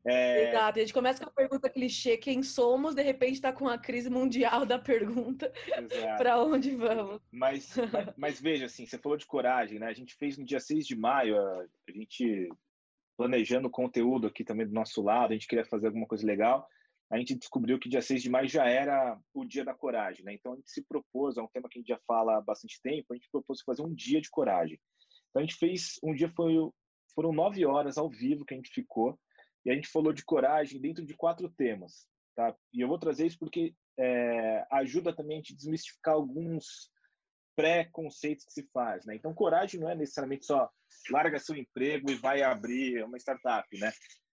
É... 0.03 0.49
Exato, 0.49 0.79
a 0.79 0.81
gente 0.81 0.93
começa 0.93 1.23
com 1.23 1.29
a 1.29 1.33
pergunta 1.33 1.69
clichê, 1.69 2.17
quem 2.17 2.41
somos, 2.41 2.95
de 2.95 3.03
repente 3.03 3.33
está 3.33 3.53
com 3.53 3.67
a 3.67 3.77
crise 3.77 4.09
mundial 4.09 4.65
da 4.65 4.79
pergunta, 4.79 5.51
para 6.17 6.41
onde 6.41 6.75
vamos? 6.75 7.21
Mas, 7.31 7.75
mas, 7.91 8.13
mas, 8.17 8.41
veja, 8.41 8.65
assim, 8.65 8.85
você 8.85 8.97
falou 8.97 9.17
de 9.17 9.27
coragem, 9.27 9.77
né? 9.77 9.87
A 9.87 9.93
gente 9.93 10.15
fez 10.15 10.37
no 10.37 10.45
dia 10.45 10.59
6 10.59 10.87
de 10.87 10.95
maio, 10.95 11.37
a, 11.37 11.65
a 11.89 11.91
gente 11.91 12.49
planejando 13.15 13.69
conteúdo 13.69 14.25
aqui 14.25 14.43
também 14.43 14.65
do 14.65 14.73
nosso 14.73 15.01
lado, 15.03 15.31
a 15.31 15.33
gente 15.33 15.47
queria 15.47 15.65
fazer 15.65 15.87
alguma 15.87 16.07
coisa 16.07 16.25
legal, 16.25 16.67
a 17.11 17.17
gente 17.17 17.35
descobriu 17.35 17.77
que 17.77 17.89
dia 17.89 18.01
6 18.01 18.23
de 18.23 18.29
maio 18.29 18.47
já 18.47 18.65
era 18.65 19.19
o 19.33 19.45
dia 19.45 19.63
da 19.63 19.75
coragem, 19.75 20.25
né? 20.25 20.33
Então 20.33 20.53
a 20.53 20.55
gente 20.55 20.71
se 20.71 20.81
propôs, 20.81 21.37
é 21.37 21.41
um 21.41 21.47
tema 21.47 21.69
que 21.69 21.77
a 21.77 21.81
gente 21.81 21.89
já 21.89 21.99
fala 22.07 22.37
há 22.37 22.41
bastante 22.41 22.81
tempo, 22.81 23.11
a 23.11 23.15
gente 23.15 23.29
propôs 23.29 23.61
fazer 23.61 23.83
um 23.83 23.93
dia 23.93 24.19
de 24.19 24.29
coragem. 24.31 24.79
Então 25.29 25.41
a 25.41 25.45
gente 25.45 25.57
fez, 25.57 25.99
um 26.01 26.15
dia 26.15 26.31
foi, 26.35 26.55
foram 27.13 27.31
nove 27.31 27.63
horas 27.65 27.97
ao 27.97 28.09
vivo 28.09 28.45
que 28.45 28.53
a 28.53 28.57
gente 28.57 28.71
ficou, 28.71 29.19
e 29.65 29.71
a 29.71 29.75
gente 29.75 29.87
falou 29.87 30.11
de 30.13 30.23
coragem 30.23 30.81
dentro 30.81 31.05
de 31.05 31.15
quatro 31.15 31.49
temas, 31.49 32.07
tá? 32.35 32.55
E 32.73 32.81
eu 32.81 32.87
vou 32.87 32.97
trazer 32.97 33.27
isso 33.27 33.37
porque 33.37 33.75
é, 33.97 34.65
ajuda 34.71 35.15
também 35.15 35.37
a 35.37 35.39
gente 35.39 35.55
desmistificar 35.55 36.15
alguns 36.15 36.89
pré-conceitos 37.55 38.45
que 38.45 38.53
se 38.53 38.67
faz, 38.73 39.05
né? 39.05 39.15
Então, 39.15 39.33
coragem 39.33 39.79
não 39.79 39.89
é 39.89 39.95
necessariamente 39.95 40.45
só 40.45 40.69
larga 41.09 41.39
seu 41.39 41.55
emprego 41.55 42.09
e 42.09 42.15
vai 42.15 42.41
abrir 42.41 43.03
uma 43.03 43.17
startup, 43.17 43.67
né? 43.77 43.91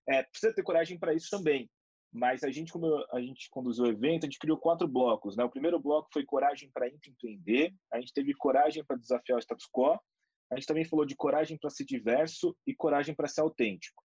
É, 0.09 0.23
precisa 0.23 0.55
ter 0.55 0.63
coragem 0.63 0.99
para 0.99 1.13
isso 1.13 1.29
também. 1.31 1.69
Mas 2.11 2.43
a 2.43 2.51
gente, 2.51 2.73
quando 2.73 3.07
a 3.13 3.21
gente 3.21 3.51
conduziu 3.51 3.85
o 3.85 3.89
evento, 3.89 4.25
a 4.25 4.27
gente 4.27 4.39
criou 4.39 4.57
quatro 4.57 4.89
blocos, 4.89 5.37
né? 5.37 5.45
O 5.45 5.51
primeiro 5.51 5.79
bloco 5.79 6.09
foi 6.13 6.25
coragem 6.25 6.71
para 6.73 6.89
empreender, 6.89 7.75
a 7.93 8.01
gente 8.01 8.15
teve 8.15 8.33
coragem 8.35 8.83
para 8.83 8.97
desafiar 8.97 9.37
o 9.37 9.43
status 9.43 9.69
quo, 9.71 9.99
a 10.51 10.55
gente 10.55 10.67
também 10.67 10.85
falou 10.85 11.05
de 11.05 11.15
coragem 11.15 11.59
para 11.59 11.69
ser 11.69 11.85
diverso 11.85 12.57
e 12.67 12.75
coragem 12.75 13.15
para 13.15 13.29
ser 13.29 13.43
autêntico. 13.43 14.03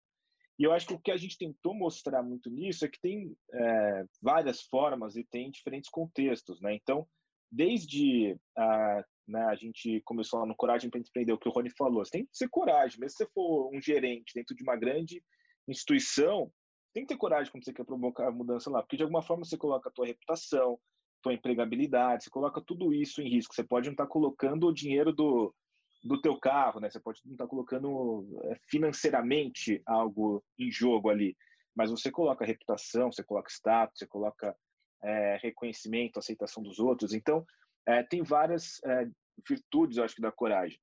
E 0.59 0.63
eu 0.63 0.71
acho 0.71 0.87
que 0.87 0.93
o 0.93 0.99
que 0.99 1.11
a 1.11 1.17
gente 1.17 1.37
tentou 1.37 1.73
mostrar 1.73 2.21
muito 2.21 2.49
nisso 2.49 2.85
é 2.85 2.89
que 2.89 2.99
tem 3.01 3.35
é, 3.51 4.05
várias 4.21 4.61
formas 4.61 5.15
e 5.15 5.23
tem 5.23 5.49
diferentes 5.49 5.89
contextos, 5.89 6.61
né? 6.61 6.75
Então, 6.75 7.07
desde 7.51 8.37
a, 8.57 9.03
né, 9.27 9.43
a 9.45 9.55
gente 9.55 10.01
começou 10.05 10.39
lá 10.39 10.45
no 10.45 10.55
Coragem 10.55 10.89
para 10.89 10.99
Empreender, 10.99 11.33
o 11.33 11.37
que 11.37 11.49
o 11.49 11.51
Rony 11.51 11.69
falou, 11.71 12.05
você 12.05 12.11
tem 12.11 12.25
que 12.25 12.37
ser 12.37 12.49
coragem, 12.49 12.99
mesmo 12.99 13.11
se 13.11 13.17
você 13.17 13.29
for 13.33 13.69
um 13.73 13.81
gerente 13.81 14.33
dentro 14.35 14.55
de 14.55 14.63
uma 14.63 14.75
grande 14.75 15.23
instituição, 15.67 16.51
tem 16.93 17.03
que 17.03 17.13
ter 17.13 17.17
coragem 17.17 17.51
quando 17.51 17.65
você 17.65 17.73
quer 17.73 17.85
provocar 17.85 18.31
mudança 18.31 18.69
lá, 18.69 18.81
porque 18.81 18.97
de 18.97 19.03
alguma 19.03 19.23
forma 19.23 19.43
você 19.43 19.57
coloca 19.57 19.89
a 19.89 19.91
tua 19.91 20.05
reputação, 20.05 20.79
tua 21.23 21.33
empregabilidade, 21.33 22.25
você 22.25 22.29
coloca 22.29 22.61
tudo 22.61 22.93
isso 22.93 23.21
em 23.21 23.29
risco. 23.29 23.55
Você 23.55 23.63
pode 23.63 23.87
não 23.87 23.93
estar 23.93 24.05
colocando 24.07 24.67
o 24.67 24.73
dinheiro 24.73 25.13
do, 25.13 25.55
do 26.03 26.19
teu 26.21 26.37
carro, 26.37 26.79
né? 26.79 26.89
Você 26.89 26.99
pode 26.99 27.21
não 27.25 27.33
estar 27.33 27.45
tá 27.45 27.49
colocando 27.49 28.27
é, 28.43 28.55
financeiramente 28.69 29.81
algo 29.85 30.43
em 30.59 30.69
jogo 30.69 31.09
ali, 31.09 31.35
mas 31.75 31.89
você 31.89 32.11
coloca 32.11 32.45
reputação, 32.45 33.11
você 33.11 33.23
coloca 33.23 33.49
status, 33.49 33.99
você 33.99 34.07
coloca 34.07 34.55
é, 35.01 35.37
reconhecimento, 35.41 36.19
aceitação 36.19 36.61
dos 36.61 36.79
outros. 36.79 37.13
Então, 37.13 37.45
é, 37.87 38.03
tem 38.03 38.21
várias 38.21 38.83
é, 38.85 39.07
virtudes, 39.47 39.97
eu 39.97 40.03
acho 40.03 40.21
da 40.21 40.31
coragem. 40.31 40.79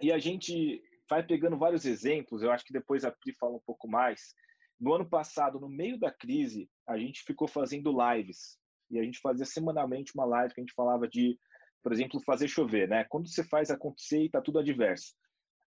E 0.00 0.12
a 0.12 0.18
gente 0.18 0.82
vai 1.08 1.24
pegando 1.24 1.56
vários 1.56 1.84
exemplos, 1.84 2.42
eu 2.42 2.50
acho 2.50 2.64
que 2.64 2.72
depois 2.72 3.04
a 3.04 3.10
Pri 3.10 3.32
fala 3.34 3.56
um 3.56 3.62
pouco 3.64 3.88
mais. 3.88 4.34
No 4.78 4.92
ano 4.92 5.08
passado, 5.08 5.58
no 5.58 5.68
meio 5.68 5.98
da 5.98 6.12
crise, 6.12 6.68
a 6.86 6.98
gente 6.98 7.22
ficou 7.22 7.48
fazendo 7.48 7.96
lives. 8.12 8.58
E 8.90 8.98
a 8.98 9.02
gente 9.02 9.18
fazia 9.20 9.46
semanalmente 9.46 10.12
uma 10.14 10.26
live 10.26 10.54
que 10.54 10.60
a 10.60 10.64
gente 10.64 10.74
falava 10.74 11.08
de 11.08 11.38
por 11.86 11.92
exemplo, 11.92 12.18
fazer 12.18 12.48
chover, 12.48 12.88
né? 12.88 13.04
Quando 13.04 13.28
você 13.28 13.44
faz 13.44 13.70
acontecer 13.70 14.18
e 14.18 14.26
está 14.26 14.40
tudo 14.40 14.58
adverso. 14.58 15.14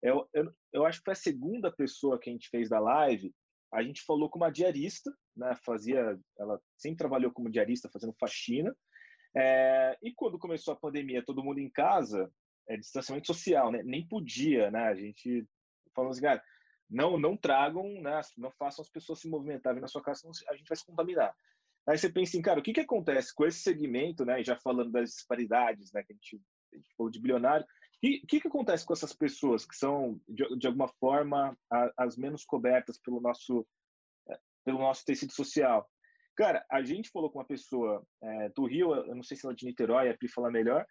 Eu, 0.03 0.29
eu, 0.35 0.53
eu 0.73 0.85
acho 0.85 0.99
que 0.99 1.05
foi 1.05 1.13
a 1.13 1.17
segunda 1.17 1.71
pessoa 1.71 2.19
que 2.19 2.29
a 2.29 2.33
gente 2.33 2.49
fez 2.49 2.69
da 2.69 2.81
live, 2.81 3.33
a 3.73 3.85
gente 3.85 4.03
falou 4.03 4.29
com 4.29 4.37
uma 4.37 4.51
diarista, 4.51 5.17
né? 5.37 5.57
Fazia, 5.65 6.19
ela 6.37 6.61
sempre 6.77 6.99
trabalhou 6.99 7.31
como 7.31 7.49
diarista, 7.49 7.89
fazendo 7.89 8.17
faxina. 8.19 8.77
É, 9.33 9.97
e 10.03 10.13
quando 10.13 10.41
começou 10.41 10.75
a 10.75 10.81
pandemia, 10.81 11.25
todo 11.25 11.45
mundo 11.45 11.61
em 11.61 11.71
casa, 11.71 12.29
é, 12.69 12.77
distanciamento 12.77 13.29
social, 13.29 13.71
né? 13.71 13.81
Nem 13.85 14.05
podia, 14.05 14.73
né? 14.73 14.89
A 14.89 14.97
gente 14.97 15.47
falou 15.95 16.11
assim, 16.11 16.23
cara, 16.23 16.43
não, 16.91 17.17
não 17.17 17.37
tragam, 17.37 17.85
né? 18.03 18.21
Não 18.37 18.51
façam 18.59 18.83
as 18.83 18.91
pessoas 18.91 19.21
se 19.21 19.31
movimentarem 19.31 19.81
na 19.81 19.87
sua 19.87 20.03
casa, 20.03 20.23
senão 20.23 20.33
a 20.49 20.57
gente 20.57 20.67
vai 20.67 20.77
se 20.77 20.85
contaminar. 20.85 21.33
Aí 21.89 21.97
você 21.97 22.11
pensa 22.11 22.33
assim, 22.33 22.43
cara, 22.43 22.61
o 22.61 22.63
que, 22.63 22.73
que 22.73 22.81
acontece 22.81 23.35
com 23.35 23.47
esse 23.47 23.61
segmento, 23.61 24.25
né? 24.25 24.45
Já 24.45 24.57
falando 24.57 24.93
das 24.93 25.11
disparidades, 25.11 25.91
né? 25.93 26.03
Que 26.03 26.13
a 26.13 26.17
gente 26.17 26.41
ou 26.99 27.09
de 27.09 27.21
bilionário. 27.21 27.65
O 27.65 28.27
que, 28.27 28.41
que, 28.41 28.49
acontece 28.49 28.85
com 28.85 28.93
essas 28.93 29.13
pessoas 29.13 29.65
que 29.65 29.75
são, 29.75 30.21
de, 30.29 30.45
de 30.57 30.67
alguma 30.67 30.89
forma, 31.01 31.57
a, 31.73 31.93
as 31.97 32.17
menos 32.17 32.45
cobertas 32.45 32.99
pelo 32.99 33.21
nosso, 33.21 33.67
é, 34.29 34.39
pelo 34.65 34.79
nosso 34.79 35.05
tecido 35.05 35.33
social? 35.33 35.89
Cara, 36.37 36.65
a 36.71 36.83
gente 36.83 37.11
falou 37.11 37.31
com 37.31 37.39
uma 37.39 37.47
pessoa 37.47 38.07
é, 38.23 38.49
do 38.51 38.67
Rio, 38.67 38.95
eu 38.95 39.15
não 39.15 39.23
sei 39.23 39.37
se 39.37 39.45
ela 39.45 39.53
é 39.53 39.57
de 39.57 39.67
Niterói, 39.67 40.11
a 40.11 40.17
Pri 40.17 40.29
fala 40.29 40.51
melhor, 40.51 40.87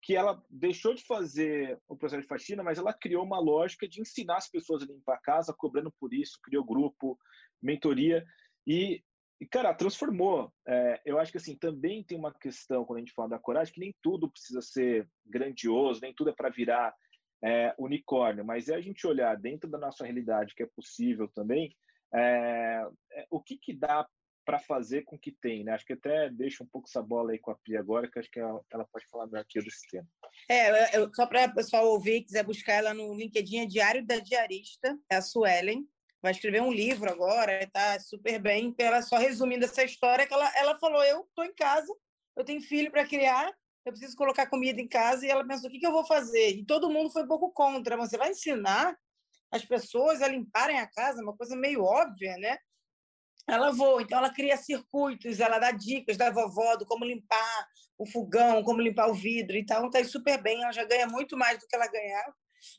que 0.00 0.14
ela 0.14 0.40
deixou 0.48 0.94
de 0.94 1.04
fazer 1.04 1.80
o 1.88 1.96
processo 1.96 2.22
de 2.22 2.28
faxina, 2.28 2.62
mas 2.62 2.78
ela 2.78 2.92
criou 2.92 3.24
uma 3.24 3.40
lógica 3.40 3.88
de 3.88 4.00
ensinar 4.00 4.36
as 4.36 4.48
pessoas 4.48 4.82
a 4.82 4.86
limpar 4.86 5.14
a 5.14 5.20
casa, 5.20 5.54
cobrando 5.56 5.92
por 5.98 6.12
isso, 6.12 6.38
criou 6.42 6.64
grupo, 6.64 7.18
mentoria, 7.60 8.24
e 8.66 9.02
e, 9.42 9.46
cara, 9.46 9.74
transformou. 9.74 10.52
É, 10.64 11.00
eu 11.04 11.18
acho 11.18 11.32
que, 11.32 11.38
assim, 11.38 11.56
também 11.56 12.04
tem 12.04 12.16
uma 12.16 12.32
questão, 12.32 12.84
quando 12.84 12.98
a 12.98 13.00
gente 13.00 13.12
fala 13.12 13.30
da 13.30 13.40
coragem, 13.40 13.74
que 13.74 13.80
nem 13.80 13.92
tudo 14.00 14.30
precisa 14.30 14.62
ser 14.62 15.08
grandioso, 15.26 16.00
nem 16.00 16.14
tudo 16.14 16.30
é 16.30 16.32
para 16.32 16.48
virar 16.48 16.94
é, 17.42 17.74
unicórnio, 17.76 18.44
mas 18.44 18.68
é 18.68 18.76
a 18.76 18.80
gente 18.80 19.04
olhar 19.04 19.36
dentro 19.36 19.68
da 19.68 19.76
nossa 19.76 20.04
realidade, 20.04 20.54
que 20.54 20.62
é 20.62 20.68
possível 20.76 21.26
também, 21.34 21.74
é, 22.14 22.86
é 23.14 23.26
o 23.32 23.40
que, 23.40 23.58
que 23.58 23.74
dá 23.74 24.06
para 24.44 24.60
fazer 24.60 25.02
com 25.02 25.18
que 25.18 25.32
tem, 25.32 25.64
né? 25.64 25.72
Acho 25.72 25.86
que 25.86 25.92
até 25.94 26.30
deixa 26.30 26.62
um 26.62 26.66
pouco 26.68 26.86
essa 26.88 27.02
bola 27.02 27.32
aí 27.32 27.38
com 27.40 27.50
a 27.50 27.56
Pri 27.56 27.76
agora, 27.76 28.08
que 28.08 28.20
acho 28.20 28.30
que 28.30 28.38
ela, 28.38 28.60
ela 28.72 28.86
pode 28.92 29.06
falar 29.08 29.26
melhor 29.26 29.40
aqui 29.40 29.58
desse 29.60 29.88
tema. 29.90 30.06
É, 30.48 30.96
eu, 30.96 31.12
só 31.12 31.26
para 31.26 31.46
o 31.46 31.54
pessoal 31.54 31.88
ouvir, 31.88 32.22
quiser 32.22 32.44
buscar 32.44 32.74
ela 32.74 32.94
no 32.94 33.12
LinkedIn, 33.12 33.58
é 33.58 33.66
Diário 33.66 34.06
da 34.06 34.20
Diarista, 34.20 34.96
é 35.10 35.16
a 35.16 35.20
Suelen, 35.20 35.84
vai 36.22 36.30
escrever 36.32 36.62
um 36.62 36.72
livro 36.72 37.10
agora, 37.10 37.64
está 37.64 37.98
super 37.98 38.38
bem. 38.38 38.74
Ela 38.78 39.02
só 39.02 39.16
resumindo 39.16 39.64
essa 39.64 39.82
história, 39.82 40.26
que 40.26 40.32
ela, 40.32 40.50
ela 40.56 40.78
falou: 40.78 41.02
eu 41.02 41.22
estou 41.22 41.44
em 41.44 41.54
casa, 41.54 41.92
eu 42.36 42.44
tenho 42.44 42.62
filho 42.62 42.90
para 42.90 43.06
criar, 43.06 43.52
eu 43.84 43.92
preciso 43.92 44.16
colocar 44.16 44.46
comida 44.46 44.80
em 44.80 44.88
casa. 44.88 45.26
E 45.26 45.30
ela 45.30 45.46
pensou: 45.46 45.68
o 45.68 45.72
que, 45.72 45.80
que 45.80 45.86
eu 45.86 45.92
vou 45.92 46.06
fazer? 46.06 46.50
E 46.50 46.64
todo 46.64 46.90
mundo 46.90 47.10
foi 47.10 47.24
um 47.24 47.28
pouco 47.28 47.50
contra. 47.50 47.96
Você 47.96 48.16
vai 48.16 48.30
ensinar 48.30 48.96
as 49.50 49.64
pessoas 49.64 50.22
a 50.22 50.28
limparem 50.28 50.78
a 50.78 50.86
casa, 50.86 51.22
uma 51.22 51.36
coisa 51.36 51.56
meio 51.56 51.82
óbvia, 51.82 52.36
né? 52.38 52.56
Ela 53.46 53.72
voa, 53.72 54.00
então 54.00 54.18
ela 54.18 54.32
cria 54.32 54.56
circuitos, 54.56 55.40
ela 55.40 55.58
dá 55.58 55.72
dicas 55.72 56.16
da 56.16 56.30
vovó 56.30 56.76
do 56.76 56.86
como 56.86 57.04
limpar 57.04 57.68
o 57.98 58.06
fogão, 58.06 58.62
como 58.62 58.80
limpar 58.80 59.08
o 59.08 59.14
vidro, 59.14 59.56
então 59.56 59.86
está 59.86 60.02
super 60.04 60.40
bem, 60.40 60.62
ela 60.62 60.72
já 60.72 60.84
ganha 60.84 61.06
muito 61.08 61.36
mais 61.36 61.58
do 61.58 61.66
que 61.66 61.74
ela 61.74 61.88
ganhava. 61.88 62.34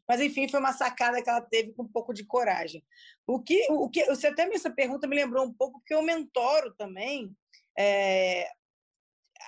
Mas, 0.07 0.21
enfim, 0.21 0.47
foi 0.47 0.59
uma 0.59 0.73
sacada 0.73 1.21
que 1.21 1.29
ela 1.29 1.41
teve 1.41 1.73
com 1.73 1.83
um 1.83 1.87
pouco 1.87 2.13
de 2.13 2.25
coragem. 2.25 2.83
O 3.25 3.41
que, 3.41 3.67
o 3.69 3.89
que 3.89 4.05
você 4.05 4.27
até 4.27 4.47
me 4.47 4.55
essa 4.55 4.69
pergunta 4.69 5.07
me 5.07 5.15
lembrou 5.15 5.45
um 5.45 5.53
pouco, 5.53 5.79
porque 5.79 5.93
eu 5.93 6.01
mentoro 6.01 6.73
também. 6.75 7.35
É, 7.77 8.49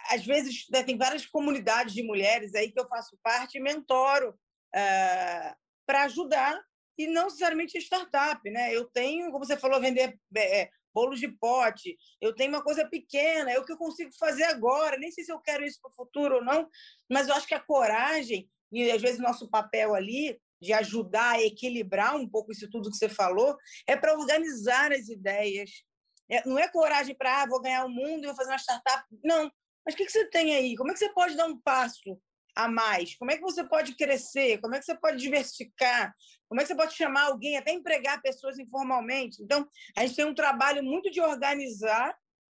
às 0.09 0.25
vezes, 0.25 0.65
né, 0.71 0.83
tem 0.83 0.97
várias 0.97 1.25
comunidades 1.25 1.93
de 1.93 2.03
mulheres 2.03 2.53
aí 2.55 2.71
que 2.71 2.79
eu 2.79 2.87
faço 2.87 3.17
parte 3.23 3.57
e 3.57 3.61
mentoro 3.61 4.37
é, 4.73 5.55
para 5.85 6.03
ajudar, 6.03 6.61
e 6.97 7.07
não 7.07 7.25
necessariamente 7.25 7.77
startup. 7.77 8.49
Né? 8.49 8.73
Eu 8.73 8.85
tenho, 8.85 9.31
como 9.31 9.45
você 9.45 9.57
falou, 9.57 9.79
vender 9.79 10.17
é, 10.37 10.69
bolos 10.93 11.19
de 11.19 11.27
pote, 11.27 11.97
eu 12.21 12.33
tenho 12.33 12.51
uma 12.51 12.63
coisa 12.63 12.87
pequena, 12.87 13.51
é 13.51 13.59
o 13.59 13.65
que 13.65 13.73
eu 13.73 13.77
consigo 13.77 14.11
fazer 14.17 14.45
agora, 14.45 14.97
nem 14.97 15.11
sei 15.11 15.25
se 15.25 15.31
eu 15.31 15.39
quero 15.39 15.65
isso 15.65 15.79
para 15.81 15.91
o 15.91 15.95
futuro 15.95 16.35
ou 16.35 16.43
não, 16.43 16.69
mas 17.11 17.27
eu 17.27 17.35
acho 17.35 17.45
que 17.45 17.53
a 17.53 17.59
coragem 17.59 18.49
e 18.75 18.91
às 18.91 19.01
vezes 19.01 19.19
nosso 19.19 19.49
papel 19.49 19.95
ali 19.95 20.39
de 20.61 20.73
ajudar 20.73 21.33
a 21.33 21.43
equilibrar 21.43 22.15
um 22.15 22.27
pouco 22.27 22.51
isso 22.51 22.69
tudo 22.69 22.89
que 22.89 22.97
você 22.97 23.09
falou 23.09 23.55
é 23.87 23.95
para 23.95 24.17
organizar 24.17 24.91
as 24.91 25.07
ideias. 25.09 25.83
É, 26.29 26.47
não 26.47 26.57
é 26.57 26.67
coragem 26.67 27.15
para 27.15 27.43
ah, 27.43 27.45
vou 27.45 27.61
ganhar 27.61 27.85
o 27.85 27.89
mundo 27.89 28.23
e 28.23 28.27
vou 28.27 28.35
fazer 28.35 28.49
uma 28.49 28.57
startup. 28.57 29.05
Não. 29.23 29.51
Mas 29.85 29.93
o 29.93 29.97
que, 29.97 30.05
que 30.05 30.11
você 30.11 30.25
tem 30.25 30.55
aí? 30.55 30.75
Como 30.75 30.89
é 30.89 30.93
que 30.93 30.99
você 30.99 31.09
pode 31.13 31.35
dar 31.35 31.45
um 31.45 31.59
passo 31.59 32.19
a 32.55 32.67
mais? 32.67 33.15
Como 33.15 33.29
é 33.31 33.35
que 33.35 33.43
você 33.43 33.63
pode 33.63 33.95
crescer? 33.95 34.59
Como 34.59 34.73
é 34.73 34.79
que 34.79 34.85
você 34.85 34.95
pode 34.95 35.17
diversificar? 35.17 36.15
Como 36.47 36.59
é 36.59 36.63
que 36.63 36.69
você 36.69 36.75
pode 36.75 36.95
chamar 36.95 37.25
alguém, 37.25 37.57
até 37.57 37.71
empregar 37.71 38.21
pessoas 38.21 38.57
informalmente? 38.57 39.43
Então, 39.43 39.67
a 39.95 40.01
gente 40.05 40.15
tem 40.15 40.25
um 40.25 40.33
trabalho 40.33 40.83
muito 40.83 41.11
de 41.11 41.21
organizar, 41.21 42.17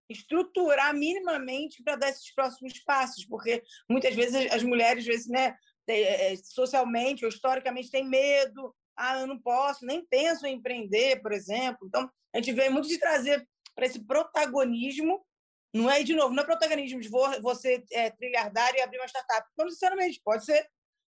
estruturar 0.07 0.93
minimamente 0.93 1.81
para 1.83 1.95
dar 1.95 2.09
esses 2.09 2.31
próximos 2.33 2.77
passos, 2.79 3.25
porque 3.25 3.63
muitas 3.89 4.13
vezes 4.13 4.51
as 4.51 4.61
mulheres, 4.61 4.99
às 4.99 5.07
vezes, 5.07 5.27
né, 5.27 5.57
socialmente 6.43 7.25
ou 7.25 7.29
historicamente 7.29 7.91
tem 7.91 8.07
medo, 8.07 8.73
ah, 8.97 9.19
eu 9.19 9.27
não 9.27 9.37
posso, 9.37 9.85
nem 9.85 10.05
penso 10.05 10.45
em 10.45 10.55
empreender, 10.55 11.21
por 11.21 11.31
exemplo. 11.31 11.87
Então, 11.87 12.09
a 12.33 12.37
gente 12.37 12.53
vem 12.53 12.69
muito 12.69 12.87
de 12.87 12.97
trazer 12.97 13.45
para 13.75 13.85
esse 13.85 13.99
protagonismo, 13.99 15.25
não 15.73 15.91
é, 15.91 16.01
de 16.01 16.15
novo, 16.15 16.33
não 16.33 16.43
é 16.43 16.45
protagonismo 16.45 17.01
de 17.01 17.09
você 17.41 17.83
é, 17.91 18.09
trilhardário 18.09 18.77
e 18.77 18.81
abrir 18.81 18.97
uma 18.97 19.07
startup, 19.07 19.45
não 19.57 19.65
necessariamente, 19.65 20.21
pode 20.23 20.45
ser, 20.45 20.65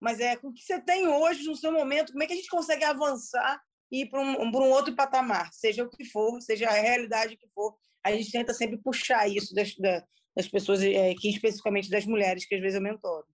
mas 0.02 0.20
é 0.20 0.36
com 0.36 0.50
o 0.50 0.54
que 0.54 0.62
você 0.62 0.82
tem 0.82 1.08
hoje 1.08 1.46
no 1.46 1.56
seu 1.56 1.72
momento, 1.72 2.12
como 2.12 2.24
é 2.24 2.28
que 2.28 2.34
a 2.34 2.36
gente 2.36 2.50
consegue 2.50 2.84
avançar 2.84 3.62
e 3.92 4.02
ir 4.02 4.10
para 4.10 4.22
um, 4.22 4.42
um 4.42 4.72
outro 4.72 4.96
patamar, 4.96 5.50
seja 5.54 5.84
o 5.84 5.90
que 5.90 6.04
for, 6.06 6.42
seja 6.42 6.68
a 6.68 6.74
realidade 6.74 7.38
que 7.38 7.48
for, 7.54 7.76
a 8.04 8.12
gente 8.12 8.32
tenta 8.32 8.54
sempre 8.54 8.78
puxar 8.78 9.28
isso 9.28 9.54
das, 9.54 9.74
das 10.36 10.48
pessoas, 10.48 10.84
é, 10.84 11.14
que 11.16 11.30
especificamente 11.30 11.90
das 11.90 12.06
mulheres, 12.06 12.46
que 12.46 12.56
às 12.56 12.62
vezes 12.62 12.76
eu 12.76 12.82
mentoro. 12.82 13.26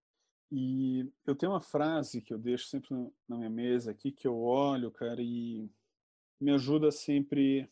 E 0.52 1.12
eu 1.26 1.36
tenho 1.36 1.52
uma 1.52 1.62
frase 1.62 2.22
que 2.22 2.34
eu 2.34 2.38
deixo 2.38 2.68
sempre 2.68 2.94
na 3.28 3.38
minha 3.38 3.50
mesa 3.50 3.92
aqui, 3.92 4.12
que 4.12 4.28
eu 4.28 4.40
olho, 4.40 4.92
cara, 4.92 5.22
e 5.22 5.70
me 6.40 6.52
ajuda 6.52 6.92
sempre 6.92 7.70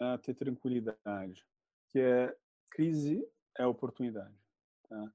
a 0.00 0.16
ter 0.16 0.34
tranquilidade, 0.34 1.44
que 1.88 1.98
é 1.98 2.34
crise 2.70 3.26
é 3.56 3.66
oportunidade. 3.66 4.34
Tá? 4.88 5.12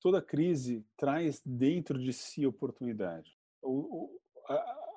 Toda 0.00 0.22
crise 0.22 0.84
traz 0.96 1.40
dentro 1.44 1.98
de 1.98 2.12
si 2.12 2.46
oportunidade. 2.46 3.38
O, 3.62 4.18
a, 4.48 4.92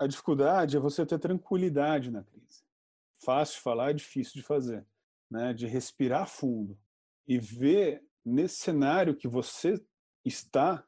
a 0.00 0.06
dificuldade 0.06 0.76
é 0.76 0.80
você 0.80 1.04
ter 1.04 1.18
tranquilidade 1.18 2.10
na 2.10 2.22
crise. 2.22 2.62
Fácil 3.24 3.56
de 3.56 3.62
falar, 3.62 3.92
difícil 3.92 4.34
de 4.34 4.42
fazer, 4.42 4.86
né? 5.30 5.52
De 5.52 5.66
respirar 5.66 6.28
fundo 6.28 6.78
e 7.26 7.38
ver 7.38 8.04
nesse 8.24 8.56
cenário 8.56 9.16
que 9.16 9.26
você 9.26 9.82
está 10.28 10.84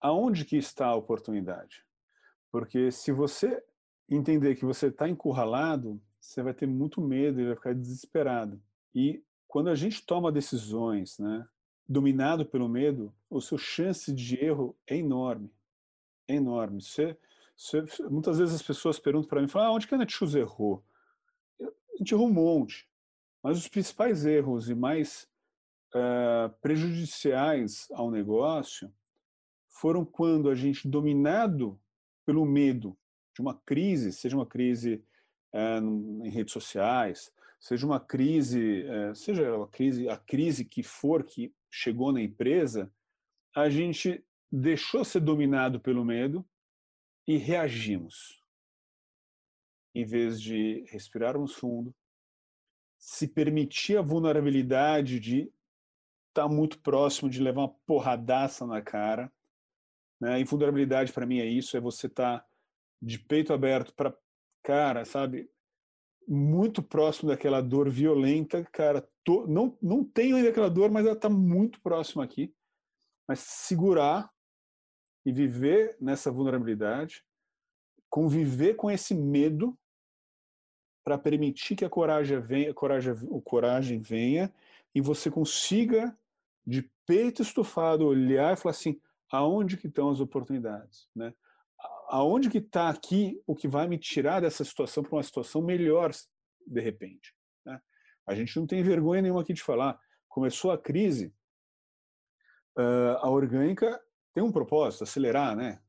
aonde 0.00 0.44
que 0.44 0.56
está 0.56 0.86
a 0.86 0.94
oportunidade. 0.94 1.84
Porque 2.50 2.90
se 2.90 3.12
você 3.12 3.62
entender 4.08 4.56
que 4.56 4.64
você 4.64 4.86
está 4.86 5.08
encurralado, 5.08 6.00
você 6.20 6.42
vai 6.42 6.54
ter 6.54 6.66
muito 6.66 7.00
medo 7.00 7.40
e 7.40 7.46
vai 7.46 7.54
ficar 7.54 7.74
desesperado. 7.74 8.60
E 8.94 9.22
quando 9.46 9.68
a 9.70 9.74
gente 9.74 10.04
toma 10.04 10.32
decisões, 10.32 11.18
né, 11.18 11.46
dominado 11.88 12.44
pelo 12.44 12.68
medo, 12.68 13.14
o 13.30 13.40
seu 13.40 13.58
chance 13.58 14.12
de 14.12 14.42
erro 14.42 14.76
é 14.86 14.96
enorme, 14.96 15.50
é 16.26 16.34
enorme. 16.34 16.82
Você, 16.82 17.16
você 17.56 17.82
muitas 18.10 18.38
vezes 18.38 18.54
as 18.54 18.62
pessoas 18.62 18.98
perguntam 18.98 19.28
para 19.28 19.40
mim, 19.40 19.48
falam, 19.48 19.68
ah, 19.68 19.72
onde 19.72 19.86
que 19.86 19.94
a 19.94 19.98
Netshoes 19.98 20.34
errou? 20.34 20.84
A 21.60 21.96
gente 21.98 22.12
errou 22.12 22.28
um 22.28 22.32
monte, 22.32 22.88
mas 23.42 23.58
os 23.58 23.68
principais 23.68 24.24
erros 24.24 24.68
e 24.68 24.74
mais 24.74 25.28
uh, 25.94 26.50
prejudiciais 26.60 27.86
ao 27.92 28.10
negócio 28.10 28.92
foram 29.68 30.04
quando 30.04 30.50
a 30.50 30.54
gente, 30.54 30.88
dominado 30.88 31.80
pelo 32.26 32.44
medo 32.44 32.98
de 33.34 33.40
uma 33.40 33.54
crise, 33.54 34.12
seja 34.12 34.36
uma 34.36 34.46
crise 34.46 35.04
é, 35.52 35.78
em 35.78 36.28
redes 36.28 36.52
sociais, 36.52 37.32
seja 37.60 37.86
uma 37.86 38.00
crise, 38.00 38.82
é, 38.84 39.14
seja 39.14 39.62
a 39.62 39.66
crise, 39.68 40.08
a 40.08 40.16
crise 40.16 40.64
que 40.64 40.82
for 40.82 41.24
que 41.24 41.54
chegou 41.70 42.12
na 42.12 42.20
empresa, 42.20 42.92
a 43.54 43.70
gente 43.70 44.24
deixou 44.50 45.04
ser 45.04 45.20
dominado 45.20 45.80
pelo 45.80 46.04
medo 46.04 46.44
e 47.26 47.36
reagimos. 47.36 48.42
Em 49.94 50.04
vez 50.04 50.40
de 50.40 50.84
respirarmos 50.88 51.54
fundo, 51.54 51.94
se 52.98 53.28
permitir 53.28 53.96
a 53.96 54.02
vulnerabilidade 54.02 55.20
de 55.20 55.52
tá 56.32 56.48
muito 56.48 56.78
próximo 56.80 57.28
de 57.28 57.42
levar 57.42 57.62
uma 57.62 57.74
porradaça 57.86 58.66
na 58.66 58.80
cara 58.80 59.32
né? 60.20 60.40
Invulnerabilidade 60.40 61.12
para 61.12 61.26
mim 61.26 61.38
é 61.38 61.46
isso, 61.46 61.76
é 61.76 61.80
você 61.80 62.06
estar 62.06 62.40
tá 62.40 62.46
de 63.00 63.18
peito 63.18 63.52
aberto 63.52 63.94
para, 63.94 64.16
cara, 64.62 65.04
sabe, 65.04 65.48
muito 66.26 66.82
próximo 66.82 67.30
daquela 67.30 67.60
dor 67.60 67.88
violenta, 67.88 68.64
cara, 68.64 69.08
tô, 69.24 69.46
não, 69.46 69.78
não 69.80 70.04
tenho 70.04 70.36
ainda 70.36 70.50
aquela 70.50 70.68
dor, 70.68 70.90
mas 70.90 71.06
ela 71.06 71.14
está 71.14 71.28
muito 71.28 71.80
próxima 71.80 72.24
aqui. 72.24 72.52
Mas 73.26 73.40
segurar 73.40 74.30
e 75.24 75.32
viver 75.32 75.96
nessa 76.00 76.30
vulnerabilidade, 76.30 77.24
conviver 78.10 78.74
com 78.74 78.90
esse 78.90 79.14
medo 79.14 79.78
para 81.04 81.18
permitir 81.18 81.76
que 81.76 81.84
a 81.84 81.90
coragem 81.90 82.40
venha, 82.40 82.70
a 82.70 82.74
coragem, 82.74 83.14
coragem 83.44 84.00
venha 84.00 84.52
e 84.98 85.00
você 85.00 85.30
consiga 85.30 86.12
de 86.66 86.90
peito 87.06 87.40
estufado 87.40 88.04
olhar 88.04 88.52
e 88.52 88.56
falar 88.56 88.72
assim: 88.72 89.00
aonde 89.30 89.76
que 89.76 89.86
estão 89.86 90.10
as 90.10 90.18
oportunidades, 90.18 91.08
né? 91.14 91.32
Aonde 92.08 92.50
que 92.50 92.58
está 92.58 92.88
aqui 92.88 93.40
o 93.46 93.54
que 93.54 93.68
vai 93.68 93.86
me 93.86 93.96
tirar 93.96 94.40
dessa 94.40 94.64
situação 94.64 95.04
para 95.04 95.14
uma 95.14 95.22
situação 95.22 95.62
melhor 95.62 96.10
de 96.66 96.80
repente? 96.80 97.32
Né? 97.64 97.80
A 98.26 98.34
gente 98.34 98.58
não 98.58 98.66
tem 98.66 98.82
vergonha 98.82 99.22
nenhuma 99.22 99.42
aqui 99.42 99.52
de 99.52 99.62
falar. 99.62 99.96
Começou 100.26 100.72
a 100.72 100.78
crise, 100.78 101.32
a 103.20 103.30
orgânica 103.30 104.02
tem 104.34 104.42
um 104.42 104.50
propósito, 104.50 105.04
acelerar, 105.04 105.54
né? 105.54 105.80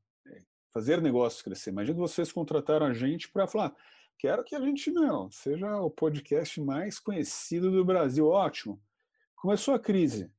Fazer 0.72 1.02
negócios 1.02 1.42
crescer. 1.42 1.70
Imagina 1.70 1.98
vocês 1.98 2.30
contrataram 2.30 2.86
a 2.86 2.94
gente 2.94 3.28
para 3.28 3.48
falar, 3.48 3.74
quero 4.16 4.44
que 4.44 4.54
a 4.54 4.60
gente 4.60 4.92
não 4.92 5.28
seja 5.32 5.80
o 5.80 5.90
podcast 5.90 6.60
mais 6.60 7.00
conhecido 7.00 7.72
do 7.72 7.84
Brasil. 7.84 8.28
Ótimo. 8.28 8.80
Começou 9.40 9.72
a 9.72 9.78
crise, 9.78 10.30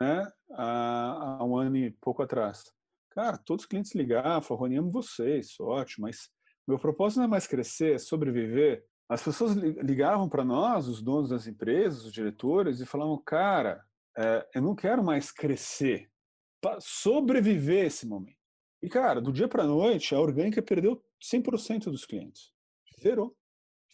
né? 0.00 0.28
Há, 0.50 1.38
há 1.38 1.44
um 1.44 1.56
ano 1.56 1.76
e 1.76 1.92
pouco 1.92 2.24
atrás. 2.24 2.64
Cara, 3.10 3.38
todos 3.38 3.62
os 3.62 3.68
clientes 3.68 3.94
ligavam, 3.94 4.42
falavam, 4.42 4.66
Rony, 4.66 4.78
amo 4.78 4.90
vocês, 4.90 5.54
ótimo, 5.60 6.08
mas 6.08 6.28
meu 6.66 6.76
propósito 6.76 7.18
não 7.18 7.26
é 7.26 7.28
mais 7.28 7.46
crescer, 7.46 7.94
é 7.94 7.98
sobreviver. 7.98 8.84
As 9.08 9.22
pessoas 9.22 9.54
ligavam 9.54 10.28
para 10.28 10.44
nós, 10.44 10.88
os 10.88 11.00
donos 11.00 11.30
das 11.30 11.46
empresas, 11.46 12.04
os 12.04 12.12
diretores, 12.12 12.80
e 12.80 12.86
falavam, 12.86 13.16
cara, 13.18 13.84
é, 14.18 14.48
eu 14.56 14.62
não 14.62 14.74
quero 14.74 15.04
mais 15.04 15.30
crescer, 15.30 16.10
sobreviver 16.80 17.86
esse 17.86 18.08
momento. 18.08 18.40
E, 18.82 18.88
cara, 18.88 19.20
do 19.20 19.32
dia 19.32 19.46
para 19.46 19.62
a 19.62 19.68
noite, 19.68 20.16
a 20.16 20.20
orgânica 20.20 20.60
perdeu 20.60 21.00
100% 21.22 21.84
dos 21.84 22.04
clientes. 22.04 22.52
Zerou. 23.00 23.36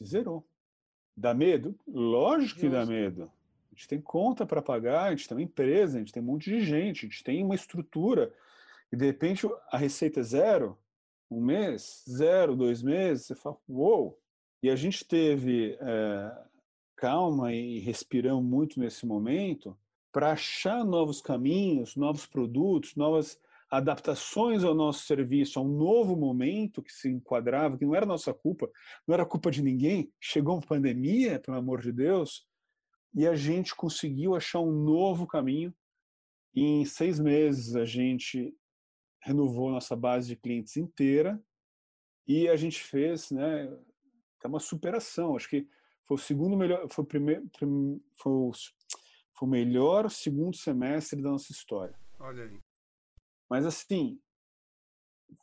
Zerou. 0.03 0.49
Dá 1.15 1.35
medo? 1.35 1.79
Lógico 1.87 2.61
que 2.61 2.71
dá 2.71 2.87
medo. 2.87 3.31
A 3.77 3.79
gente 3.79 3.89
tem 3.89 4.01
conta 4.01 4.47
para 4.47 4.63
pagar, 4.63 5.05
a 5.05 5.11
gente 5.11 5.29
tem 5.29 5.37
uma 5.37 5.43
empresa, 5.45 5.97
a 5.97 6.01
gente 6.01 6.11
tem 6.11 6.23
um 6.23 6.27
monte 6.27 6.49
de 6.49 6.65
gente, 6.65 7.05
a 7.05 7.09
gente 7.11 7.23
tem 7.23 7.45
uma 7.45 7.55
estrutura. 7.55 8.33
E, 8.91 8.97
de 8.97 9.05
repente, 9.05 9.47
a 9.71 9.77
receita 9.77 10.21
é 10.21 10.23
zero, 10.23 10.79
um 11.31 11.43
mês, 11.43 12.03
zero, 12.09 12.57
dois 12.57 12.83
meses, 12.83 13.27
você 13.27 13.35
fala, 13.35 13.59
uou! 13.69 14.19
E 14.63 14.71
a 14.71 14.77
gente 14.77 15.05
teve 15.05 15.77
é, 15.79 16.39
calma 16.97 17.53
e 17.53 17.79
respiramos 17.81 18.43
muito 18.43 18.81
nesse 18.81 19.05
momento, 19.05 19.77
para 20.11 20.33
achar 20.33 20.83
novos 20.83 21.21
caminhos, 21.21 21.97
novos 21.97 22.25
produtos, 22.25 22.97
novas 22.97 23.39
adaptações 23.71 24.65
ao 24.65 24.75
nosso 24.75 25.05
serviço, 25.05 25.59
a 25.59 25.63
um 25.63 25.69
novo 25.69 26.17
momento 26.17 26.83
que 26.83 26.93
se 26.93 27.11
enquadrava, 27.11 27.77
que 27.77 27.85
não 27.85 27.95
era 27.95 28.07
nossa 28.07 28.33
culpa, 28.33 28.71
não 29.07 29.13
era 29.13 29.27
culpa 29.27 29.51
de 29.51 29.63
ninguém. 29.63 30.11
Chegou 30.19 30.55
uma 30.55 30.67
pandemia, 30.67 31.39
pelo 31.39 31.59
amor 31.59 31.83
de 31.83 31.93
Deus, 31.93 32.47
e 33.17 33.27
a 33.27 33.35
gente 33.35 33.75
conseguiu 33.75 34.37
achar 34.37 34.61
um 34.61 34.71
novo 34.71 35.27
caminho. 35.27 35.75
E 36.55 36.63
em 36.63 36.85
seis 36.85 37.19
meses 37.19 37.75
a 37.75 37.85
gente 37.87 38.55
renovou 39.21 39.71
nossa 39.71 39.97
base 39.97 40.29
de 40.29 40.37
clientes 40.37 40.77
inteira 40.77 41.43
e 42.29 42.49
a 42.49 42.57
gente 42.57 42.83
fez, 42.83 43.31
né, 43.31 43.67
é 44.45 44.47
uma 44.47 44.61
superação. 44.61 45.35
Acho 45.35 45.49
que 45.49 45.67
foi 46.05 46.17
o 46.17 46.21
segundo 46.21 46.57
melhor, 46.57 46.87
foi 46.91 47.05
o 47.05 47.07
primeiro, 47.07 47.51
foi 47.59 48.33
o 48.33 48.53
foi 49.39 49.49
o 49.49 49.51
melhor 49.51 50.11
segundo 50.11 50.57
semestre 50.57 51.21
da 51.21 51.31
nossa 51.31 51.53
história. 51.53 51.99
Olha 52.19 52.45
aí. 52.45 52.61
Mas 53.51 53.67
assim, 53.67 54.19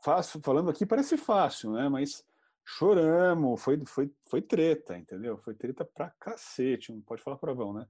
fácil, 0.04 0.42
falando 0.42 0.70
aqui 0.70 0.86
parece 0.86 1.16
fácil, 1.18 1.72
né? 1.72 1.90
Mas 1.90 2.26
choramos, 2.66 3.62
foi, 3.62 3.82
foi, 3.86 4.12
foi 4.30 4.42
treta, 4.42 4.98
entendeu? 4.98 5.38
Foi 5.38 5.54
treta 5.54 5.84
pra 5.84 6.10
cacete, 6.20 6.92
não 6.92 7.02
pode 7.02 7.22
falar 7.22 7.38
provão, 7.38 7.74
né? 7.74 7.86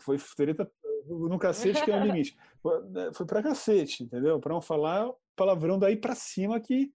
Foi 0.00 0.18
treta 0.36 0.70
no 1.06 1.38
cacete 1.38 1.82
que 1.84 1.90
é 1.90 1.96
o 1.96 2.00
limite. 2.04 2.36
Né, 2.90 3.10
foi 3.14 3.26
pra 3.26 3.42
cacete, 3.42 4.02
entendeu? 4.02 4.38
Pra 4.40 4.52
não 4.52 4.60
falar 4.60 5.10
palavrão 5.36 5.78
daí 5.78 5.96
pra 5.96 6.14
cima 6.14 6.60
que, 6.60 6.92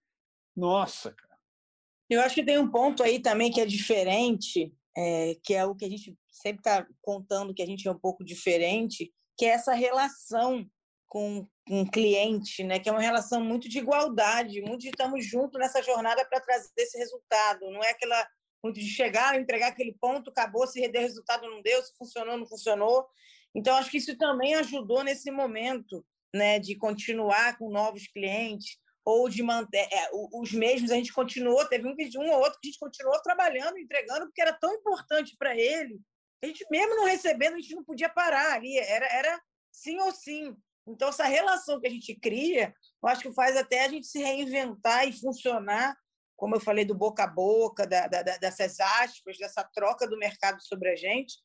nossa, 0.54 1.12
cara. 1.12 1.34
Eu 2.08 2.20
acho 2.20 2.34
que 2.34 2.44
tem 2.44 2.58
um 2.58 2.70
ponto 2.70 3.02
aí 3.02 3.18
também 3.18 3.50
que 3.50 3.60
é 3.60 3.66
diferente, 3.66 4.72
é, 4.96 5.36
que 5.42 5.54
é 5.54 5.64
o 5.64 5.74
que 5.74 5.86
a 5.86 5.88
gente 5.88 6.16
sempre 6.30 6.60
está 6.60 6.86
contando 7.00 7.54
que 7.54 7.62
a 7.62 7.66
gente 7.66 7.88
é 7.88 7.90
um 7.90 7.98
pouco 7.98 8.22
diferente, 8.22 9.12
que 9.36 9.46
é 9.46 9.48
essa 9.48 9.72
relação 9.72 10.68
com 11.08 11.48
um 11.68 11.84
cliente, 11.86 12.62
né? 12.62 12.78
Que 12.78 12.88
é 12.88 12.92
uma 12.92 13.00
relação 13.00 13.40
muito 13.42 13.68
de 13.68 13.78
igualdade, 13.78 14.60
muito 14.60 14.82
de 14.82 14.88
estamos 14.88 15.24
juntos 15.24 15.58
nessa 15.58 15.82
jornada 15.82 16.24
para 16.24 16.40
trazer 16.40 16.70
esse 16.76 16.98
resultado. 16.98 17.70
Não 17.70 17.82
é 17.82 17.90
aquela 17.90 18.28
muito 18.62 18.80
de 18.80 18.88
chegar, 18.88 19.38
entregar 19.38 19.68
aquele 19.68 19.94
ponto, 20.00 20.30
acabou, 20.30 20.66
se 20.66 20.86
deu 20.88 21.02
resultado 21.02 21.48
não 21.48 21.60
deu, 21.60 21.82
se 21.82 21.94
funcionou 21.98 22.36
não 22.36 22.46
funcionou. 22.46 23.06
Então 23.54 23.76
acho 23.76 23.90
que 23.90 23.98
isso 23.98 24.16
também 24.16 24.54
ajudou 24.54 25.04
nesse 25.04 25.30
momento, 25.30 26.04
né? 26.34 26.58
De 26.58 26.76
continuar 26.76 27.58
com 27.58 27.70
novos 27.70 28.06
clientes 28.08 28.78
ou 29.04 29.28
de 29.28 29.42
manter 29.42 29.86
é, 29.92 30.08
os 30.32 30.52
mesmos 30.52 30.90
a 30.90 30.94
gente 30.94 31.12
continuou 31.12 31.68
teve 31.68 31.86
um 31.86 31.94
um 31.94 32.30
ou 32.30 32.38
outro 32.38 32.58
que 32.58 32.68
a 32.68 32.70
gente 32.70 32.80
continuou 32.80 33.20
trabalhando 33.20 33.76
entregando 33.76 34.24
porque 34.24 34.40
era 34.40 34.54
tão 34.54 34.72
importante 34.72 35.36
para 35.38 35.54
ele 35.54 36.00
a 36.44 36.46
gente, 36.46 36.66
mesmo 36.70 36.94
não 36.96 37.04
recebendo, 37.04 37.54
a 37.54 37.60
gente 37.60 37.74
não 37.74 37.84
podia 37.84 38.08
parar 38.08 38.52
ali, 38.52 38.78
era, 38.78 39.06
era 39.06 39.42
sim 39.72 39.98
ou 39.98 40.12
sim. 40.12 40.54
Então, 40.86 41.08
essa 41.08 41.24
relação 41.24 41.80
que 41.80 41.86
a 41.86 41.90
gente 41.90 42.14
cria, 42.14 42.74
eu 43.02 43.08
acho 43.08 43.22
que 43.22 43.32
faz 43.32 43.56
até 43.56 43.84
a 43.84 43.88
gente 43.88 44.06
se 44.06 44.22
reinventar 44.22 45.08
e 45.08 45.12
funcionar, 45.12 45.96
como 46.36 46.56
eu 46.56 46.60
falei, 46.60 46.84
do 46.84 46.94
boca 46.94 47.24
a 47.24 47.26
boca, 47.26 47.86
da, 47.86 48.06
da, 48.06 48.22
dessas 48.22 48.78
aspas, 48.80 49.38
dessa 49.38 49.64
troca 49.64 50.06
do 50.06 50.18
mercado 50.18 50.60
sobre 50.62 50.90
a 50.90 50.96
gente. 50.96 51.36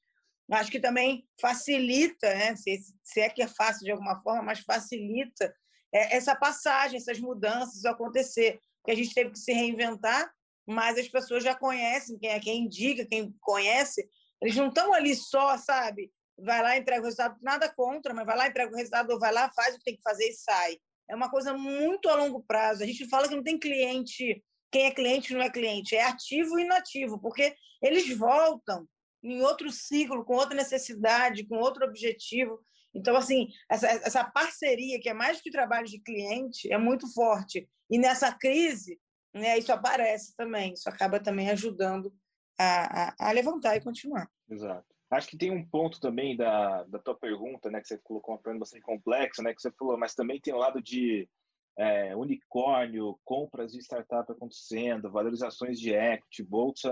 Acho 0.52 0.72
que 0.72 0.80
também 0.80 1.28
facilita, 1.40 2.34
né? 2.34 2.56
se, 2.56 2.80
se 3.04 3.22
é 3.22 3.30
que 3.30 3.42
é 3.42 3.48
fácil 3.48 3.86
de 3.86 3.92
alguma 3.92 4.22
forma, 4.22 4.42
mas 4.42 4.60
facilita 4.60 5.54
é, 5.94 6.18
essa 6.18 6.36
passagem, 6.36 6.98
essas 6.98 7.20
mudanças 7.20 7.86
acontecer. 7.86 8.60
Porque 8.82 8.92
a 8.92 8.96
gente 8.96 9.14
teve 9.14 9.32
que 9.32 9.40
se 9.40 9.54
reinventar, 9.54 10.32
mas 10.68 10.98
as 10.98 11.08
pessoas 11.08 11.44
já 11.44 11.56
conhecem, 11.56 12.18
quem 12.18 12.30
é 12.30 12.40
quem 12.40 12.64
indica, 12.66 13.06
quem 13.06 13.34
conhece, 13.42 14.10
eles 14.42 14.56
não 14.56 14.68
estão 14.68 14.94
ali 14.94 15.16
só, 15.16 15.58
sabe? 15.58 16.12
Vai 16.44 16.62
lá, 16.62 16.78
entrega 16.78 17.02
o 17.02 17.06
resultado, 17.06 17.38
nada 17.42 17.70
contra, 17.74 18.14
mas 18.14 18.26
vai 18.26 18.38
lá, 18.38 18.48
entrega 18.48 18.72
o 18.72 18.76
resultado, 18.76 19.12
ou 19.12 19.20
vai 19.20 19.32
lá, 19.32 19.52
faz 19.52 19.76
o 19.76 19.78
que 19.78 19.86
tem 19.86 19.96
que 19.96 20.02
fazer 20.02 20.26
e 20.26 20.34
sai. 20.34 20.78
É 21.10 21.16
uma 21.16 21.30
coisa 21.30 21.54
muito 21.54 22.08
a 22.08 22.16
longo 22.16 22.44
prazo. 22.44 22.84
A 22.84 22.86
gente 22.86 23.08
fala 23.08 23.28
que 23.28 23.36
não 23.36 23.44
tem 23.44 23.58
cliente, 23.58 24.44
quem 24.72 24.86
é 24.86 24.92
cliente 24.92 25.34
não 25.34 25.42
é 25.42 25.50
cliente, 25.50 25.96
é 25.96 26.04
ativo 26.04 26.60
e 26.60 26.64
inativo, 26.64 27.20
porque 27.20 27.56
eles 27.82 28.16
voltam 28.16 28.88
em 29.24 29.42
outro 29.42 29.72
ciclo, 29.72 30.24
com 30.24 30.36
outra 30.36 30.56
necessidade, 30.56 31.46
com 31.46 31.58
outro 31.58 31.86
objetivo. 31.86 32.60
Então, 32.94 33.16
assim, 33.16 33.48
essa, 33.70 33.88
essa 33.88 34.24
parceria, 34.24 35.00
que 35.00 35.10
é 35.10 35.14
mais 35.14 35.42
que 35.42 35.52
trabalho 35.52 35.88
de 35.88 36.00
cliente, 36.00 36.72
é 36.72 36.78
muito 36.78 37.12
forte. 37.14 37.68
E 37.90 37.98
nessa 37.98 38.32
crise, 38.32 39.00
né, 39.34 39.58
isso 39.58 39.72
aparece 39.72 40.36
também, 40.36 40.74
isso 40.74 40.88
acaba 40.90 41.20
também 41.20 41.50
ajudando 41.50 42.14
a, 42.58 43.10
a, 43.10 43.30
a 43.30 43.32
levantar 43.32 43.76
e 43.76 43.82
continuar. 43.82 44.30
Exato. 44.50 44.99
Acho 45.12 45.28
que 45.28 45.38
tem 45.38 45.52
um 45.52 45.68
ponto 45.68 46.00
também 46.00 46.38
da, 46.38 46.84
da 46.84 47.00
tua 47.00 47.16
pergunta, 47.16 47.70
né, 47.72 47.82
que 47.82 47.88
você 47.88 47.98
colocou 47.98 48.36
uma 48.36 48.42
pergunta 48.42 48.62
bastante 48.62 48.84
complexa, 48.84 49.42
né, 49.42 49.54
que 49.54 49.62
você 49.62 49.72
falou, 49.72 49.98
mas 49.98 50.14
também 50.14 50.40
tem 50.40 50.54
o 50.54 50.58
lado 50.58 50.82
de 50.82 51.28
é, 51.78 52.16
unicórnio, 52.16 53.20
compras 53.24 53.72
de 53.72 53.80
startup 53.80 54.32
acontecendo, 54.32 55.12
valorizações 55.12 55.80
de 55.80 55.94
equity, 55.94 56.44
bolsa 56.44 56.90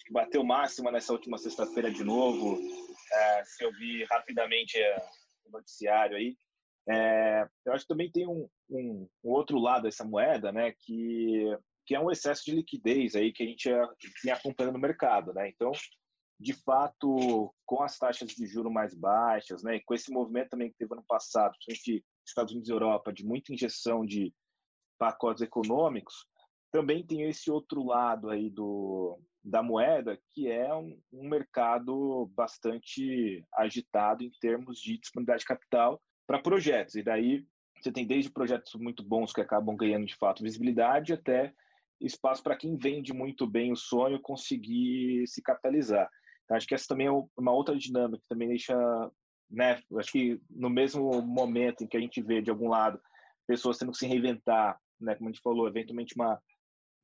acho 0.00 0.04
que 0.06 0.12
bateu 0.12 0.42
máxima 0.42 0.90
nessa 0.90 1.12
última 1.12 1.36
sexta-feira 1.36 1.90
de 1.90 2.02
novo. 2.02 2.58
É, 3.12 3.44
se 3.44 3.64
eu 3.64 3.70
vi 3.72 4.04
rapidamente 4.04 4.78
é, 4.78 4.96
o 5.44 5.50
noticiário 5.50 6.16
aí, 6.16 6.34
é, 6.88 7.46
eu 7.66 7.74
acho 7.74 7.84
que 7.84 7.88
também 7.88 8.10
tem 8.10 8.26
um, 8.26 8.48
um, 8.70 9.06
um, 9.22 9.30
outro 9.30 9.58
lado 9.58 9.82
dessa 9.82 10.04
moeda, 10.04 10.50
né, 10.50 10.72
que 10.80 11.44
que 11.86 11.94
é 11.96 12.00
um 12.00 12.10
excesso 12.10 12.44
de 12.44 12.52
liquidez 12.52 13.16
aí 13.16 13.32
que 13.32 13.42
a 13.42 13.46
gente 13.46 13.68
vem 14.22 14.32
acompanhando 14.32 14.74
no 14.74 14.78
mercado, 14.78 15.32
né? 15.32 15.48
Então, 15.48 15.72
de 16.40 16.54
fato, 16.54 17.54
com 17.66 17.82
as 17.82 17.98
taxas 17.98 18.30
de 18.30 18.46
juro 18.46 18.70
mais 18.70 18.94
baixas, 18.94 19.62
né, 19.62 19.76
e 19.76 19.80
com 19.80 19.92
esse 19.92 20.10
movimento 20.10 20.48
também 20.48 20.70
que 20.70 20.76
teve 20.78 20.94
ano 20.94 21.04
passado, 21.06 21.54
principalmente 21.66 22.04
Estados 22.26 22.52
Unidos 22.52 22.70
e 22.70 22.72
Europa, 22.72 23.12
de 23.12 23.26
muita 23.26 23.52
injeção 23.52 24.06
de 24.06 24.32
pacotes 24.98 25.42
econômicos, 25.42 26.26
também 26.72 27.04
tem 27.04 27.28
esse 27.28 27.50
outro 27.50 27.84
lado 27.84 28.30
aí 28.30 28.48
do, 28.48 29.20
da 29.44 29.62
moeda, 29.62 30.18
que 30.32 30.48
é 30.48 30.74
um, 30.74 30.98
um 31.12 31.28
mercado 31.28 32.30
bastante 32.34 33.44
agitado 33.54 34.24
em 34.24 34.30
termos 34.40 34.80
de 34.80 34.98
disponibilidade 34.98 35.40
de 35.40 35.46
capital 35.46 36.00
para 36.26 36.40
projetos. 36.40 36.94
E 36.94 37.02
daí 37.02 37.46
você 37.78 37.92
tem 37.92 38.06
desde 38.06 38.30
projetos 38.30 38.74
muito 38.76 39.02
bons 39.02 39.32
que 39.32 39.40
acabam 39.40 39.76
ganhando 39.76 40.06
de 40.06 40.16
fato 40.16 40.42
visibilidade 40.42 41.12
até 41.12 41.52
espaço 42.00 42.42
para 42.42 42.56
quem 42.56 42.76
vende 42.76 43.12
muito 43.12 43.46
bem 43.46 43.72
o 43.72 43.76
sonho 43.76 44.20
conseguir 44.22 45.26
se 45.26 45.42
capitalizar. 45.42 46.08
Então, 46.50 46.56
acho 46.56 46.66
que 46.66 46.74
essa 46.74 46.88
também 46.88 47.06
é 47.06 47.10
uma 47.38 47.52
outra 47.52 47.78
dinâmica 47.78 48.20
que 48.20 48.28
também 48.28 48.48
deixa, 48.48 48.74
né, 49.48 49.80
acho 49.96 50.10
que 50.10 50.40
no 50.50 50.68
mesmo 50.68 51.22
momento 51.22 51.84
em 51.84 51.86
que 51.86 51.96
a 51.96 52.00
gente 52.00 52.20
vê 52.20 52.42
de 52.42 52.50
algum 52.50 52.68
lado 52.68 53.00
pessoas 53.46 53.78
tendo 53.78 53.92
que 53.92 53.98
se 53.98 54.06
reinventar, 54.08 54.76
né, 55.00 55.14
como 55.14 55.28
a 55.28 55.32
gente 55.32 55.42
falou, 55.42 55.68
eventualmente 55.68 56.16
uma 56.16 56.40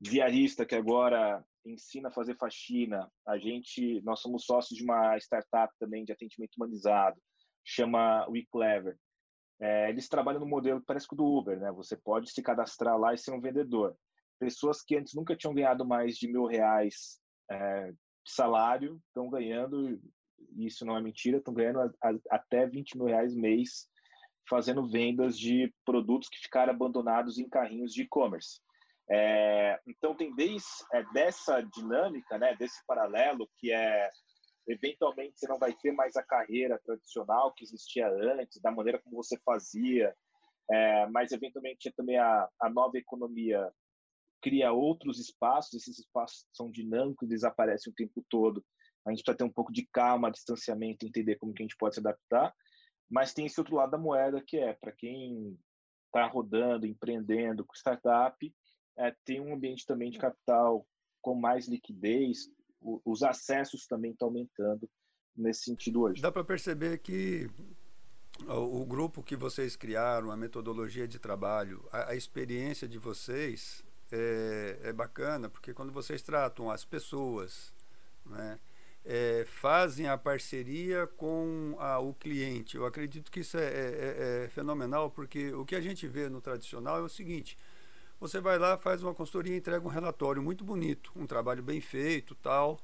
viarista 0.01 0.67
que 0.67 0.75
agora 0.75 1.45
ensina 1.65 2.09
a 2.09 2.13
fazer 2.13 2.37
faxina, 2.37 3.09
a 3.25 3.39
gente, 3.39 4.01
nós 4.03 4.21
somos 4.21 4.45
sócios 4.45 4.77
de 4.77 4.83
uma 4.83 5.17
startup 5.19 5.73
também 5.79 6.05
de 6.05 6.11
atendimento 6.11 6.57
humanizado, 6.57 7.17
chama 7.65 8.27
WeClever. 8.29 8.97
É, 9.61 9.91
eles 9.91 10.09
trabalham 10.09 10.41
no 10.41 10.47
modelo 10.47 10.83
parece 10.85 11.07
que 11.09 11.15
do 11.15 11.25
Uber, 11.25 11.59
né? 11.59 11.71
Você 11.71 11.97
pode 11.97 12.33
se 12.33 12.43
cadastrar 12.43 12.99
lá 12.99 13.15
e 13.15 13.19
ser 13.19 13.33
um 13.33 13.41
vendedor 13.41 13.97
pessoas 14.39 14.83
que 14.83 14.97
antes 14.97 15.15
nunca 15.15 15.35
tinham 15.35 15.55
ganhado 15.55 15.87
mais 15.87 16.17
de 16.17 16.29
mil 16.29 16.45
reais 16.45 17.19
é, 17.51 17.93
salário 18.31 19.01
estão 19.09 19.29
ganhando, 19.29 20.01
isso 20.57 20.85
não 20.85 20.97
é 20.97 21.03
mentira, 21.03 21.39
estão 21.39 21.55
ganhando 21.55 21.81
a, 21.81 21.91
a, 22.03 22.15
até 22.31 22.67
20 22.67 22.97
mil 22.97 23.07
reais 23.07 23.35
mês 23.35 23.89
fazendo 24.49 24.89
vendas 24.89 25.39
de 25.39 25.73
produtos 25.85 26.29
que 26.29 26.39
ficaram 26.39 26.73
abandonados 26.73 27.39
em 27.39 27.49
carrinhos 27.49 27.93
de 27.93 28.03
e-commerce. 28.03 28.61
É, 29.09 29.81
então 29.87 30.17
tem 30.17 30.35
desde 30.35 30.67
é, 30.93 31.05
dessa 31.13 31.61
dinâmica, 31.61 32.39
né, 32.39 32.57
desse 32.57 32.85
paralelo 32.87 33.49
que 33.57 33.73
é 33.73 34.11
eventualmente 34.69 35.39
você 35.39 35.47
não 35.47 35.59
vai 35.59 35.73
ter 35.75 35.93
mais 35.93 36.17
a 36.17 36.25
carreira 36.25 36.81
tradicional 36.85 37.53
que 37.55 37.63
existia 37.63 38.09
antes, 38.09 38.61
da 38.61 38.73
maneira 38.73 38.99
como 38.99 39.15
você 39.15 39.39
fazia, 39.45 40.13
é, 40.69 41.07
mas 41.07 41.31
eventualmente 41.31 41.93
também 41.93 42.19
a, 42.19 42.49
a 42.61 42.69
nova 42.69 42.99
economia 42.99 43.73
cria 44.43 44.73
outros 44.73 45.19
espaços, 45.19 45.75
esses 45.75 45.99
espaços 45.99 46.47
são 46.53 46.71
dinâmicos, 46.71 47.29
desaparecem 47.29 47.93
o 47.93 47.97
tempo 47.97 48.25
todo. 48.29 48.65
A 49.07 49.11
gente 49.11 49.23
precisa 49.23 49.39
ter 49.39 49.45
um 49.45 49.53
pouco 49.53 49.73
de 49.73 49.87
calma, 49.93 50.31
distanciamento, 50.31 51.07
entender 51.07 51.37
como 51.37 51.53
que 51.53 51.63
a 51.63 51.65
gente 51.65 51.77
pode 51.77 51.95
se 51.95 52.01
adaptar, 52.01 52.53
mas 53.09 53.33
tem 53.33 53.47
esse 53.47 53.61
outro 53.61 53.77
lado 53.77 53.91
da 53.91 53.99
moeda 53.99 54.43
que 54.45 54.57
é 54.59 54.73
para 54.73 54.93
quem 54.93 55.57
está 56.07 56.27
rodando, 56.27 56.87
empreendendo 56.87 57.65
com 57.65 57.75
startup, 57.75 58.55
é, 58.99 59.15
tem 59.25 59.41
um 59.41 59.55
ambiente 59.55 59.85
também 59.87 60.11
de 60.11 60.19
capital 60.19 60.87
com 61.21 61.35
mais 61.35 61.69
liquidez, 61.69 62.49
o, 62.81 63.01
os 63.05 63.23
acessos 63.23 63.87
também 63.87 64.13
estão 64.13 64.29
aumentando 64.29 64.89
nesse 65.37 65.65
sentido 65.65 66.03
hoje. 66.03 66.23
Dá 66.23 66.33
para 66.33 66.45
perceber 66.45 66.99
que 66.99 67.49
o, 68.49 68.81
o, 68.83 68.87
grupo 68.87 69.23
que 69.23 69.37
vocês 69.37 69.77
criaram, 69.77 70.31
a 70.31 70.37
metodologia 70.37 71.07
de 71.07 71.19
trabalho, 71.19 71.87
a, 71.93 72.11
a 72.11 72.17
experiência 72.17 72.89
de 72.89 72.99
vocês 72.99 73.85
é, 74.13 74.79
é, 74.85 74.93
bacana, 74.93 75.49
porque 75.49 75.75
quando 75.75 75.93
vocês 75.93 76.23
tratam 76.23 76.71
as 76.71 76.85
pessoas, 76.85 77.73
né, 78.25 78.59
é, 79.05 79.45
fazem 79.47 80.09
a 80.09 80.19
parceria 80.19 81.07
com 81.07 81.77
a, 81.79 81.99
o 81.99 82.13
cliente. 82.13 82.77
Eu 82.77 82.85
acredito 82.85 83.31
que 83.31 83.41
isso 83.41 83.57
é, 83.57 83.65
é, 83.65 84.45
é, 84.45 84.49
fenomenal, 84.49 85.11
porque 85.11 85.53
o 85.53 85.65
que 85.65 85.77
a 85.77 85.81
gente 85.81 86.07
vê 86.09 86.29
no 86.29 86.41
tradicional 86.41 86.99
é 86.99 87.03
o 87.03 87.09
seguinte: 87.09 87.57
você 88.19 88.41
vai 88.41 88.59
lá, 88.59 88.77
faz 88.77 89.03
uma 89.03 89.15
consultoria 89.15 89.57
entrega 89.57 89.87
um 89.87 89.91
relatório 89.91 90.43
muito 90.43 90.65
bonito, 90.65 91.13
um 91.15 91.27
trabalho 91.27 91.63
bem 91.63 91.81
feito, 91.81 92.35
tal, 92.35 92.81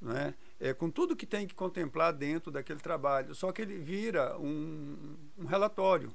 né? 0.00 0.34
É, 0.58 0.74
com 0.74 0.90
tudo 0.90 1.16
que 1.16 1.26
tem 1.26 1.46
que 1.46 1.54
contemplar 1.54 2.12
dentro 2.12 2.50
daquele 2.50 2.80
trabalho. 2.80 3.34
Só 3.34 3.52
que 3.52 3.62
ele 3.62 3.78
vira 3.78 4.36
um, 4.38 5.16
um 5.38 5.44
relatório. 5.44 6.14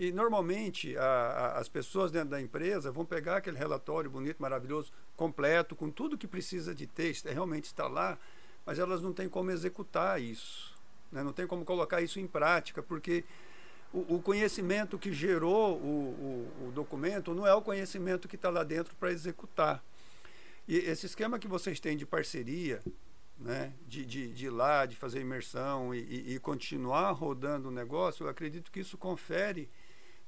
E 0.00 0.10
normalmente 0.12 0.96
a, 0.96 1.04
a, 1.04 1.58
as 1.58 1.68
pessoas 1.68 2.10
dentro 2.10 2.30
da 2.30 2.40
empresa 2.40 2.90
vão 2.90 3.04
pegar 3.04 3.36
aquele 3.36 3.58
relatório 3.58 4.10
bonito, 4.10 4.40
maravilhoso, 4.40 4.90
completo, 5.14 5.76
com 5.76 5.90
tudo 5.90 6.16
que 6.16 6.26
precisa 6.26 6.74
de 6.74 6.86
texto, 6.86 7.26
é, 7.26 7.32
realmente 7.34 7.64
está 7.64 7.86
lá, 7.86 8.18
mas 8.64 8.78
elas 8.78 9.02
não 9.02 9.12
têm 9.12 9.28
como 9.28 9.50
executar 9.50 10.18
isso. 10.18 10.74
Né? 11.12 11.22
Não 11.22 11.34
tem 11.34 11.46
como 11.46 11.66
colocar 11.66 12.00
isso 12.00 12.18
em 12.18 12.26
prática, 12.26 12.82
porque 12.82 13.24
o, 13.92 14.14
o 14.14 14.22
conhecimento 14.22 14.98
que 14.98 15.12
gerou 15.12 15.76
o, 15.76 16.48
o, 16.62 16.68
o, 16.68 16.72
documento 16.72 17.34
não 17.34 17.46
é 17.46 17.52
o 17.52 17.60
conhecimento 17.60 18.26
que 18.26 18.36
está 18.36 18.48
lá 18.48 18.64
dentro 18.64 18.94
para 18.94 19.12
executar. 19.12 19.84
E 20.66 20.78
esse 20.78 21.04
esquema 21.04 21.38
que 21.38 21.46
vocês 21.46 21.78
têm 21.78 21.94
de 21.94 22.06
parceria, 22.06 22.80
né, 23.38 23.74
de, 23.86 24.06
de, 24.06 24.28
de 24.28 24.46
ir 24.46 24.50
lá, 24.50 24.86
de 24.86 24.96
fazer 24.96 25.20
imersão 25.20 25.94
e, 25.94 26.36
e, 26.36 26.38
continuar 26.38 27.10
rodando 27.10 27.68
o 27.68 27.70
negócio, 27.70 28.24
eu 28.24 28.30
acredito 28.30 28.72
que 28.72 28.80
isso 28.80 28.96
confere 28.96 29.68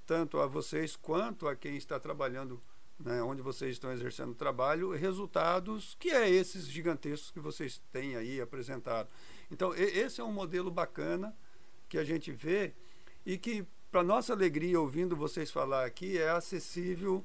tanto 0.07 0.39
a 0.41 0.47
vocês 0.47 0.97
quanto 0.97 1.49
a 1.49 1.57
quem 1.57 1.77
está 1.77 1.99
trabalhando, 1.99 2.61
né, 2.99 3.23
onde 3.23 3.43
vocês 3.43 3.73
estão 3.73 3.93
exercendo 3.93 4.35
trabalho, 4.35 4.91
resultados 4.91 5.97
que 5.99 6.11
é 6.11 6.29
esses 6.29 6.67
gigantescos 6.67 7.31
que 7.31 7.41
vocês 7.41 7.83
têm 7.93 8.17
aí 8.17 8.41
apresentado. 8.41 9.09
Então, 9.51 9.75
esse 9.75 10.21
é 10.21 10.25
um 10.25 10.33
modelo 10.33 10.71
bacana 10.71 11.37
que 11.89 11.99
a 11.99 12.05
gente 12.05 12.33
vê 12.33 12.73
e 13.25 13.37
que, 13.37 13.67
para 13.91 14.03
nossa 14.03 14.33
alegria, 14.33 14.81
ouvindo 14.81 15.15
vocês 15.15 15.51
falar 15.51 15.85
aqui, 15.85 16.19
é 16.19 16.31
acessível 16.31 17.25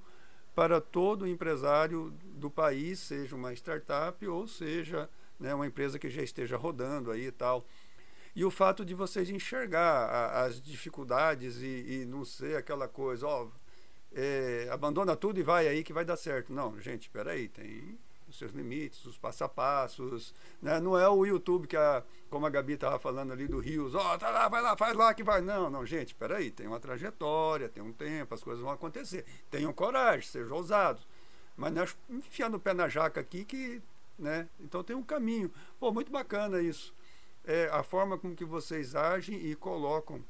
para 0.53 0.81
todo 0.81 1.27
empresário 1.27 2.11
do 2.23 2.49
país, 2.49 2.99
seja 2.99 3.35
uma 3.35 3.53
startup 3.53 4.27
ou 4.27 4.47
seja 4.47 5.09
né, 5.39 5.53
uma 5.53 5.67
empresa 5.67 5.99
que 5.99 6.09
já 6.09 6.21
esteja 6.21 6.57
rodando 6.57 7.11
aí 7.11 7.27
e 7.27 7.31
tal. 7.31 7.65
E 8.37 8.45
o 8.45 8.51
fato 8.51 8.85
de 8.85 8.93
vocês 8.93 9.31
enxergar 9.31 9.81
a, 9.81 10.43
as 10.43 10.61
dificuldades 10.61 11.59
e, 11.63 12.01
e, 12.03 12.05
não 12.05 12.23
ser 12.23 12.55
aquela 12.55 12.87
coisa, 12.87 13.25
ó, 13.25 13.47
é, 14.13 14.67
abandona 14.71 15.15
tudo 15.15 15.39
e 15.39 15.43
vai 15.43 15.67
aí 15.67 15.83
que 15.83 15.91
vai 15.91 16.05
dar 16.05 16.17
certo. 16.17 16.53
Não, 16.53 16.79
gente, 16.79 17.07
espera 17.07 17.31
aí, 17.31 17.47
tem 17.47 17.97
os 18.29 18.37
seus 18.37 18.51
limites, 18.51 19.03
os 19.07 19.17
passo 19.17 19.43
a 19.43 19.49
passos. 19.49 20.35
Né? 20.61 20.79
Não 20.79 20.95
é 20.95 21.09
o 21.09 21.25
YouTube 21.25 21.65
que, 21.65 21.75
a, 21.75 22.03
como 22.29 22.45
a 22.45 22.49
Gabi 22.51 22.73
estava 22.73 22.99
falando 22.99 23.33
ali 23.33 23.47
do 23.47 23.57
Rios, 23.57 23.95
ó, 23.95 24.19
tá 24.19 24.29
lá, 24.29 24.47
vai 24.47 24.61
lá, 24.61 24.77
faz 24.77 24.95
lá 24.95 25.15
que 25.15 25.23
vai. 25.23 25.41
Não, 25.41 25.67
não, 25.67 25.83
gente, 25.83 26.13
peraí, 26.13 26.51
tem 26.51 26.67
uma 26.67 26.79
trajetória, 26.79 27.67
tem 27.67 27.81
um 27.81 27.91
tempo, 27.91 28.35
as 28.35 28.43
coisas 28.43 28.61
vão 28.63 28.71
acontecer. 28.71 29.25
Tenham 29.49 29.73
coragem, 29.73 30.29
sejam 30.29 30.57
ousados. 30.57 31.07
Mas 31.55 31.73
não 31.73 31.81
é 31.81 31.87
enfiando 32.07 32.57
o 32.57 32.59
pé 32.59 32.75
na 32.75 32.87
jaca 32.87 33.19
aqui 33.19 33.43
que. 33.43 33.81
Né? 34.19 34.47
Então 34.59 34.83
tem 34.83 34.95
um 34.95 35.01
caminho. 35.01 35.51
Pô, 35.79 35.91
muito 35.91 36.11
bacana 36.11 36.61
isso. 36.61 36.95
É, 37.47 37.69
a 37.71 37.81
forma 37.81 38.17
com 38.17 38.35
que 38.35 38.43
vocês 38.43 38.93
agem 38.93 39.37
e 39.37 39.55
colocam 39.55 40.21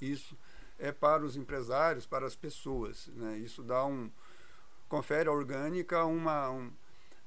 isso 0.00 0.38
é 0.78 0.92
para 0.92 1.24
os 1.24 1.36
empresários, 1.36 2.06
para 2.06 2.24
as 2.24 2.36
pessoas. 2.36 3.08
Né? 3.08 3.38
Isso 3.38 3.64
dá 3.64 3.84
um. 3.84 4.08
confere 4.88 5.28
à 5.28 5.32
orgânica 5.32 6.04
uma. 6.04 6.50
Um, 6.50 6.72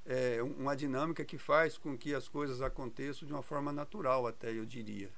é, 0.05 0.41
uma 0.41 0.75
dinâmica 0.75 1.23
que 1.25 1.37
faz 1.37 1.77
com 1.77 1.97
que 1.97 2.15
as 2.15 2.27
coisas 2.27 2.61
aconteçam 2.61 3.27
de 3.27 3.33
uma 3.33 3.43
forma 3.43 3.71
natural, 3.71 4.25
até 4.25 4.51
eu 4.51 4.65
diria. 4.65 5.11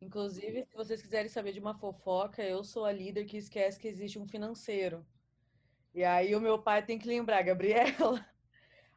Inclusive, 0.00 0.64
se 0.64 0.74
vocês 0.74 1.00
quiserem 1.00 1.28
saber 1.28 1.52
de 1.52 1.60
uma 1.60 1.74
fofoca, 1.74 2.42
eu 2.42 2.64
sou 2.64 2.84
a 2.84 2.92
líder 2.92 3.24
que 3.26 3.36
esquece 3.36 3.78
que 3.78 3.86
existe 3.86 4.18
um 4.18 4.26
financeiro. 4.26 5.04
E 5.94 6.02
aí 6.02 6.34
o 6.34 6.40
meu 6.40 6.58
pai 6.58 6.84
tem 6.84 6.98
que 6.98 7.06
lembrar, 7.06 7.42
Gabriela. 7.42 8.26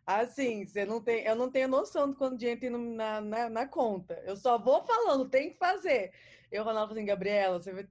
Assim, 0.05 0.65
você 0.65 0.85
não 0.85 1.01
tem, 1.01 1.23
eu 1.23 1.35
não 1.35 1.51
tenho 1.51 1.67
noção 1.67 2.09
de 2.09 2.15
quando 2.15 2.33
o 2.33 2.37
dinheiro 2.37 2.59
tem 2.59 2.69
na, 2.69 3.21
na, 3.21 3.49
na, 3.49 3.67
conta. 3.67 4.21
Eu 4.25 4.35
só 4.35 4.57
vou 4.57 4.83
falando, 4.83 5.29
tem 5.29 5.51
que 5.51 5.57
fazer. 5.57 6.11
Eu 6.51 6.63
falava 6.63 6.91
assim, 6.91 7.05
Gabriela, 7.05 7.61
você 7.61 7.71
vai... 7.71 7.87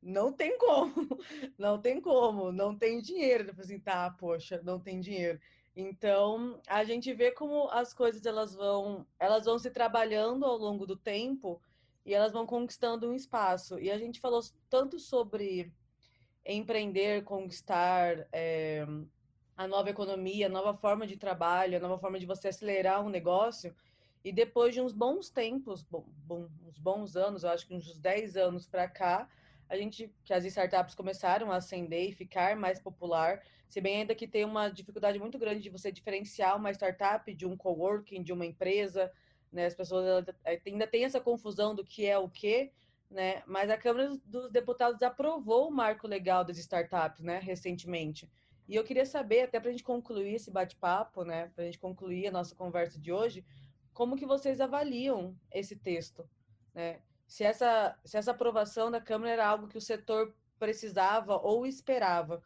não 0.00 0.32
tem 0.32 0.56
como, 0.58 0.92
não 1.58 1.80
tem 1.80 2.00
como, 2.00 2.52
não 2.52 2.76
tem 2.76 3.00
dinheiro. 3.00 3.46
Falei 3.46 3.64
assim, 3.64 3.80
tá, 3.80 4.10
poxa, 4.10 4.60
não 4.62 4.78
tem 4.78 5.00
dinheiro. 5.00 5.40
Então, 5.74 6.58
a 6.66 6.84
gente 6.84 7.12
vê 7.12 7.30
como 7.30 7.68
as 7.70 7.92
coisas 7.92 8.24
elas 8.24 8.54
vão, 8.54 9.06
elas 9.18 9.44
vão 9.44 9.58
se 9.58 9.70
trabalhando 9.70 10.46
ao 10.46 10.56
longo 10.56 10.86
do 10.86 10.96
tempo 10.96 11.60
e 12.06 12.14
elas 12.14 12.32
vão 12.32 12.46
conquistando 12.46 13.10
um 13.10 13.14
espaço. 13.14 13.78
E 13.78 13.90
a 13.90 13.98
gente 13.98 14.20
falou 14.20 14.40
tanto 14.70 14.98
sobre 14.98 15.70
empreender, 16.46 17.24
conquistar 17.24 18.26
é, 18.32 18.86
a 19.56 19.66
nova 19.66 19.90
economia, 19.90 20.46
a 20.46 20.50
nova 20.50 20.74
forma 20.74 21.06
de 21.06 21.16
trabalho, 21.16 21.76
a 21.76 21.80
nova 21.80 21.98
forma 21.98 22.18
de 22.18 22.26
você 22.26 22.48
acelerar 22.48 23.04
um 23.04 23.08
negócio. 23.08 23.74
E 24.22 24.32
depois 24.32 24.74
de 24.74 24.80
uns 24.80 24.92
bons 24.92 25.30
tempos, 25.30 25.82
bom, 25.82 26.04
bom, 26.26 26.48
uns 26.66 26.78
bons 26.78 27.16
anos, 27.16 27.44
eu 27.44 27.50
acho 27.50 27.66
que 27.66 27.74
uns 27.74 27.96
10 27.98 28.36
anos 28.36 28.66
para 28.66 28.88
cá, 28.88 29.28
a 29.68 29.76
gente 29.76 30.12
que 30.24 30.32
as 30.32 30.44
startups 30.44 30.94
começaram 30.94 31.50
a 31.50 31.56
ascender 31.56 32.10
e 32.10 32.12
ficar 32.12 32.56
mais 32.56 32.78
popular, 32.78 33.42
se 33.68 33.80
bem 33.80 34.00
ainda 34.00 34.14
que 34.14 34.28
tem 34.28 34.44
uma 34.44 34.68
dificuldade 34.68 35.18
muito 35.18 35.38
grande 35.38 35.60
de 35.60 35.70
você 35.70 35.90
diferenciar 35.90 36.56
uma 36.56 36.70
startup 36.70 37.32
de 37.34 37.46
um 37.46 37.56
coworking, 37.56 38.22
de 38.22 38.32
uma 38.32 38.46
empresa, 38.46 39.10
né? 39.52 39.66
As 39.66 39.74
pessoas 39.74 40.26
eh, 40.44 40.60
ainda 40.66 40.86
tem 40.86 41.04
essa 41.04 41.20
confusão 41.20 41.74
do 41.74 41.84
que 41.84 42.06
é 42.06 42.18
o 42.18 42.28
que, 42.28 42.70
né? 43.10 43.42
Mas 43.46 43.70
a 43.70 43.78
Câmara 43.78 44.16
dos 44.24 44.50
Deputados 44.50 45.02
aprovou 45.02 45.68
o 45.68 45.72
marco 45.72 46.06
legal 46.06 46.44
das 46.44 46.58
startups, 46.58 47.22
né? 47.22 47.38
Recentemente. 47.38 48.30
E 48.68 48.74
eu 48.74 48.84
queria 48.84 49.06
saber, 49.06 49.42
até 49.42 49.60
para 49.60 49.68
a 49.68 49.72
gente 49.72 49.84
concluir 49.84 50.34
esse 50.34 50.50
bate-papo, 50.50 51.24
né? 51.24 51.50
Para 51.54 51.62
a 51.62 51.66
gente 51.66 51.78
concluir 51.78 52.26
a 52.26 52.32
nossa 52.32 52.54
conversa 52.54 52.98
de 52.98 53.12
hoje, 53.12 53.44
como 53.92 54.16
que 54.16 54.26
vocês 54.26 54.60
avaliam 54.60 55.36
esse 55.52 55.76
texto, 55.76 56.28
né? 56.74 57.00
Se 57.26 57.44
essa, 57.44 57.98
se 58.04 58.16
essa 58.16 58.30
aprovação 58.30 58.90
da 58.90 59.00
Câmara 59.00 59.32
era 59.32 59.46
algo 59.46 59.68
que 59.68 59.78
o 59.78 59.80
setor 59.80 60.34
precisava 60.58 61.36
ou 61.36 61.66
esperava 61.66 62.42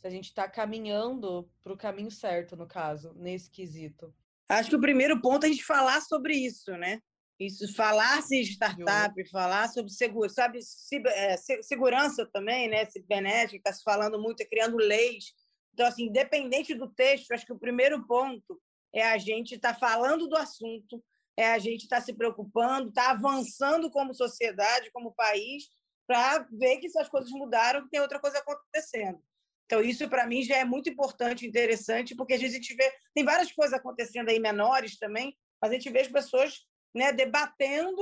se 0.00 0.06
a 0.06 0.10
gente 0.10 0.26
está 0.26 0.46
caminhando 0.46 1.48
para 1.62 1.72
o 1.72 1.78
caminho 1.78 2.10
certo, 2.10 2.54
no 2.56 2.66
caso, 2.66 3.14
nesse 3.14 3.50
quesito. 3.50 4.14
Acho 4.48 4.68
que 4.68 4.76
o 4.76 4.80
primeiro 4.80 5.18
ponto 5.20 5.44
é 5.44 5.48
a 5.48 5.50
gente 5.50 5.64
falar 5.64 6.00
sobre 6.02 6.34
isso, 6.34 6.72
né? 6.76 7.00
Isso, 7.40 7.72
falar 7.74 8.22
se 8.22 8.40
startup, 8.42 9.18
Eu... 9.18 9.26
falar 9.28 9.68
sobre 9.68 9.90
seguro, 9.90 10.28
sabe, 10.28 10.60
é, 11.06 11.36
segurança 11.62 12.26
também, 12.26 12.68
né? 12.68 12.84
Cibernética, 12.84 13.56
está 13.56 13.72
se 13.72 13.82
falando 13.82 14.20
muito, 14.20 14.42
é 14.42 14.44
criando 14.44 14.76
leis. 14.76 15.32
Então, 15.74 15.86
assim, 15.86 16.04
independente 16.04 16.72
do 16.72 16.88
texto, 16.88 17.32
acho 17.32 17.44
que 17.44 17.52
o 17.52 17.58
primeiro 17.58 18.06
ponto 18.06 18.60
é 18.94 19.02
a 19.02 19.18
gente 19.18 19.56
estar 19.56 19.74
tá 19.74 19.78
falando 19.78 20.28
do 20.28 20.36
assunto, 20.36 21.02
é 21.36 21.50
a 21.50 21.58
gente 21.58 21.82
estar 21.82 21.96
tá 21.96 22.02
se 22.02 22.14
preocupando, 22.14 22.88
estar 22.88 23.06
tá 23.06 23.10
avançando 23.10 23.90
como 23.90 24.14
sociedade, 24.14 24.92
como 24.92 25.14
país, 25.14 25.64
para 26.06 26.46
ver 26.52 26.78
que 26.78 26.86
essas 26.86 27.08
coisas 27.08 27.30
mudaram, 27.30 27.82
que 27.82 27.90
tem 27.90 28.00
outra 28.00 28.20
coisa 28.20 28.38
acontecendo. 28.38 29.20
Então, 29.66 29.80
isso 29.80 30.08
para 30.08 30.26
mim 30.26 30.42
já 30.42 30.58
é 30.58 30.64
muito 30.64 30.88
importante, 30.88 31.46
interessante, 31.46 32.14
porque 32.14 32.34
a 32.34 32.38
gente 32.38 32.74
vê, 32.74 32.92
tem 33.12 33.24
várias 33.24 33.50
coisas 33.50 33.74
acontecendo 33.74 34.28
aí 34.28 34.38
menores 34.38 34.96
também, 34.96 35.36
mas 35.60 35.72
a 35.72 35.74
gente 35.74 35.90
vê 35.90 36.00
as 36.02 36.08
pessoas 36.08 36.66
né, 36.94 37.12
debatendo 37.12 38.00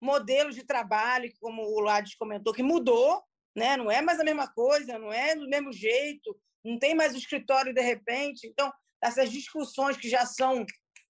modelos 0.00 0.54
de 0.54 0.64
trabalho, 0.64 1.32
como 1.40 1.62
o 1.62 1.80
Lades 1.80 2.14
comentou, 2.14 2.52
que 2.52 2.62
mudou, 2.62 3.24
né? 3.58 3.76
Não 3.76 3.90
é 3.90 4.00
mais 4.00 4.18
a 4.18 4.24
mesma 4.24 4.48
coisa, 4.48 4.98
não 4.98 5.12
é 5.12 5.34
do 5.34 5.48
mesmo 5.48 5.72
jeito, 5.72 6.34
não 6.64 6.78
tem 6.78 6.94
mais 6.94 7.14
o 7.14 7.18
escritório 7.18 7.74
de 7.74 7.80
repente. 7.82 8.46
Então, 8.46 8.72
essas 9.02 9.30
discussões 9.30 9.96
que 9.96 10.08
já 10.08 10.24
são 10.24 10.64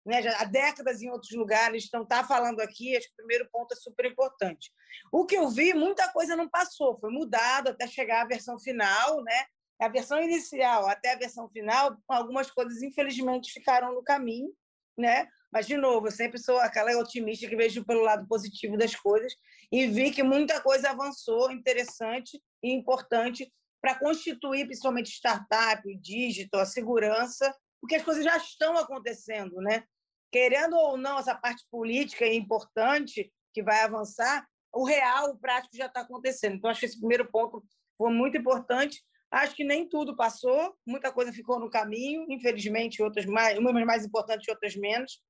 né, 0.09 0.22
já 0.22 0.40
há 0.40 0.44
décadas 0.44 1.03
em 1.03 1.11
outros 1.11 1.32
lugares, 1.32 1.84
então 1.86 2.05
tá 2.05 2.24
falando 2.24 2.61
aqui, 2.61 2.96
acho 2.96 3.07
que 3.09 3.12
o 3.12 3.16
primeiro 3.16 3.46
ponto 3.53 3.72
é 3.72 3.76
super 3.76 4.07
importante. 4.07 4.72
O 5.12 5.26
que 5.26 5.36
eu 5.36 5.51
vi, 5.51 5.74
muita 5.74 6.11
coisa 6.11 6.34
não 6.34 6.49
passou, 6.49 6.99
foi 6.99 7.11
mudado 7.11 7.68
até 7.68 7.86
chegar 7.86 8.22
à 8.22 8.26
versão 8.26 8.59
final, 8.59 9.22
né? 9.22 9.44
A 9.78 9.88
versão 9.88 10.20
inicial 10.22 10.88
até 10.88 11.12
a 11.12 11.18
versão 11.18 11.46
final, 11.51 11.94
algumas 12.09 12.51
coisas 12.51 12.82
infelizmente 12.82 13.53
ficaram 13.53 13.94
no 13.94 14.03
caminho, 14.03 14.51
né? 14.96 15.28
Mas, 15.53 15.66
de 15.66 15.76
novo, 15.76 16.09
eu 16.09 16.11
sempre 16.11 16.38
sou 16.38 16.59
aquela 16.59 16.96
otimista 16.99 17.49
que 17.49 17.57
vejo 17.57 17.84
pelo 17.84 18.03
lado 18.03 18.26
positivo 18.26 18.76
das 18.76 18.94
coisas 18.94 19.32
e 19.72 19.86
vi 19.86 20.11
que 20.11 20.22
muita 20.22 20.61
coisa 20.61 20.90
avançou 20.90 21.51
interessante 21.51 22.40
e 22.62 22.72
importante 22.72 23.51
para 23.80 23.99
constituir, 23.99 24.66
principalmente 24.66 25.11
startup, 25.11 25.82
digital, 26.01 26.61
a 26.61 26.66
segurança, 26.66 27.55
porque 27.80 27.96
as 27.96 28.03
coisas 28.03 28.24
já 28.24 28.36
estão 28.36 28.76
acontecendo, 28.76 29.57
né? 29.57 29.84
querendo 30.30 30.76
ou 30.76 30.96
não, 30.96 31.18
essa 31.18 31.34
parte 31.34 31.64
política 31.70 32.24
é 32.24 32.34
importante, 32.34 33.32
que 33.53 33.62
vai 33.62 33.82
avançar, 33.82 34.46
o 34.72 34.84
real, 34.84 35.30
o 35.30 35.38
prático 35.38 35.76
já 35.76 35.86
está 35.86 36.01
acontecendo. 36.01 36.57
Então, 36.57 36.70
acho 36.70 36.80
que 36.80 36.86
esse 36.86 36.99
primeiro 36.99 37.30
ponto 37.30 37.64
foi 37.96 38.12
muito 38.12 38.36
importante. 38.36 39.03
Acho 39.30 39.55
que 39.55 39.64
nem 39.64 39.88
tudo 39.88 40.16
passou, 40.16 40.74
muita 40.86 41.12
coisa 41.12 41.32
ficou 41.32 41.59
no 41.59 41.70
caminho, 41.70 42.26
infelizmente, 42.30 43.03
outras 43.03 43.26
mais, 43.26 43.59
umas 43.59 43.84
mais 43.84 44.05
importantes, 44.05 44.49
outras 44.49 44.76
menos. 44.76 45.20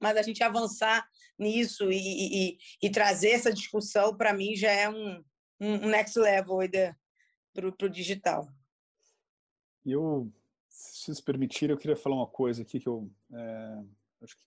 Mas 0.00 0.16
a 0.16 0.22
gente 0.22 0.42
avançar 0.42 1.06
nisso 1.38 1.90
e, 1.90 1.96
e, 2.52 2.58
e 2.82 2.90
trazer 2.90 3.30
essa 3.30 3.52
discussão, 3.52 4.16
para 4.16 4.32
mim, 4.32 4.54
já 4.54 4.70
é 4.70 4.88
um, 4.88 5.24
um 5.60 5.88
next 5.88 6.18
level 6.18 6.58
para 7.52 7.86
o 7.86 7.90
digital. 7.90 8.48
Eu, 9.84 10.32
se 10.68 11.04
vocês 11.04 11.20
permitirem, 11.20 11.72
eu 11.72 11.78
queria 11.78 11.96
falar 11.96 12.16
uma 12.16 12.26
coisa 12.26 12.62
aqui 12.62 12.80
que 12.80 12.88
eu 12.88 13.10
é 13.32 13.84
acho 14.22 14.36
que 14.36 14.42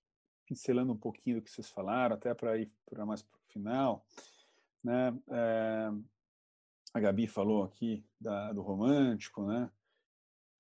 pincelando 0.46 0.94
um 0.94 0.98
pouquinho 0.98 1.38
do 1.38 1.42
que 1.42 1.52
vocês 1.52 1.70
falaram, 1.70 2.16
até 2.16 2.34
para 2.34 2.58
ir 2.58 2.72
para 2.90 3.06
mais 3.06 3.22
para 3.22 3.38
o 3.38 3.52
final, 3.52 4.06
né? 4.84 5.18
É, 5.30 5.92
a 6.94 7.00
Gabi 7.00 7.28
falou 7.28 7.64
aqui 7.64 8.04
da, 8.20 8.52
do 8.52 8.62
romântico, 8.62 9.46
né? 9.46 9.72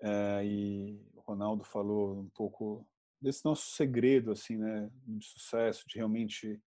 É, 0.01 0.45
e 0.45 1.01
o 1.13 1.21
Ronaldo 1.21 1.63
falou 1.63 2.19
um 2.19 2.29
pouco 2.29 2.87
desse 3.21 3.43
nosso 3.45 3.71
segredo, 3.71 4.31
assim, 4.31 4.57
né, 4.57 4.89
de 5.05 5.25
sucesso, 5.25 5.87
de 5.87 5.97
realmente 5.97 6.61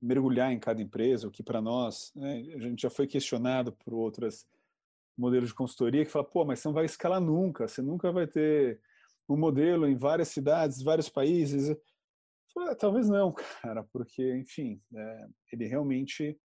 mergulhar 0.00 0.52
em 0.52 0.58
cada 0.58 0.82
empresa, 0.82 1.28
o 1.28 1.30
que 1.30 1.42
para 1.42 1.60
nós, 1.60 2.12
né, 2.16 2.38
a 2.54 2.58
gente 2.58 2.82
já 2.82 2.90
foi 2.90 3.06
questionado 3.06 3.72
por 3.72 3.94
outras 3.94 4.46
modelos 5.16 5.50
de 5.50 5.54
consultoria 5.54 6.04
que 6.04 6.10
fala, 6.10 6.24
pô, 6.24 6.44
mas 6.44 6.58
você 6.58 6.68
não 6.68 6.74
vai 6.74 6.84
escalar 6.84 7.20
nunca, 7.20 7.68
você 7.68 7.82
nunca 7.82 8.10
vai 8.10 8.26
ter 8.26 8.80
um 9.28 9.36
modelo 9.36 9.86
em 9.86 9.96
várias 9.96 10.28
cidades, 10.28 10.82
vários 10.82 11.08
países. 11.08 11.76
Falei, 12.52 12.70
ah, 12.70 12.74
talvez 12.74 13.08
não, 13.08 13.32
cara, 13.62 13.84
porque, 13.92 14.36
enfim, 14.36 14.82
é, 14.94 15.26
ele 15.52 15.66
realmente 15.66 16.38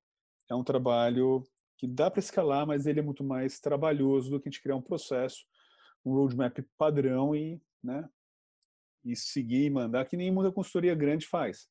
é 0.50 0.56
um 0.56 0.64
trabalho 0.64 1.44
que 1.78 1.88
dá 1.88 2.10
para 2.10 2.20
escalar, 2.20 2.66
mas 2.66 2.86
ele 2.86 3.00
é 3.00 3.04
muito 3.04 3.24
mais 3.24 3.60
trabalhoso 3.60 4.30
do 4.30 4.40
que 4.40 4.50
a 4.50 4.52
gente 4.52 4.62
criar 4.62 4.76
um 4.76 4.82
processo, 4.82 5.46
um 6.06 6.14
roadmap 6.14 6.58
padrão 6.78 7.36
e, 7.36 7.62
né, 7.84 8.08
e 9.06 9.16
seguir 9.16 9.66
e 9.66 9.70
mandar, 9.70 10.06
que 10.06 10.18
nem 10.18 10.32
muita 10.32 10.52
consultoria 10.52 10.96
grande 10.96 11.28
faz. 11.28 11.68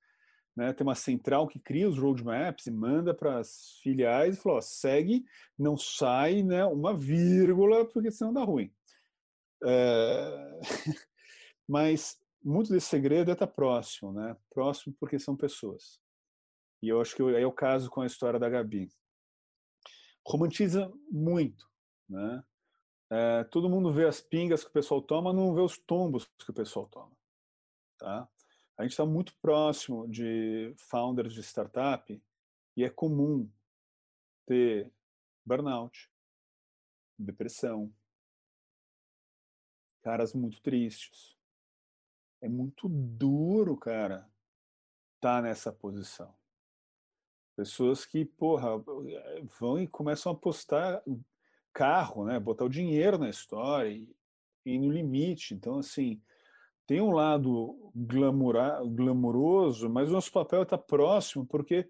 Né, 0.57 0.73
tem 0.73 0.87
uma 0.87 0.95
central 0.95 1.49
que 1.49 1.59
cria 1.59 1.89
os 1.89 1.99
roadmaps 1.99 2.67
e 2.67 2.71
manda 2.71 3.13
para 3.13 3.41
as 3.41 3.81
filiais 3.83 4.37
e 4.37 4.41
fala, 4.41 4.59
ó, 4.59 4.61
segue, 4.61 5.25
não 5.59 5.77
sai 5.77 6.45
né, 6.45 6.65
uma 6.65 6.97
vírgula, 6.97 7.85
porque 7.85 8.13
senão 8.13 8.33
dá 8.33 8.45
ruim. 8.45 8.73
É... 9.65 10.61
Mas 11.67 12.21
muito 12.45 12.71
desse 12.71 12.87
segredo 12.87 13.31
é 13.31 13.33
estar 13.33 13.47
próximo, 13.47 14.13
né? 14.13 14.37
Próximo 14.51 14.95
porque 15.01 15.19
são 15.19 15.35
pessoas. 15.35 15.99
E 16.83 16.89
eu 16.89 17.01
acho 17.01 17.17
que 17.17 17.23
aí 17.23 17.43
é 17.43 17.47
o 17.47 17.53
caso 17.53 17.89
com 17.89 18.03
a 18.03 18.07
história 18.07 18.39
da 18.39 18.49
Gabi. 18.49 18.91
Romantiza 20.27 20.93
muito, 21.11 21.67
né? 22.09 22.45
É, 23.11 23.45
todo 23.45 23.69
mundo 23.69 23.93
vê 23.93 24.07
as 24.07 24.21
pingas 24.21 24.63
que 24.63 24.71
o 24.71 24.73
pessoal 24.73 25.01
toma, 25.01 25.33
não 25.33 25.55
vê 25.55 25.61
os 25.61 25.79
tombos 25.79 26.27
que 26.39 26.51
o 26.51 26.55
pessoal 26.55 26.87
toma, 26.89 27.13
tá? 28.05 28.29
A 28.77 28.83
gente 28.83 28.93
está 28.93 29.07
muito 29.07 29.35
próximo 29.41 30.07
de 30.07 30.75
founders 30.77 31.33
de 31.33 31.43
startup 31.43 32.23
e 32.77 32.85
é 32.85 32.91
comum 32.91 33.51
ter 34.47 34.93
burnout, 35.45 36.11
depressão, 37.19 37.91
caras 40.03 40.35
muito 40.35 40.61
tristes. 40.61 41.35
É 42.43 42.49
muito 42.49 42.89
duro, 42.91 43.75
cara, 43.75 44.31
estar 45.17 45.37
tá 45.37 45.43
nessa 45.43 45.73
posição. 45.73 46.35
Pessoas 47.57 48.05
que, 48.05 48.25
porra, 48.25 48.77
vão 49.59 49.81
e 49.81 49.87
começam 49.87 50.31
a 50.31 50.35
apostar 50.35 51.03
carro, 51.73 52.27
né? 52.27 52.39
Botar 52.39 52.65
o 52.65 52.69
dinheiro 52.69 53.17
na 53.17 53.31
história 53.31 53.89
e, 53.89 54.15
e 54.67 54.79
no 54.79 54.91
limite. 54.91 55.55
Então, 55.55 55.79
assim, 55.79 56.21
tem 56.87 57.01
um 57.01 57.13
lado 57.13 57.93
glamouroso, 57.95 59.89
mas 59.89 60.11
nosso 60.11 60.31
papel 60.31 60.63
está 60.63 60.77
próximo 60.77 61.47
porque 61.47 61.89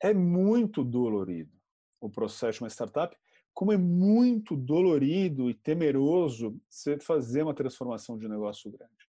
é 0.00 0.12
muito 0.12 0.82
dolorido 0.82 1.52
o 2.00 2.10
processo 2.10 2.58
de 2.58 2.64
uma 2.64 2.70
startup 2.70 3.16
como 3.54 3.72
é 3.72 3.76
muito 3.76 4.56
dolorido 4.56 5.50
e 5.50 5.54
temeroso 5.54 6.58
você 6.68 6.98
fazer 6.98 7.42
uma 7.42 7.54
transformação 7.54 8.18
de 8.18 8.28
negócio 8.28 8.70
grande. 8.70 9.08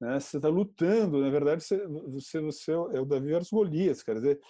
Né? 0.00 0.20
Você 0.20 0.36
está 0.36 0.48
lutando, 0.48 1.20
na 1.20 1.30
verdade, 1.30 1.64
você, 1.64 1.86
você, 1.86 2.40
você 2.40 2.72
é 2.72 3.00
o 3.00 3.06
Davi 3.06 3.28
versus 3.28 3.50
Golias, 3.50 4.02
quer 4.02 4.16
dizer, 4.16 4.40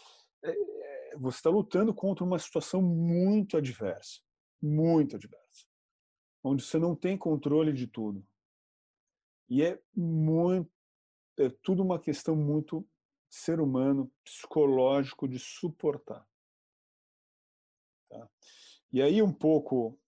é, 0.42 0.50
é, 0.50 1.16
você 1.16 1.38
está 1.38 1.50
lutando 1.50 1.94
contra 1.94 2.24
uma 2.24 2.38
situação 2.38 2.82
muito 2.82 3.56
adversa, 3.56 4.20
muito 4.60 5.14
adversa, 5.16 5.66
onde 6.42 6.64
você 6.64 6.78
não 6.78 6.94
tem 6.94 7.16
controle 7.16 7.72
de 7.72 7.86
tudo. 7.86 8.26
E 9.48 9.62
é 9.62 9.80
muito, 9.94 10.70
é 11.38 11.48
tudo 11.62 11.82
uma 11.82 11.98
questão 11.98 12.34
muito 12.34 12.86
ser 13.28 13.60
humano, 13.60 14.10
psicológico 14.24 15.28
de 15.28 15.38
suportar. 15.38 16.26
Tá? 18.08 18.28
E 18.92 19.02
aí 19.02 19.22
um 19.22 19.32
pouco, 19.32 19.98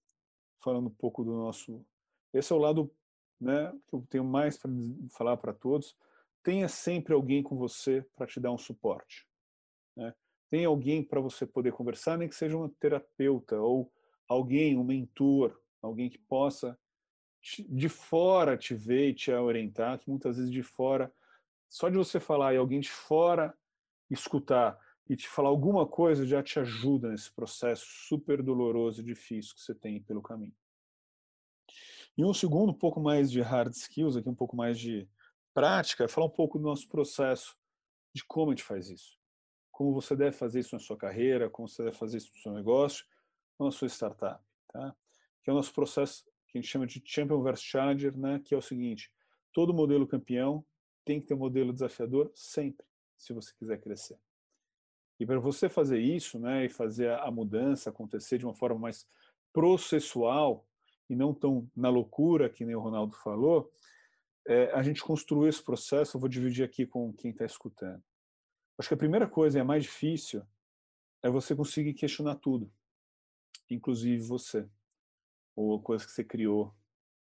falando 0.63 0.87
um 0.87 0.95
pouco 0.95 1.25
do 1.25 1.33
nosso, 1.33 1.85
esse 2.33 2.53
é 2.53 2.57
o 2.57 2.59
lado 2.59 2.91
né, 3.41 3.73
que 3.87 3.95
eu 3.95 4.07
tenho 4.09 4.25
mais 4.25 4.59
para 4.59 4.71
falar 5.11 5.37
para 5.37 5.53
todos, 5.53 5.97
tenha 6.43 6.69
sempre 6.69 7.13
alguém 7.13 7.43
com 7.43 7.57
você 7.57 8.03
para 8.17 8.27
te 8.27 8.41
dar 8.41 8.53
um 8.53 8.59
suporte. 8.59 9.27
Né? 9.97 10.15
Tenha 10.51 10.69
alguém 10.69 11.03
para 11.03 11.21
você 11.21 11.47
poder 11.47 11.73
conversar, 11.73 12.17
nem 12.17 12.29
que 12.29 12.35
seja 12.35 12.57
um 12.57 12.69
terapeuta 12.69 13.61
ou 13.61 13.93
alguém, 14.27 14.77
um 14.79 14.85
mentor, 14.85 15.61
alguém 15.83 16.09
que 16.09 16.19
possa 16.19 16.79
de 17.69 17.89
fora 17.89 18.57
te 18.57 18.75
ver 18.75 19.11
e 19.11 19.15
te 19.15 19.33
orientar, 19.33 19.99
que 19.99 20.11
muitas 20.11 20.37
vezes 20.37 20.53
de 20.53 20.63
fora, 20.63 21.13
só 21.69 21.89
de 21.89 21.97
você 21.97 22.19
falar 22.19 22.55
e 22.55 22.57
alguém 22.57 22.81
de 22.81 22.91
fora 22.91 23.55
escutar 24.11 24.79
e 25.09 25.17
te 25.17 25.29
falar 25.29 25.49
alguma 25.49 25.87
coisa 25.87 26.27
já 26.27 26.43
te 26.43 26.59
ajuda 26.61 27.09
nesse 27.09 27.33
processo 27.33 27.87
super 27.87 28.43
doloroso 28.43 29.01
e 29.01 29.05
difícil 29.05 29.55
que 29.55 29.63
você 29.63 29.75
tem 29.75 30.03
pelo 30.03 30.21
caminho. 30.21 30.55
E 32.17 32.25
um 32.25 32.35
segundo, 32.35 32.71
um 32.71 32.79
pouco 32.79 33.01
mais 33.01 33.31
de 33.31 33.41
hard 33.41 33.73
skills, 33.73 34.17
aqui 34.17 34.29
um 34.29 34.35
pouco 34.35 34.57
mais 34.57 34.79
de 34.79 35.09
prática, 35.55 36.05
é 36.05 36.09
falar 36.09 36.27
um 36.27 36.31
pouco 36.31 36.59
do 36.59 36.65
nosso 36.65 36.89
processo, 36.89 37.57
de 38.15 38.25
como 38.25 38.51
a 38.51 38.55
gente 38.55 38.65
faz 38.65 38.91
isso. 38.91 39.17
Como 39.71 39.95
você 39.95 40.17
deve 40.17 40.37
fazer 40.37 40.61
isso 40.61 40.75
na 40.75 40.81
sua 40.81 40.97
carreira, 40.97 41.49
como 41.49 41.69
você 41.69 41.85
deve 41.85 41.97
fazer 41.97 42.19
isso 42.19 42.33
no 42.35 42.41
seu 42.41 42.53
negócio, 42.53 43.07
na 43.59 43.71
sua 43.71 43.89
startup. 43.89 44.43
Tá? 44.69 44.95
Que 45.43 45.51
é 45.51 45.53
o 45.53 45.57
nosso 45.57 45.73
processo 45.73 46.28
que 46.49 46.59
a 46.59 46.61
gente 46.61 46.71
chama 46.71 46.87
de 46.87 47.03
Champion 47.05 47.43
versus 47.43 47.65
Challenger, 47.65 48.17
né? 48.17 48.41
que 48.45 48.55
é 48.55 48.59
o 48.59 48.63
seguinte, 48.63 49.13
todo 49.53 49.75
modelo 49.75 50.07
campeão 50.07 50.65
tem 51.05 51.21
que 51.21 51.27
ter 51.27 51.35
um 51.35 51.39
modelo 51.39 51.73
desafiador 51.73 52.31
sempre, 52.35 52.87
se 53.17 53.33
você 53.33 53.53
quiser 53.59 53.81
crescer. 53.81 54.19
E 55.19 55.27
para 55.27 55.39
você 55.41 55.69
fazer 55.69 55.99
isso, 55.99 56.39
né, 56.39 56.67
e 56.67 56.69
fazer 56.69 57.11
a 57.11 57.31
mudança 57.31 57.91
acontecer 57.91 58.39
de 58.39 58.45
uma 58.45 58.55
forma 58.55 58.79
mais 58.79 59.07
processual 59.53 60.65
e 61.11 61.17
não 61.17 61.35
tão 61.35 61.69
na 61.75 61.89
loucura 61.89 62.49
que 62.49 62.65
nem 62.65 62.77
o 62.77 62.81
Ronaldo 62.81 63.17
falou, 63.17 63.73
é, 64.47 64.71
a 64.73 64.83
gente 64.83 65.03
construiu 65.03 65.49
esse 65.49 65.63
processo. 65.63 66.17
Eu 66.17 66.21
vou 66.21 66.29
dividir 66.29 66.65
aqui 66.65 66.87
com 66.87 67.13
quem 67.13 67.31
está 67.31 67.45
escutando. 67.45 68.03
Acho 68.79 68.89
que 68.89 68.95
a 68.95 68.99
primeira 68.99 69.27
coisa 69.27 69.59
e 69.59 69.61
a 69.61 69.65
mais 69.65 69.83
difícil 69.83 70.43
é 71.23 71.29
você 71.29 71.57
conseguir 71.57 71.95
questionar 71.95 72.37
tudo, 72.37 72.71
inclusive 73.69 74.23
você, 74.23 74.69
ou 75.59 75.83
coisas 75.83 76.07
que 76.07 76.13
você 76.13 76.23
criou, 76.23 76.73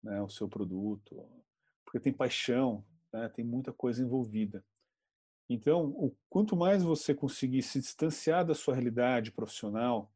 né, 0.03 0.21
o 0.21 0.29
seu 0.29 0.49
produto, 0.49 1.25
porque 1.85 2.01
tem 2.01 2.13
paixão, 2.13 2.85
né, 3.13 3.29
tem 3.29 3.45
muita 3.45 3.73
coisa 3.73 4.03
envolvida. 4.03 4.65
Então, 5.49 5.91
o 5.91 6.13
quanto 6.29 6.57
mais 6.57 6.83
você 6.83 7.15
conseguir 7.15 7.63
se 7.63 7.79
distanciar 7.79 8.45
da 8.45 8.53
sua 8.53 8.75
realidade 8.75 9.31
profissional, 9.31 10.13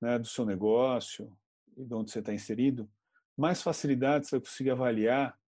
né, 0.00 0.18
do 0.18 0.26
seu 0.26 0.44
negócio 0.44 1.32
de 1.76 1.94
onde 1.94 2.10
você 2.10 2.18
está 2.18 2.34
inserido, 2.34 2.90
mais 3.36 3.62
facilidade 3.62 4.26
você 4.26 4.36
vai 4.36 4.46
conseguir 4.46 4.70
avaliar 4.70 5.38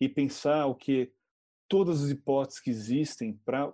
e 0.00 0.08
pensar 0.08 0.66
o 0.66 0.74
que 0.74 1.12
todas 1.68 2.04
as 2.04 2.10
hipóteses 2.10 2.60
que 2.60 2.70
existem 2.70 3.34
para 3.44 3.72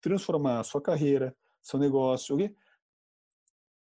transformar 0.00 0.60
a 0.60 0.64
sua 0.64 0.80
carreira, 0.80 1.36
seu 1.60 1.80
negócio, 1.80 2.36
o 2.36 2.38
quê? 2.38 2.54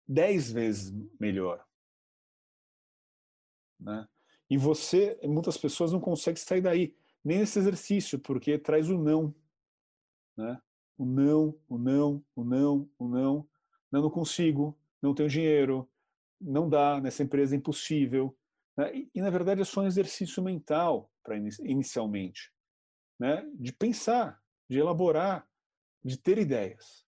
dez 0.06 0.50
vezes 0.50 0.92
melhor. 1.20 1.67
Né? 3.78 4.06
E 4.50 4.56
você, 4.56 5.18
muitas 5.24 5.56
pessoas 5.56 5.92
não 5.92 6.00
conseguem 6.00 6.40
sair 6.40 6.60
daí, 6.60 6.96
nem 7.24 7.38
nesse 7.38 7.58
exercício, 7.58 8.18
porque 8.18 8.58
traz 8.58 8.88
o 8.88 8.98
não. 8.98 9.34
Né? 10.36 10.60
O 10.96 11.04
não, 11.04 11.58
o 11.68 11.78
não, 11.78 12.24
o 12.34 12.44
não, 12.44 12.90
o 12.98 13.08
não. 13.08 13.48
Não, 13.90 14.02
não 14.02 14.10
consigo, 14.10 14.78
não 15.00 15.14
tenho 15.14 15.28
dinheiro, 15.28 15.88
não 16.40 16.68
dá, 16.68 17.00
nessa 17.00 17.22
empresa 17.22 17.54
é 17.54 17.58
impossível. 17.58 18.36
Né? 18.76 18.94
E, 18.94 19.10
e, 19.14 19.20
na 19.20 19.30
verdade, 19.30 19.60
é 19.60 19.64
só 19.64 19.80
um 19.80 19.86
exercício 19.86 20.42
mental, 20.42 21.10
para 21.22 21.36
inicialmente, 21.36 22.52
né? 23.18 23.46
de 23.54 23.72
pensar, 23.72 24.40
de 24.68 24.78
elaborar, 24.78 25.46
de 26.02 26.16
ter 26.16 26.38
ideias. 26.38 27.06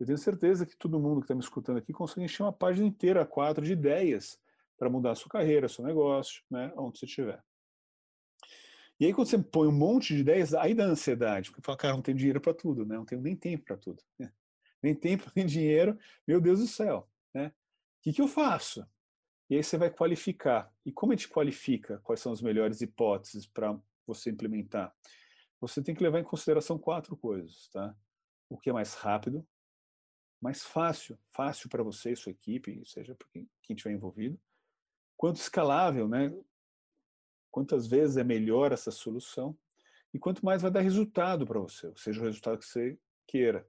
Eu 0.00 0.06
tenho 0.06 0.18
certeza 0.18 0.66
que 0.66 0.76
todo 0.76 0.98
mundo 0.98 1.20
que 1.20 1.24
está 1.24 1.34
me 1.34 1.40
escutando 1.40 1.76
aqui 1.76 1.92
consegue 1.92 2.24
encher 2.24 2.42
uma 2.42 2.52
página 2.52 2.86
inteira, 2.86 3.24
quatro, 3.24 3.64
de 3.64 3.72
ideias 3.72 4.41
para 4.82 4.90
mudar 4.90 5.12
a 5.12 5.14
sua 5.14 5.30
carreira, 5.30 5.68
seu 5.68 5.84
negócio, 5.84 6.42
né, 6.50 6.72
onde 6.76 6.98
você 6.98 7.06
estiver. 7.06 7.40
E 8.98 9.06
aí, 9.06 9.14
quando 9.14 9.28
você 9.28 9.38
põe 9.38 9.68
um 9.68 9.72
monte 9.72 10.12
de 10.12 10.22
ideias, 10.22 10.54
aí 10.54 10.74
dá 10.74 10.84
ansiedade, 10.84 11.50
porque 11.50 11.62
fala, 11.64 11.78
cara, 11.78 11.94
não 11.94 12.02
tenho 12.02 12.18
dinheiro 12.18 12.40
para 12.40 12.52
tudo, 12.52 12.84
né? 12.84 12.96
não 12.96 13.04
tenho 13.04 13.22
nem 13.22 13.36
tempo 13.36 13.64
para 13.64 13.76
tudo. 13.76 14.02
Né? 14.18 14.32
Nem 14.82 14.92
tempo, 14.92 15.30
nem 15.36 15.46
dinheiro, 15.46 15.96
meu 16.26 16.40
Deus 16.40 16.58
do 16.58 16.66
céu. 16.66 17.08
Né? 17.32 17.46
O 17.46 17.52
que, 18.02 18.12
que 18.12 18.20
eu 18.20 18.26
faço? 18.26 18.84
E 19.48 19.54
aí 19.54 19.62
você 19.62 19.78
vai 19.78 19.88
qualificar. 19.88 20.68
E 20.84 20.90
como 20.90 21.12
a 21.12 21.14
gente 21.14 21.28
qualifica 21.28 21.98
quais 21.98 22.18
são 22.18 22.32
as 22.32 22.42
melhores 22.42 22.80
hipóteses 22.80 23.46
para 23.46 23.78
você 24.04 24.30
implementar? 24.30 24.92
Você 25.60 25.80
tem 25.80 25.94
que 25.94 26.02
levar 26.02 26.18
em 26.18 26.24
consideração 26.24 26.76
quatro 26.76 27.16
coisas. 27.16 27.68
Tá? 27.72 27.94
O 28.48 28.58
que 28.58 28.68
é 28.68 28.72
mais 28.72 28.94
rápido, 28.94 29.46
mais 30.40 30.64
fácil, 30.64 31.16
fácil 31.30 31.68
para 31.68 31.84
você 31.84 32.10
e 32.10 32.16
sua 32.16 32.32
equipe, 32.32 32.82
seja 32.84 33.14
para 33.14 33.28
quem, 33.28 33.48
estiver 33.70 33.94
envolvido. 33.94 34.36
Quanto 35.22 35.36
escalável, 35.36 36.08
né? 36.08 36.36
Quantas 37.48 37.86
vezes 37.86 38.16
é 38.16 38.24
melhor 38.24 38.72
essa 38.72 38.90
solução 38.90 39.56
e 40.12 40.18
quanto 40.18 40.44
mais 40.44 40.62
vai 40.62 40.70
dar 40.72 40.80
resultado 40.80 41.46
para 41.46 41.60
você, 41.60 41.92
seja 41.94 42.20
o 42.20 42.24
resultado 42.24 42.58
que 42.58 42.66
você 42.66 42.98
queira. 43.24 43.64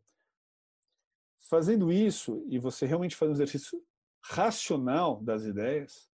Fazendo 1.47 1.91
isso 1.91 2.43
e 2.49 2.57
você 2.57 2.87
realmente 2.87 3.15
faz 3.15 3.29
um 3.29 3.35
exercício 3.35 3.85
racional 4.19 5.21
das 5.21 5.43
ideias, 5.43 6.09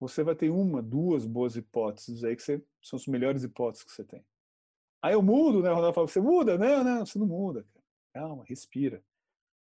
você 0.00 0.24
vai 0.24 0.34
ter 0.34 0.50
uma, 0.50 0.82
duas 0.82 1.24
boas 1.24 1.54
hipóteses 1.54 2.24
aí 2.24 2.34
que 2.34 2.42
você, 2.42 2.60
são 2.82 2.96
as 2.96 3.06
melhores 3.06 3.44
hipóteses 3.44 3.84
que 3.84 3.92
você 3.92 4.02
tem. 4.02 4.26
Aí 5.00 5.12
eu 5.12 5.22
mudo, 5.22 5.62
né? 5.62 5.70
O 5.70 5.76
Ronaldo 5.76 5.94
fala, 5.94 6.08
você 6.08 6.20
muda? 6.20 6.58
Não, 6.58 6.82
não, 6.82 7.06
você 7.06 7.20
não 7.20 7.26
muda. 7.28 7.64
Calma, 8.12 8.42
respira 8.44 9.00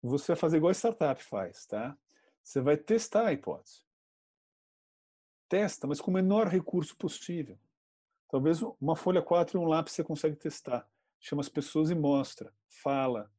você 0.00 0.28
vai 0.28 0.36
fazer 0.36 0.58
igual 0.58 0.70
a 0.70 0.74
startup 0.74 1.20
faz, 1.20 1.66
tá? 1.66 1.98
Você 2.44 2.60
vai 2.60 2.76
testar 2.76 3.26
a 3.26 3.32
hipótese. 3.32 3.84
Testa, 5.54 5.86
mas 5.86 6.00
com 6.00 6.10
o 6.10 6.14
menor 6.14 6.48
recurso 6.48 6.96
possível. 6.96 7.56
Talvez 8.28 8.60
uma 8.80 8.96
folha 8.96 9.22
4 9.22 9.56
e 9.56 9.62
um 9.62 9.68
lápis 9.68 9.92
você 9.92 10.02
consegue 10.02 10.34
testar. 10.34 10.84
Chama 11.20 11.42
as 11.42 11.48
pessoas 11.48 11.90
e 11.90 11.94
mostra, 11.94 12.52
fala. 12.68 13.30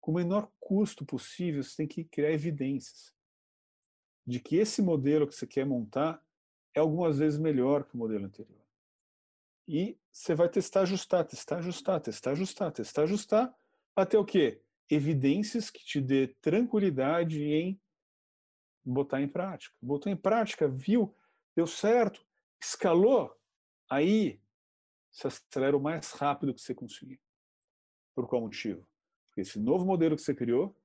Com 0.00 0.12
o 0.12 0.14
menor 0.14 0.50
custo 0.58 1.04
possível, 1.04 1.62
você 1.62 1.76
tem 1.76 1.86
que 1.86 2.04
criar 2.04 2.32
evidências 2.32 3.14
de 4.26 4.40
que 4.40 4.56
esse 4.56 4.80
modelo 4.80 5.26
que 5.28 5.34
você 5.34 5.46
quer 5.46 5.66
montar 5.66 6.24
é 6.74 6.80
algumas 6.80 7.18
vezes 7.18 7.38
melhor 7.38 7.84
que 7.84 7.94
o 7.96 7.98
modelo 7.98 8.24
anterior. 8.24 8.64
E 9.66 9.98
você 10.10 10.34
vai 10.34 10.48
testar, 10.48 10.80
ajustar, 10.80 11.26
testar, 11.26 11.58
ajustar, 11.58 12.00
testar, 12.00 12.30
ajustar, 12.30 12.72
testar, 12.72 13.02
ajustar, 13.02 13.54
até 13.94 14.16
o 14.16 14.24
quê? 14.24 14.62
evidências 14.88 15.68
que 15.68 15.84
te 15.84 16.00
dê 16.00 16.28
tranquilidade 16.40 17.42
em 17.42 17.78
botar 18.82 19.20
em 19.20 19.28
prática. 19.28 19.74
Botou 19.82 20.10
em 20.10 20.16
prática, 20.16 20.66
viu, 20.66 21.14
deu 21.58 21.66
certo, 21.66 22.24
escalou, 22.62 23.36
aí 23.90 24.40
se 25.10 25.26
acelera 25.26 25.76
o 25.76 25.80
mais 25.80 26.12
rápido 26.12 26.54
que 26.54 26.60
você 26.60 26.72
conseguir. 26.72 27.20
Por 28.14 28.28
qual 28.28 28.42
motivo? 28.42 28.86
Porque 29.26 29.40
esse 29.40 29.58
novo 29.58 29.84
modelo 29.84 30.14
que 30.14 30.22
você 30.22 30.32
criou, 30.32 30.80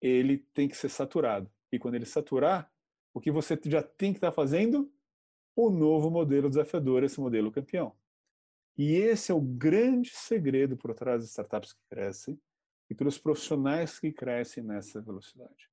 ele 0.00 0.38
tem 0.54 0.68
que 0.68 0.76
ser 0.76 0.88
saturado. 0.88 1.50
E 1.72 1.80
quando 1.80 1.96
ele 1.96 2.06
saturar, 2.06 2.72
o 3.12 3.20
que 3.20 3.32
você 3.32 3.60
já 3.64 3.82
tem 3.82 4.12
que 4.12 4.18
estar 4.18 4.30
fazendo? 4.30 4.88
O 5.56 5.68
novo 5.68 6.10
modelo 6.10 6.48
desafiador, 6.48 7.02
esse 7.02 7.18
modelo 7.18 7.50
campeão. 7.50 7.96
E 8.78 8.92
esse 8.92 9.32
é 9.32 9.34
o 9.34 9.40
grande 9.40 10.10
segredo 10.10 10.76
por 10.76 10.94
trás 10.94 11.22
das 11.22 11.30
startups 11.30 11.72
que 11.72 11.82
crescem, 11.88 12.40
e 12.88 12.94
pelos 12.94 13.18
profissionais 13.18 13.98
que 13.98 14.12
crescem 14.12 14.62
nessa 14.62 15.00
velocidade. 15.00 15.68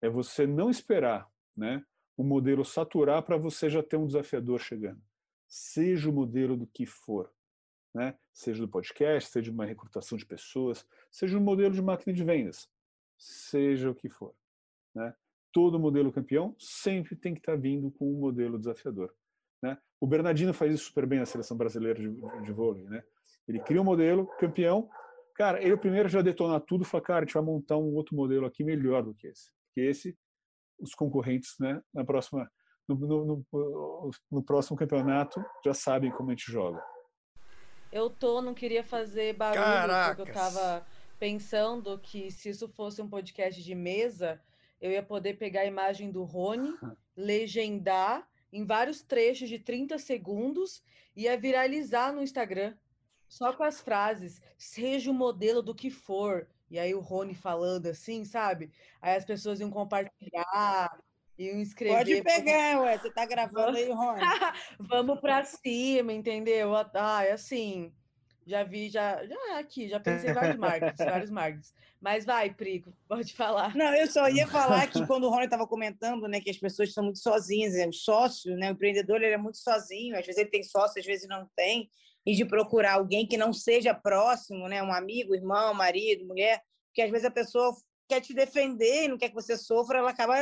É 0.00 0.08
você 0.08 0.46
não 0.46 0.70
esperar 0.70 1.28
né, 1.56 1.84
o 2.20 2.22
modelo 2.22 2.66
saturar 2.66 3.22
para 3.22 3.38
você 3.38 3.70
já 3.70 3.82
ter 3.82 3.96
um 3.96 4.06
desafiador 4.06 4.60
chegando. 4.60 5.00
Seja 5.48 6.10
o 6.10 6.12
modelo 6.12 6.54
do 6.54 6.66
que 6.66 6.84
for. 6.84 7.32
Né? 7.94 8.14
Seja 8.30 8.60
do 8.60 8.68
podcast, 8.68 9.30
seja 9.30 9.50
uma 9.50 9.64
recrutação 9.64 10.18
de 10.18 10.26
pessoas, 10.26 10.86
seja 11.10 11.38
um 11.38 11.40
modelo 11.40 11.72
de 11.72 11.80
máquina 11.80 12.12
de 12.12 12.22
vendas, 12.22 12.70
seja 13.18 13.90
o 13.90 13.94
que 13.94 14.10
for. 14.10 14.34
Né? 14.94 15.14
Todo 15.50 15.80
modelo 15.80 16.12
campeão 16.12 16.54
sempre 16.58 17.16
tem 17.16 17.32
que 17.32 17.40
estar 17.40 17.54
tá 17.54 17.58
vindo 17.58 17.90
com 17.90 18.12
um 18.12 18.20
modelo 18.20 18.58
desafiador. 18.58 19.14
Né? 19.62 19.78
O 19.98 20.06
Bernardino 20.06 20.52
faz 20.52 20.74
isso 20.74 20.84
super 20.84 21.06
bem 21.06 21.20
na 21.20 21.26
seleção 21.26 21.56
brasileira 21.56 21.98
de, 21.98 22.10
de 22.42 22.52
vôlei. 22.52 22.84
Né? 22.84 23.02
Ele 23.48 23.60
cria 23.60 23.80
um 23.80 23.84
modelo 23.84 24.26
campeão, 24.38 24.90
Cara, 25.34 25.62
ele 25.62 25.74
primeiro 25.78 26.06
já 26.06 26.20
detona 26.20 26.60
tudo 26.60 26.82
e 26.82 26.86
fala, 26.86 27.02
cara, 27.02 27.18
a 27.20 27.24
gente 27.24 27.32
vai 27.32 27.42
montar 27.42 27.78
um 27.78 27.94
outro 27.94 28.14
modelo 28.14 28.44
aqui 28.44 28.62
melhor 28.62 29.02
do 29.02 29.14
que 29.14 29.26
esse. 29.26 29.50
Porque 29.64 29.80
esse, 29.80 30.18
os 30.80 30.94
concorrentes, 30.94 31.54
né, 31.58 31.80
na 31.92 32.04
próxima, 32.04 32.50
no, 32.88 32.96
no, 32.96 33.46
no, 33.52 34.10
no 34.30 34.42
próximo 34.42 34.76
campeonato 34.76 35.44
já 35.64 35.74
sabem 35.74 36.10
como 36.10 36.30
a 36.30 36.32
gente 36.32 36.50
joga. 36.50 36.82
Eu 37.92 38.08
tô, 38.08 38.40
não 38.40 38.54
queria 38.54 38.84
fazer 38.84 39.34
barulho, 39.34 39.62
Caracas. 39.62 40.16
porque 40.16 40.30
eu 40.30 40.34
tava 40.34 40.86
pensando 41.18 41.98
que 41.98 42.30
se 42.30 42.50
isso 42.50 42.68
fosse 42.68 43.02
um 43.02 43.08
podcast 43.08 43.62
de 43.62 43.74
mesa, 43.74 44.40
eu 44.80 44.90
ia 44.90 45.02
poder 45.02 45.34
pegar 45.34 45.62
a 45.62 45.66
imagem 45.66 46.10
do 46.10 46.22
Rony, 46.22 46.72
legendar 47.16 48.26
em 48.52 48.64
vários 48.64 49.02
trechos 49.02 49.48
de 49.48 49.58
30 49.58 49.98
segundos 49.98 50.82
e 51.14 51.22
ia 51.22 51.36
viralizar 51.36 52.12
no 52.12 52.22
Instagram. 52.22 52.74
Só 53.28 53.52
com 53.52 53.62
as 53.62 53.80
frases, 53.80 54.40
seja 54.58 55.10
o 55.10 55.14
modelo 55.14 55.62
do 55.62 55.74
que 55.74 55.90
for. 55.90 56.48
E 56.70 56.78
aí 56.78 56.94
o 56.94 57.00
Rony 57.00 57.34
falando 57.34 57.86
assim, 57.86 58.24
sabe? 58.24 58.70
Aí 59.02 59.16
as 59.16 59.24
pessoas 59.24 59.58
iam 59.58 59.70
compartilhar, 59.70 60.96
iam 61.36 61.60
escrever. 61.60 61.96
Pode 61.96 62.22
pegar, 62.22 62.80
ué, 62.80 62.96
você 62.96 63.10
tá 63.10 63.26
gravando 63.26 63.76
aí, 63.76 63.90
Rony. 63.90 64.20
Vamos 64.78 65.20
para 65.20 65.44
cima, 65.44 66.12
entendeu? 66.12 66.72
Ah, 66.94 67.24
é 67.24 67.32
assim. 67.32 67.92
Já 68.46 68.64
vi, 68.64 68.88
já, 68.88 69.24
já 69.26 69.58
aqui, 69.58 69.88
já 69.88 70.00
pensei 70.00 70.30
em 70.30 70.34
vários 70.34 70.56
marcos, 70.56 70.96
vários 70.96 71.30
marcos. 71.30 71.74
Mas 72.00 72.24
vai, 72.24 72.52
Prico, 72.52 72.92
pode 73.06 73.34
falar. 73.34 73.76
Não, 73.76 73.94
eu 73.94 74.06
só 74.06 74.28
ia 74.28 74.46
falar 74.46 74.86
que 74.86 75.04
quando 75.06 75.24
o 75.24 75.30
Rony 75.30 75.44
estava 75.44 75.66
comentando, 75.66 76.26
né, 76.26 76.40
que 76.40 76.50
as 76.50 76.56
pessoas 76.56 76.88
estão 76.88 77.04
muito 77.04 77.18
sozinhas, 77.18 77.74
né, 77.74 77.86
o 77.86 77.92
sócio, 77.92 78.56
né, 78.56 78.70
o 78.70 78.72
empreendedor, 78.72 79.22
ele 79.22 79.34
é 79.34 79.38
muito 79.38 79.58
sozinho, 79.58 80.18
às 80.18 80.24
vezes 80.24 80.40
ele 80.40 80.50
tem 80.50 80.62
sócio, 80.62 80.98
às 80.98 81.06
vezes 81.06 81.28
não 81.28 81.48
tem 81.54 81.90
e 82.24 82.34
de 82.34 82.44
procurar 82.44 82.94
alguém 82.94 83.26
que 83.26 83.36
não 83.36 83.52
seja 83.52 83.94
próximo, 83.94 84.68
né, 84.68 84.82
um 84.82 84.92
amigo, 84.92 85.34
irmão, 85.34 85.72
marido, 85.74 86.26
mulher, 86.26 86.62
porque 86.86 87.02
às 87.02 87.10
vezes 87.10 87.26
a 87.26 87.30
pessoa 87.30 87.74
quer 88.08 88.20
te 88.20 88.34
defender 88.34 89.04
e 89.04 89.08
não 89.08 89.16
quer 89.16 89.28
que 89.28 89.34
você 89.34 89.56
sofra, 89.56 89.98
ela 89.98 90.10
acaba 90.10 90.36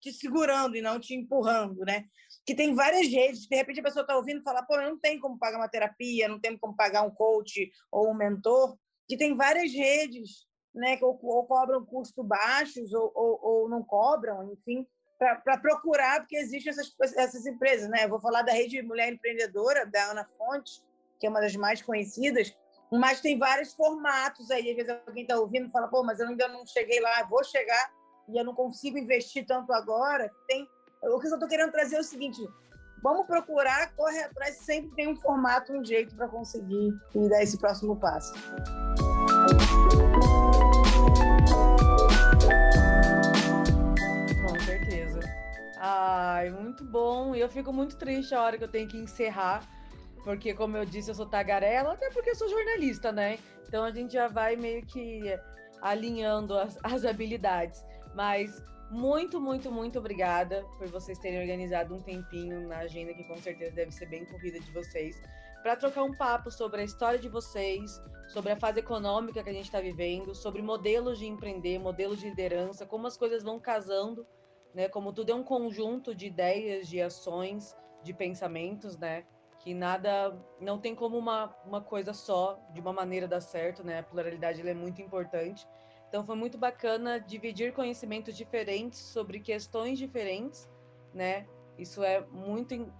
te 0.00 0.12
segurando 0.12 0.76
e 0.76 0.82
não 0.82 1.00
te 1.00 1.14
empurrando, 1.14 1.80
né? 1.80 2.04
Que 2.44 2.54
tem 2.54 2.74
várias 2.74 3.08
redes, 3.08 3.46
de 3.46 3.56
repente 3.56 3.80
a 3.80 3.84
pessoa 3.84 4.02
está 4.02 4.14
ouvindo 4.14 4.40
e 4.40 4.44
fala, 4.44 4.62
pô, 4.62 4.74
eu 4.74 4.90
não 4.90 4.98
tenho 4.98 5.18
como 5.18 5.38
pagar 5.38 5.56
uma 5.56 5.68
terapia, 5.68 6.28
não 6.28 6.38
tenho 6.38 6.58
como 6.58 6.76
pagar 6.76 7.02
um 7.02 7.10
coach 7.10 7.70
ou 7.90 8.10
um 8.10 8.14
mentor, 8.14 8.76
que 9.08 9.16
tem 9.16 9.34
várias 9.34 9.72
redes, 9.72 10.46
né, 10.74 10.96
que 10.98 11.04
ou, 11.04 11.18
ou 11.22 11.46
cobram 11.46 11.84
custos 11.86 12.26
baixos 12.26 12.92
ou, 12.92 13.10
ou, 13.14 13.40
ou 13.42 13.68
não 13.68 13.82
cobram, 13.82 14.52
enfim, 14.52 14.86
para 15.18 15.56
procurar, 15.58 16.20
porque 16.20 16.36
existem 16.36 16.70
essas, 16.70 16.92
essas 17.16 17.46
empresas, 17.46 17.88
né? 17.88 18.04
Eu 18.04 18.10
vou 18.10 18.20
falar 18.20 18.42
da 18.42 18.52
rede 18.52 18.82
Mulher 18.82 19.10
Empreendedora, 19.10 19.86
da 19.86 20.10
Ana 20.10 20.24
Fontes, 20.36 20.84
que 21.24 21.26
é 21.26 21.30
uma 21.30 21.40
das 21.40 21.56
mais 21.56 21.80
conhecidas, 21.80 22.54
mas 22.92 23.22
tem 23.22 23.38
vários 23.38 23.72
formatos 23.72 24.50
aí. 24.50 24.68
Às 24.68 24.76
vezes 24.76 25.02
alguém 25.06 25.22
está 25.22 25.38
ouvindo 25.38 25.68
e 25.68 25.70
fala, 25.70 25.88
pô, 25.88 26.04
mas 26.04 26.20
eu 26.20 26.28
ainda 26.28 26.46
não 26.48 26.66
cheguei 26.66 27.00
lá, 27.00 27.22
vou 27.22 27.42
chegar 27.42 27.90
e 28.28 28.38
eu 28.38 28.44
não 28.44 28.54
consigo 28.54 28.98
investir 28.98 29.46
tanto 29.46 29.72
agora. 29.72 30.30
Tem... 30.46 30.68
O 31.02 31.18
que 31.18 31.26
eu 31.26 31.32
estou 31.32 31.48
querendo 31.48 31.72
trazer 31.72 31.96
é 31.96 32.00
o 32.00 32.04
seguinte: 32.04 32.46
vamos 33.02 33.26
procurar, 33.26 33.94
corre 33.94 34.22
atrás, 34.22 34.56
sempre 34.58 34.94
tem 34.96 35.08
um 35.08 35.16
formato, 35.16 35.72
um 35.72 35.82
jeito 35.82 36.14
para 36.14 36.28
conseguir 36.28 36.92
me 37.14 37.28
dar 37.30 37.42
esse 37.42 37.58
próximo 37.58 37.96
passo. 37.96 38.34
Com 44.46 44.60
certeza. 44.60 45.20
Ai, 45.78 46.50
muito 46.50 46.84
bom. 46.84 47.34
E 47.34 47.40
eu 47.40 47.48
fico 47.48 47.72
muito 47.72 47.96
triste 47.96 48.34
a 48.34 48.42
hora 48.42 48.58
que 48.58 48.64
eu 48.64 48.70
tenho 48.70 48.88
que 48.88 48.98
encerrar 48.98 49.66
porque, 50.24 50.54
como 50.54 50.76
eu 50.76 50.86
disse, 50.86 51.10
eu 51.10 51.14
sou 51.14 51.26
tagarela, 51.26 51.92
até 51.92 52.10
porque 52.10 52.30
eu 52.30 52.34
sou 52.34 52.48
jornalista, 52.48 53.12
né? 53.12 53.38
Então 53.68 53.84
a 53.84 53.90
gente 53.90 54.14
já 54.14 54.26
vai 54.26 54.56
meio 54.56 54.84
que 54.86 55.22
alinhando 55.82 56.56
as, 56.56 56.78
as 56.82 57.04
habilidades. 57.04 57.84
Mas 58.14 58.64
muito, 58.90 59.40
muito, 59.40 59.70
muito 59.70 59.98
obrigada 59.98 60.64
por 60.78 60.88
vocês 60.88 61.18
terem 61.18 61.40
organizado 61.40 61.94
um 61.94 62.00
tempinho 62.00 62.66
na 62.66 62.78
agenda 62.78 63.12
que 63.12 63.24
com 63.24 63.36
certeza 63.36 63.72
deve 63.72 63.92
ser 63.92 64.06
bem 64.06 64.24
corrida 64.24 64.58
de 64.58 64.70
vocês, 64.72 65.20
para 65.62 65.76
trocar 65.76 66.02
um 66.02 66.16
papo 66.16 66.50
sobre 66.50 66.80
a 66.80 66.84
história 66.84 67.18
de 67.18 67.28
vocês, 67.28 68.00
sobre 68.28 68.52
a 68.52 68.56
fase 68.56 68.80
econômica 68.80 69.42
que 69.42 69.50
a 69.50 69.52
gente 69.52 69.66
está 69.66 69.80
vivendo, 69.80 70.34
sobre 70.34 70.62
modelos 70.62 71.18
de 71.18 71.26
empreender, 71.26 71.78
modelos 71.78 72.18
de 72.20 72.28
liderança, 72.28 72.86
como 72.86 73.06
as 73.06 73.16
coisas 73.16 73.42
vão 73.42 73.58
casando, 73.58 74.26
né? 74.74 74.88
Como 74.88 75.12
tudo 75.12 75.32
é 75.32 75.34
um 75.34 75.44
conjunto 75.44 76.14
de 76.14 76.26
ideias, 76.26 76.88
de 76.88 77.00
ações, 77.00 77.76
de 78.02 78.12
pensamentos, 78.12 78.96
né? 78.96 79.24
Que 79.64 79.72
nada, 79.72 80.38
não 80.60 80.78
tem 80.78 80.94
como 80.94 81.16
uma, 81.16 81.56
uma 81.64 81.80
coisa 81.80 82.12
só, 82.12 82.60
de 82.70 82.80
uma 82.80 82.92
maneira 82.92 83.26
dar 83.26 83.40
certo, 83.40 83.82
né? 83.82 84.00
A 84.00 84.02
pluralidade 84.02 84.60
é 84.60 84.74
muito 84.74 85.00
importante. 85.00 85.66
Então 86.06 86.22
foi 86.22 86.36
muito 86.36 86.58
bacana 86.58 87.18
dividir 87.18 87.72
conhecimentos 87.72 88.36
diferentes 88.36 89.00
sobre 89.00 89.40
questões 89.40 89.98
diferentes, 89.98 90.70
né? 91.14 91.46
Isso 91.78 92.04
é 92.04 92.20
muito, 92.30 92.92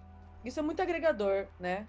isso 0.43 0.59
é 0.59 0.63
muito 0.63 0.81
agregador, 0.81 1.47
né? 1.59 1.87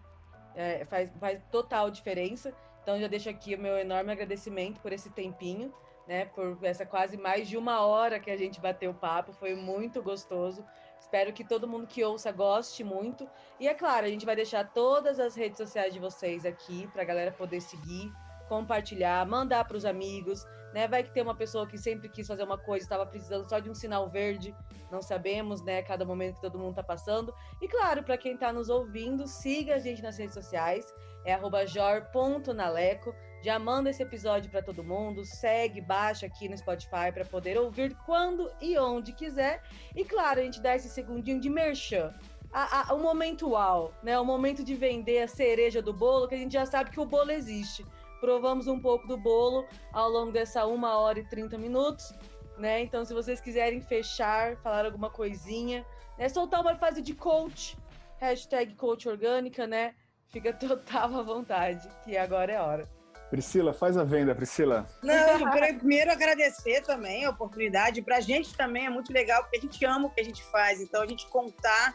É, 0.55 0.85
faz, 0.85 1.11
faz 1.19 1.43
total 1.51 1.91
diferença. 1.91 2.55
Então 2.83 3.01
já 3.01 3.09
deixo 3.09 3.29
aqui 3.31 3.55
o 3.55 3.59
meu 3.59 3.79
enorme 3.79 4.13
agradecimento 4.13 4.79
por 4.81 4.93
esse 4.93 5.11
tempinho, 5.11 5.75
né? 6.07 6.27
Por 6.27 6.59
essa 6.63 6.87
quase 6.87 7.17
mais 7.17 7.49
de 7.49 7.57
uma 7.57 7.81
hora 7.81 8.21
que 8.21 8.31
a 8.31 8.37
gente 8.37 8.61
bateu 8.61 8.95
papo, 8.95 9.33
foi 9.33 9.55
muito 9.55 10.03
gostoso. 10.03 10.65
Espero 11.07 11.33
que 11.33 11.45
todo 11.45 11.69
mundo 11.69 11.87
que 11.87 12.03
ouça 12.03 12.33
goste 12.33 12.83
muito. 12.83 13.29
E 13.61 13.69
é 13.69 13.75
claro, 13.75 14.07
a 14.07 14.09
gente 14.09 14.27
vai 14.27 14.35
deixar 14.35 14.73
todas 14.73 15.21
as 15.21 15.37
redes 15.37 15.57
sociais 15.57 15.95
de 15.95 16.01
vocês 16.01 16.45
aqui 16.45 16.89
para 16.89 17.03
a 17.03 17.05
galera 17.05 17.31
poder 17.31 17.61
seguir, 17.61 18.13
compartilhar, 18.49 19.25
mandar 19.25 19.65
para 19.67 19.77
os 19.77 19.85
amigos, 19.85 20.45
né? 20.75 20.89
Vai 20.89 21.05
que 21.05 21.13
tem 21.13 21.23
uma 21.23 21.37
pessoa 21.37 21.65
que 21.65 21.79
sempre 21.79 22.09
quis 22.09 22.27
fazer 22.27 22.43
uma 22.43 22.59
coisa, 22.59 22.85
estava 22.85 23.07
precisando 23.07 23.49
só 23.49 23.61
de 23.61 23.71
um 23.71 23.75
sinal 23.75 24.11
verde, 24.11 24.53
não 24.91 25.01
sabemos, 25.01 25.63
né? 25.63 25.81
Cada 25.81 26.05
momento 26.05 26.35
que 26.35 26.41
todo 26.41 26.59
mundo 26.59 26.71
está 26.71 26.83
passando. 26.83 27.33
E 27.63 27.69
claro, 27.69 28.03
para 28.03 28.19
quem 28.19 28.35
está 28.35 28.53
nos 28.53 28.69
ouvindo, 28.69 29.29
siga 29.29 29.77
a 29.77 29.79
gente 29.79 30.03
nas 30.03 30.19
redes 30.19 30.35
sociais 30.35 30.93
é 31.27 31.67
jor.naleco. 31.67 33.13
Já 33.47 33.61
manda 33.61 33.91
esse 33.91 34.03
episódio 34.03 34.51
para 34.51 34.61
todo 34.61 34.83
mundo, 34.83 35.25
segue, 35.25 35.81
baixa 35.81 36.27
aqui 36.27 36.49
no 36.49 36.59
Spotify 36.59 37.13
para 37.15 37.25
poder 37.25 37.57
ouvir 37.57 37.97
quando 38.05 38.51
e 38.61 38.77
onde 38.77 39.13
quiser. 39.13 39.63
E 39.95 40.05
claro, 40.05 40.41
a 40.41 40.43
gente 40.43 40.61
dá 40.61 40.75
esse 40.75 40.89
segundinho 40.89 41.41
de 41.41 41.49
merchan. 41.49 42.13
A, 42.53 42.91
a, 42.91 42.95
o 42.95 42.99
momento 42.99 43.51
uau, 43.51 43.95
né? 44.03 44.19
O 44.19 44.25
momento 44.25 44.65
de 44.65 44.75
vender 44.75 45.23
a 45.23 45.29
cereja 45.29 45.81
do 45.81 45.93
bolo, 45.93 46.27
que 46.27 46.35
a 46.35 46.39
gente 46.39 46.55
já 46.55 46.67
sabe 46.67 46.91
que 46.91 46.99
o 46.99 47.07
bolo 47.07 47.31
existe. 47.31 47.87
Provamos 48.19 48.67
um 48.67 48.81
pouco 48.81 49.07
do 49.07 49.17
bolo 49.17 49.65
ao 49.93 50.11
longo 50.11 50.33
dessa 50.33 50.67
uma 50.67 50.99
hora 50.99 51.21
e 51.21 51.29
30 51.29 51.57
minutos, 51.57 52.13
né? 52.59 52.81
Então, 52.81 53.05
se 53.05 53.15
vocês 53.15 53.41
quiserem 53.41 53.81
fechar, 53.81 54.57
falar 54.57 54.85
alguma 54.87 55.09
coisinha, 55.09 55.87
né? 56.19 56.29
Soltar 56.29 56.63
uma 56.63 56.75
fase 56.75 57.01
de 57.01 57.15
coach, 57.15 57.79
hashtag 58.19 58.75
coach 58.75 59.09
orgânica, 59.09 59.69
né? 59.69 59.95
Fica 60.27 60.51
total 60.59 61.15
à 61.15 61.23
vontade, 61.23 61.89
que 62.03 62.17
agora 62.17 62.53
é 62.53 62.61
hora. 62.61 62.96
Priscila, 63.31 63.73
faz 63.73 63.97
a 63.97 64.05
venda, 64.05 64.35
Priscila. 64.35 64.87
Não, 65.03 65.51
primeiro 65.79 66.13
agradecer 66.13 66.83
também 66.83 67.25
a 67.25 67.31
oportunidade. 67.31 68.03
Para 68.03 68.19
a 68.19 68.21
gente 68.21 68.57
também 68.57 68.87
é 68.87 68.91
muito 68.91 69.13
legal, 69.13 69.43
porque 69.43 69.57
a 69.57 69.61
gente 69.61 69.85
ama 69.85 70.07
o 70.07 70.11
que 70.11 70.21
a 70.21 70.25
gente 70.25 70.43
faz. 70.45 70.81
Então, 70.81 71.03
a 71.03 71.07
gente 71.07 71.27
contar, 71.29 71.95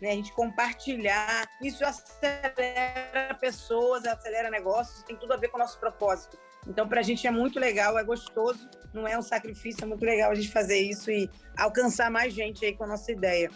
né, 0.00 0.12
a 0.12 0.14
gente 0.14 0.32
compartilhar, 0.32 1.46
isso 1.62 1.84
acelera 1.84 3.34
pessoas, 3.40 4.04
acelera 4.06 4.50
negócios, 4.50 5.02
tem 5.04 5.16
tudo 5.16 5.34
a 5.34 5.36
ver 5.36 5.48
com 5.48 5.58
o 5.58 5.60
nosso 5.60 5.78
propósito. 5.78 6.38
Então, 6.66 6.88
para 6.88 7.00
a 7.00 7.02
gente 7.02 7.26
é 7.26 7.30
muito 7.30 7.58
legal, 7.58 7.98
é 7.98 8.04
gostoso, 8.04 8.68
não 8.92 9.06
é 9.06 9.18
um 9.18 9.22
sacrifício, 9.22 9.84
é 9.84 9.86
muito 9.86 10.04
legal 10.04 10.30
a 10.30 10.34
gente 10.34 10.50
fazer 10.50 10.78
isso 10.78 11.10
e 11.10 11.28
alcançar 11.56 12.10
mais 12.10 12.32
gente 12.32 12.64
aí 12.64 12.74
com 12.74 12.84
a 12.84 12.86
nossa 12.86 13.12
ideia. 13.12 13.50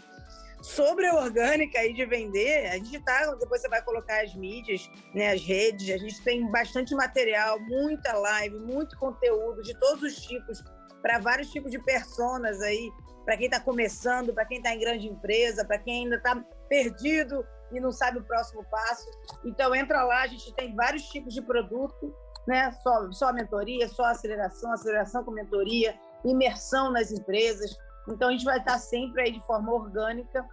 Sobre 0.64 1.06
a 1.06 1.14
orgânica 1.14 1.78
aí 1.78 1.92
de 1.92 2.06
vender, 2.06 2.70
a 2.70 2.76
gente 2.76 2.98
tá, 3.00 3.34
depois 3.34 3.60
você 3.60 3.68
vai 3.68 3.82
colocar 3.82 4.24
as 4.24 4.34
mídias, 4.34 4.90
né, 5.14 5.32
as 5.32 5.42
redes, 5.42 5.90
a 5.90 5.98
gente 5.98 6.22
tem 6.22 6.50
bastante 6.50 6.94
material, 6.94 7.60
muita 7.60 8.14
live, 8.14 8.58
muito 8.60 8.98
conteúdo 8.98 9.60
de 9.60 9.78
todos 9.78 10.02
os 10.02 10.16
tipos, 10.22 10.64
para 11.02 11.18
vários 11.18 11.50
tipos 11.50 11.70
de 11.70 11.78
personas 11.80 12.62
aí, 12.62 12.90
para 13.26 13.36
quem 13.36 13.44
está 13.44 13.60
começando, 13.60 14.32
para 14.32 14.46
quem 14.46 14.56
está 14.56 14.74
em 14.74 14.80
grande 14.80 15.06
empresa, 15.06 15.66
para 15.66 15.76
quem 15.76 16.04
ainda 16.04 16.16
está 16.16 16.42
perdido 16.66 17.46
e 17.70 17.78
não 17.78 17.92
sabe 17.92 18.20
o 18.20 18.24
próximo 18.24 18.64
passo. 18.70 19.06
Então 19.44 19.74
entra 19.74 20.02
lá, 20.02 20.22
a 20.22 20.26
gente 20.26 20.50
tem 20.54 20.74
vários 20.74 21.02
tipos 21.10 21.34
de 21.34 21.42
produto, 21.42 22.10
né? 22.48 22.72
Só, 22.82 23.12
só 23.12 23.32
mentoria, 23.34 23.86
só 23.86 24.06
aceleração, 24.06 24.72
aceleração 24.72 25.22
com 25.24 25.30
mentoria, 25.30 25.94
imersão 26.24 26.90
nas 26.90 27.12
empresas. 27.12 27.76
Então 28.08 28.28
a 28.28 28.32
gente 28.32 28.44
vai 28.44 28.58
estar 28.58 28.78
sempre 28.78 29.22
aí 29.22 29.32
de 29.32 29.40
forma 29.46 29.72
orgânica, 29.72 30.46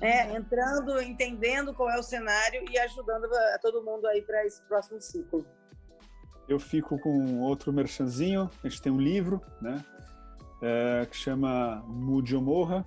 né, 0.00 0.34
entrando, 0.36 1.00
entendendo 1.00 1.72
qual 1.72 1.90
é 1.90 1.98
o 1.98 2.02
cenário 2.02 2.64
e 2.70 2.78
ajudando 2.78 3.24
a 3.24 3.58
todo 3.60 3.82
mundo 3.82 4.06
aí 4.06 4.22
para 4.22 4.44
esse 4.44 4.62
próximo 4.62 5.00
ciclo. 5.00 5.46
Eu 6.48 6.60
fico 6.60 6.98
com 6.98 7.40
outro 7.40 7.72
merchanzinho. 7.72 8.50
A 8.62 8.68
gente 8.68 8.82
tem 8.82 8.92
um 8.92 9.00
livro, 9.00 9.40
né, 9.60 9.84
é, 10.62 11.06
que 11.06 11.16
chama 11.16 11.82
Morra, 11.86 12.84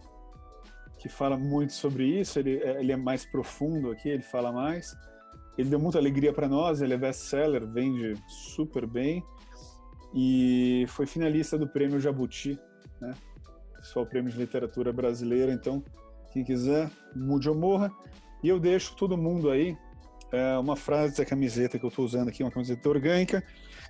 que 0.98 1.10
fala 1.10 1.38
muito 1.38 1.74
sobre 1.74 2.06
isso. 2.06 2.40
Ele, 2.40 2.62
é, 2.62 2.80
ele 2.80 2.92
é 2.92 2.98
mais 2.98 3.26
profundo 3.26 3.92
aqui, 3.92 4.10
ele 4.10 4.24
fala 4.24 4.52
mais. 4.52 4.96
Ele 5.58 5.70
deu 5.70 5.80
muita 5.80 5.98
alegria 5.98 6.32
para 6.32 6.48
nós. 6.48 6.82
Ele 6.82 6.94
é 6.94 6.98
best-seller, 6.98 7.66
vende 7.68 8.14
super 8.28 8.86
bem 8.86 9.24
e 10.14 10.86
foi 10.88 11.06
finalista 11.06 11.58
do 11.58 11.68
Prêmio 11.68 12.00
Jabuti, 12.00 12.60
né? 13.00 13.14
O 13.98 14.06
Prêmio 14.06 14.32
de 14.32 14.38
Literatura 14.38 14.92
Brasileira. 14.92 15.52
Então, 15.52 15.84
quem 16.32 16.44
quiser, 16.44 16.90
mude 17.16 17.50
ou 17.50 17.56
morra. 17.56 17.92
E 18.44 18.50
eu 18.50 18.60
deixo 18.60 18.96
todo 18.96 19.18
mundo 19.18 19.50
aí 19.50 19.78
é, 20.32 20.58
uma 20.58 20.76
frase 20.76 21.18
da 21.18 21.26
camiseta 21.26 21.80
que 21.80 21.86
eu 21.86 21.90
estou 21.90 22.06
usando 22.06 22.30
aqui, 22.30 22.44
uma 22.44 22.52
camiseta 22.52 22.88
orgânica, 22.88 23.44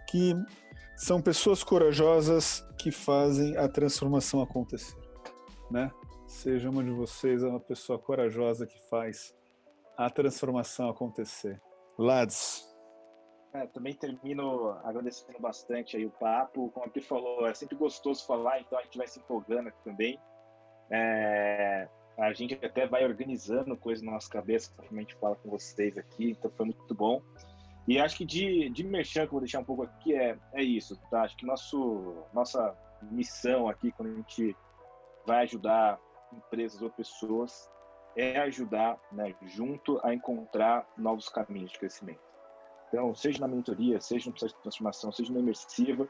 que 0.09 0.33
são 0.95 1.21
pessoas 1.21 1.63
corajosas 1.63 2.65
que 2.77 2.91
fazem 2.91 3.55
a 3.57 3.67
transformação 3.67 4.41
acontecer, 4.41 4.97
né? 5.71 5.91
Seja 6.27 6.69
uma 6.69 6.83
de 6.83 6.91
vocês 6.91 7.41
uma 7.41 7.59
pessoa 7.59 7.97
corajosa 7.97 8.67
que 8.67 8.77
faz 8.89 9.33
a 9.97 10.09
transformação 10.09 10.89
acontecer. 10.89 11.59
Lads, 11.97 12.68
é, 13.53 13.65
também 13.67 13.93
termino 13.93 14.71
agradecendo 14.83 15.39
bastante 15.39 15.97
aí 15.97 16.05
o 16.05 16.11
papo. 16.11 16.69
Como 16.69 16.85
a 16.85 16.89
Pri 16.89 17.01
falou, 17.01 17.47
é 17.47 17.53
sempre 17.53 17.75
gostoso 17.75 18.25
falar, 18.25 18.59
então 18.59 18.77
a 18.77 18.83
gente 18.83 18.97
vai 18.97 19.07
se 19.07 19.19
empolgando 19.19 19.69
aqui 19.69 19.83
também. 19.83 20.19
É, 20.91 21.87
a 22.17 22.33
gente 22.33 22.53
até 22.63 22.85
vai 22.85 23.05
organizando 23.05 23.75
coisas 23.77 24.03
na 24.03 24.11
nossa 24.11 24.29
cabeça, 24.29 24.71
conforme 24.75 24.99
a 24.99 25.01
gente 25.01 25.15
fala 25.15 25.35
com 25.35 25.49
vocês 25.49 25.97
aqui, 25.97 26.31
então 26.31 26.51
foi 26.51 26.65
muito 26.65 26.95
bom. 26.95 27.21
E 27.87 27.99
acho 27.99 28.17
que 28.17 28.25
de, 28.25 28.69
de 28.69 28.83
merchan, 28.83 29.21
que 29.21 29.27
eu 29.27 29.31
vou 29.31 29.39
deixar 29.39 29.59
um 29.59 29.63
pouco 29.63 29.83
aqui, 29.83 30.13
é, 30.13 30.37
é 30.53 30.61
isso, 30.61 30.99
tá? 31.09 31.23
Acho 31.23 31.35
que 31.35 31.45
nosso, 31.45 32.23
nossa 32.33 32.77
missão 33.01 33.67
aqui, 33.67 33.91
quando 33.91 34.11
a 34.11 34.15
gente 34.15 34.55
vai 35.25 35.43
ajudar 35.43 35.99
empresas 36.31 36.81
ou 36.81 36.89
pessoas, 36.91 37.69
é 38.15 38.37
ajudar, 38.39 38.99
né, 39.11 39.33
junto 39.43 39.99
a 40.03 40.13
encontrar 40.13 40.87
novos 40.97 41.29
caminhos 41.29 41.71
de 41.71 41.79
crescimento. 41.79 42.28
Então, 42.89 43.13
seja 43.13 43.39
na 43.39 43.47
mentoria, 43.47 44.01
seja 44.01 44.25
no 44.25 44.31
processo 44.31 44.55
de 44.55 44.61
transformação, 44.61 45.11
seja 45.11 45.31
na 45.31 45.39
imersiva, 45.39 46.07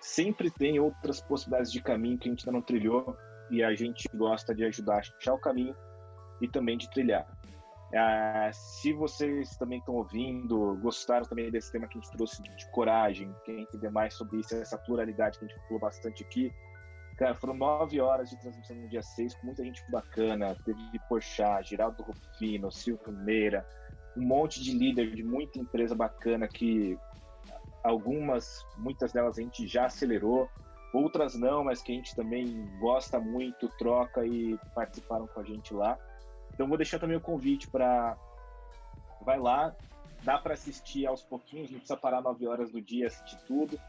sempre 0.00 0.50
tem 0.50 0.78
outras 0.78 1.20
possibilidades 1.20 1.72
de 1.72 1.80
caminho 1.80 2.18
que 2.18 2.28
a 2.28 2.32
gente 2.32 2.48
ainda 2.48 2.58
não 2.58 2.62
trilhou 2.62 3.16
e 3.50 3.62
a 3.62 3.74
gente 3.74 4.08
gosta 4.14 4.54
de 4.54 4.64
ajudar 4.64 4.96
a 4.96 4.98
achar 4.98 5.34
o 5.34 5.38
caminho 5.38 5.74
e 6.40 6.48
também 6.48 6.76
de 6.76 6.90
trilhar. 6.90 7.26
Ah, 7.94 8.50
se 8.52 8.92
vocês 8.92 9.56
também 9.56 9.78
estão 9.78 9.94
ouvindo, 9.94 10.76
gostaram 10.80 11.26
também 11.26 11.50
desse 11.50 11.72
tema 11.72 11.88
que 11.88 11.98
a 11.98 12.00
gente 12.00 12.12
trouxe 12.12 12.42
de, 12.42 12.70
coragem, 12.70 13.34
quer 13.44 13.58
entender 13.58 13.90
mais 13.90 14.14
sobre 14.14 14.38
isso, 14.38 14.54
essa 14.54 14.78
pluralidade 14.78 15.38
que 15.38 15.44
a 15.44 15.48
gente 15.48 15.60
falou 15.66 15.80
bastante 15.80 16.22
aqui, 16.22 16.52
Cara, 17.20 17.34
foram 17.34 17.52
nove 17.52 18.00
horas 18.00 18.30
de 18.30 18.40
transmissão 18.40 18.74
no 18.74 18.88
dia 18.88 19.02
seis, 19.02 19.34
com 19.34 19.44
muita 19.44 19.62
gente 19.62 19.84
bacana. 19.90 20.56
Teve 20.64 20.80
Porchat, 21.06 21.68
Geraldo 21.68 22.02
Rufino, 22.02 22.72
Silvio 22.72 23.12
Meira, 23.12 23.62
um 24.20 24.26
monte 24.26 24.62
de 24.62 24.72
líder 24.72 25.14
de 25.14 25.22
muita 25.22 25.58
empresa 25.58 25.94
bacana 25.94 26.46
que 26.46 26.98
algumas, 27.82 28.66
muitas 28.76 29.12
delas 29.12 29.38
a 29.38 29.42
gente 29.42 29.66
já 29.66 29.86
acelerou, 29.86 30.48
outras 30.92 31.34
não, 31.34 31.64
mas 31.64 31.82
que 31.82 31.92
a 31.92 31.94
gente 31.94 32.14
também 32.14 32.68
gosta 32.78 33.18
muito, 33.18 33.68
troca 33.78 34.26
e 34.26 34.58
participaram 34.74 35.26
com 35.26 35.40
a 35.40 35.44
gente 35.44 35.72
lá. 35.72 35.98
Então 36.52 36.68
vou 36.68 36.76
deixar 36.76 36.98
também 36.98 37.16
o 37.16 37.20
convite 37.20 37.68
para 37.70 38.16
vai 39.22 39.38
lá, 39.38 39.74
dá 40.22 40.38
para 40.38 40.54
assistir 40.54 41.06
aos 41.06 41.22
pouquinhos, 41.22 41.70
não 41.70 41.78
precisa 41.78 41.96
parar 41.96 42.20
9 42.20 42.46
horas 42.46 42.70
do 42.70 42.80
dia 42.80 43.06
assistir 43.06 43.38
tudo. 43.46 43.80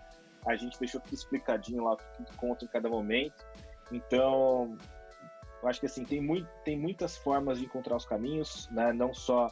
A 0.45 0.55
gente 0.55 0.79
deixou 0.79 1.01
tudo 1.01 1.13
explicadinho 1.13 1.83
lá, 1.83 1.95
tudo 1.95 2.35
conta 2.37 2.65
em 2.65 2.67
cada 2.67 2.89
momento. 2.89 3.45
Então, 3.91 4.77
Eu 5.61 5.69
acho 5.69 5.79
que 5.79 5.85
assim 5.85 6.03
tem, 6.03 6.19
muito, 6.19 6.47
tem 6.65 6.77
muitas 6.77 7.17
formas 7.17 7.59
de 7.59 7.65
encontrar 7.65 7.95
os 7.95 8.05
caminhos, 8.05 8.67
né? 8.71 8.91
Não 8.91 9.13
só 9.13 9.51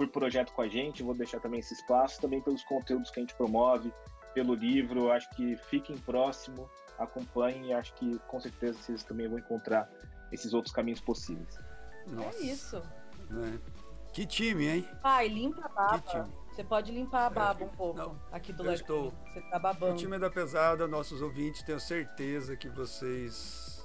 por 0.00 0.08
projeto 0.08 0.54
com 0.54 0.62
a 0.62 0.68
gente, 0.68 1.02
vou 1.02 1.12
deixar 1.14 1.40
também 1.40 1.60
esse 1.60 1.74
espaço, 1.74 2.18
também 2.22 2.40
pelos 2.40 2.64
conteúdos 2.64 3.10
que 3.10 3.20
a 3.20 3.22
gente 3.22 3.34
promove, 3.34 3.92
pelo 4.32 4.54
livro. 4.54 5.10
Acho 5.12 5.28
que 5.30 5.58
fiquem 5.68 5.98
próximo, 5.98 6.70
acompanhem 6.98 7.66
e 7.66 7.72
acho 7.74 7.92
que 7.94 8.18
com 8.20 8.40
certeza 8.40 8.78
vocês 8.78 9.02
também 9.04 9.28
vão 9.28 9.38
encontrar 9.38 9.90
esses 10.32 10.54
outros 10.54 10.72
caminhos 10.74 11.00
possíveis. 11.00 11.58
Nossa. 12.06 12.38
É 12.38 12.46
isso. 12.46 12.76
É. 12.76 13.58
Que 14.10 14.24
time, 14.24 14.68
hein? 14.68 14.88
Pai, 15.02 15.28
limpa 15.28 15.66
a 15.66 15.68
baba. 15.68 16.30
Você 16.50 16.64
pode 16.64 16.90
limpar 16.92 17.26
a 17.26 17.30
baba 17.30 17.62
é, 17.62 17.66
um 17.66 17.68
pouco 17.68 17.98
não, 17.98 18.20
aqui 18.32 18.54
do 18.54 18.62
lado. 18.62 18.76
Estou. 18.76 19.12
Você 19.26 19.40
tá 19.42 19.58
babando. 19.58 19.92
O 19.92 19.96
time 19.96 20.18
da 20.18 20.30
pesada, 20.30 20.88
nossos 20.88 21.20
ouvintes, 21.20 21.62
tenho 21.62 21.78
certeza 21.78 22.56
que 22.56 22.70
vocês 22.70 23.84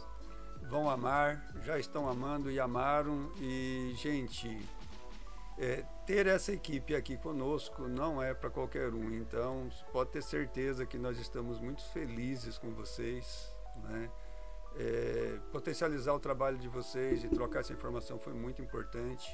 vão 0.70 0.90
amar, 0.90 1.46
já 1.62 1.78
estão 1.78 2.08
amando 2.08 2.50
e 2.50 2.58
amaram. 2.58 3.32
E, 3.38 3.94
gente, 3.98 4.58
é, 5.58 5.86
ter 6.06 6.28
essa 6.28 6.52
equipe 6.52 6.96
aqui 6.96 7.18
conosco 7.18 7.88
não 7.88 8.22
é 8.22 8.34
para 8.34 8.50
qualquer 8.50 8.94
um. 8.94 9.14
Então, 9.14 9.70
pode 9.92 10.12
ter 10.12 10.22
certeza 10.22 10.86
que 10.86 10.98
nós 10.98 11.18
estamos 11.18 11.60
muito 11.60 11.84
felizes 11.92 12.58
com 12.58 12.72
vocês. 12.72 13.54
Né? 13.84 14.10
É, 14.78 15.40
potencializar 15.52 16.14
o 16.14 16.20
trabalho 16.20 16.58
de 16.58 16.68
vocês 16.68 17.24
e 17.24 17.30
trocar 17.30 17.62
essa 17.62 17.72
informação 17.72 18.20
foi 18.20 18.34
muito 18.34 18.62
importante. 18.62 19.30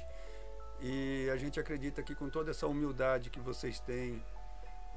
E 0.80 1.28
a 1.30 1.36
gente 1.36 1.58
acredita 1.58 2.02
que 2.02 2.14
com 2.14 2.28
toda 2.28 2.50
essa 2.50 2.66
humildade 2.66 3.30
que 3.30 3.40
vocês 3.40 3.80
têm, 3.80 4.22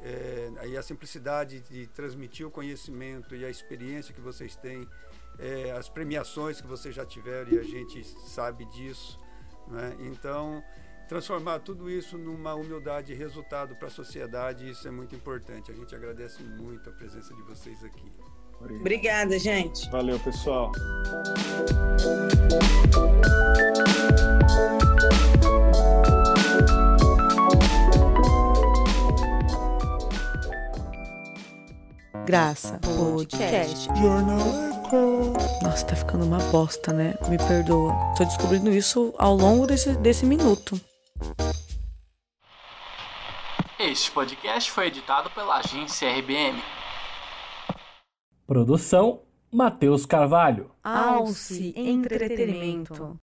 é, 0.02 0.52
e 0.68 0.78
a 0.78 0.84
simplicidade 0.84 1.62
de 1.62 1.88
transmitir 1.88 2.46
o 2.46 2.52
conhecimento 2.52 3.36
e 3.36 3.46
a 3.46 3.50
experiência 3.50 4.14
que 4.14 4.22
vocês 4.22 4.56
têm, 4.56 4.88
é, 5.40 5.72
as 5.72 5.90
premiações 5.90 6.62
que 6.62 6.68
vocês 6.68 6.94
já 6.94 7.06
tiveram 7.06 7.52
e 7.52 7.60
a 7.60 7.64
gente 7.64 8.04
sabe 8.04 8.66
disso. 8.66 9.20
Né? 9.68 9.96
Então, 10.00 10.64
transformar 11.08 11.60
tudo 11.60 11.90
isso 11.90 12.18
numa 12.18 12.54
humildade 12.54 13.14
e 13.14 13.16
resultado 13.16 13.76
para 13.76 13.88
a 13.88 13.92
sociedade, 13.92 14.70
isso 14.70 14.88
é 14.88 14.92
muito 14.92 15.16
importante. 15.16 15.72
A 15.72 15.76
gente 15.76 15.96
agradece 15.96 16.44
muito 16.44 16.90
a 16.90 16.94
presença 16.94 17.34
de 17.34 17.42
vocês 17.44 17.84
aqui. 17.84 18.12
Obrigada, 18.62 19.38
gente. 19.38 19.90
Valeu, 19.90 20.20
pessoal. 20.20 20.72
Graça 32.26 32.80
Podcast. 32.80 33.88
Nossa, 35.62 35.86
tá 35.86 35.96
ficando 35.96 36.26
uma 36.26 36.40
bosta, 36.52 36.92
né? 36.92 37.14
Me 37.30 37.38
perdoa. 37.38 37.94
Tô 38.18 38.24
descobrindo 38.24 38.72
isso 38.72 39.14
ao 39.18 39.36
longo 39.36 39.68
desse, 39.68 39.96
desse 39.98 40.26
minuto. 40.26 40.80
Este 43.80 44.12
podcast 44.12 44.72
foi 44.72 44.88
editado 44.88 45.30
pela 45.32 45.58
agência 45.58 46.10
RBM. 46.10 46.62
Produção 48.48 49.22
Matheus 49.52 50.06
Carvalho. 50.06 50.72
Alce 50.84 51.74
Entretenimento. 51.76 53.20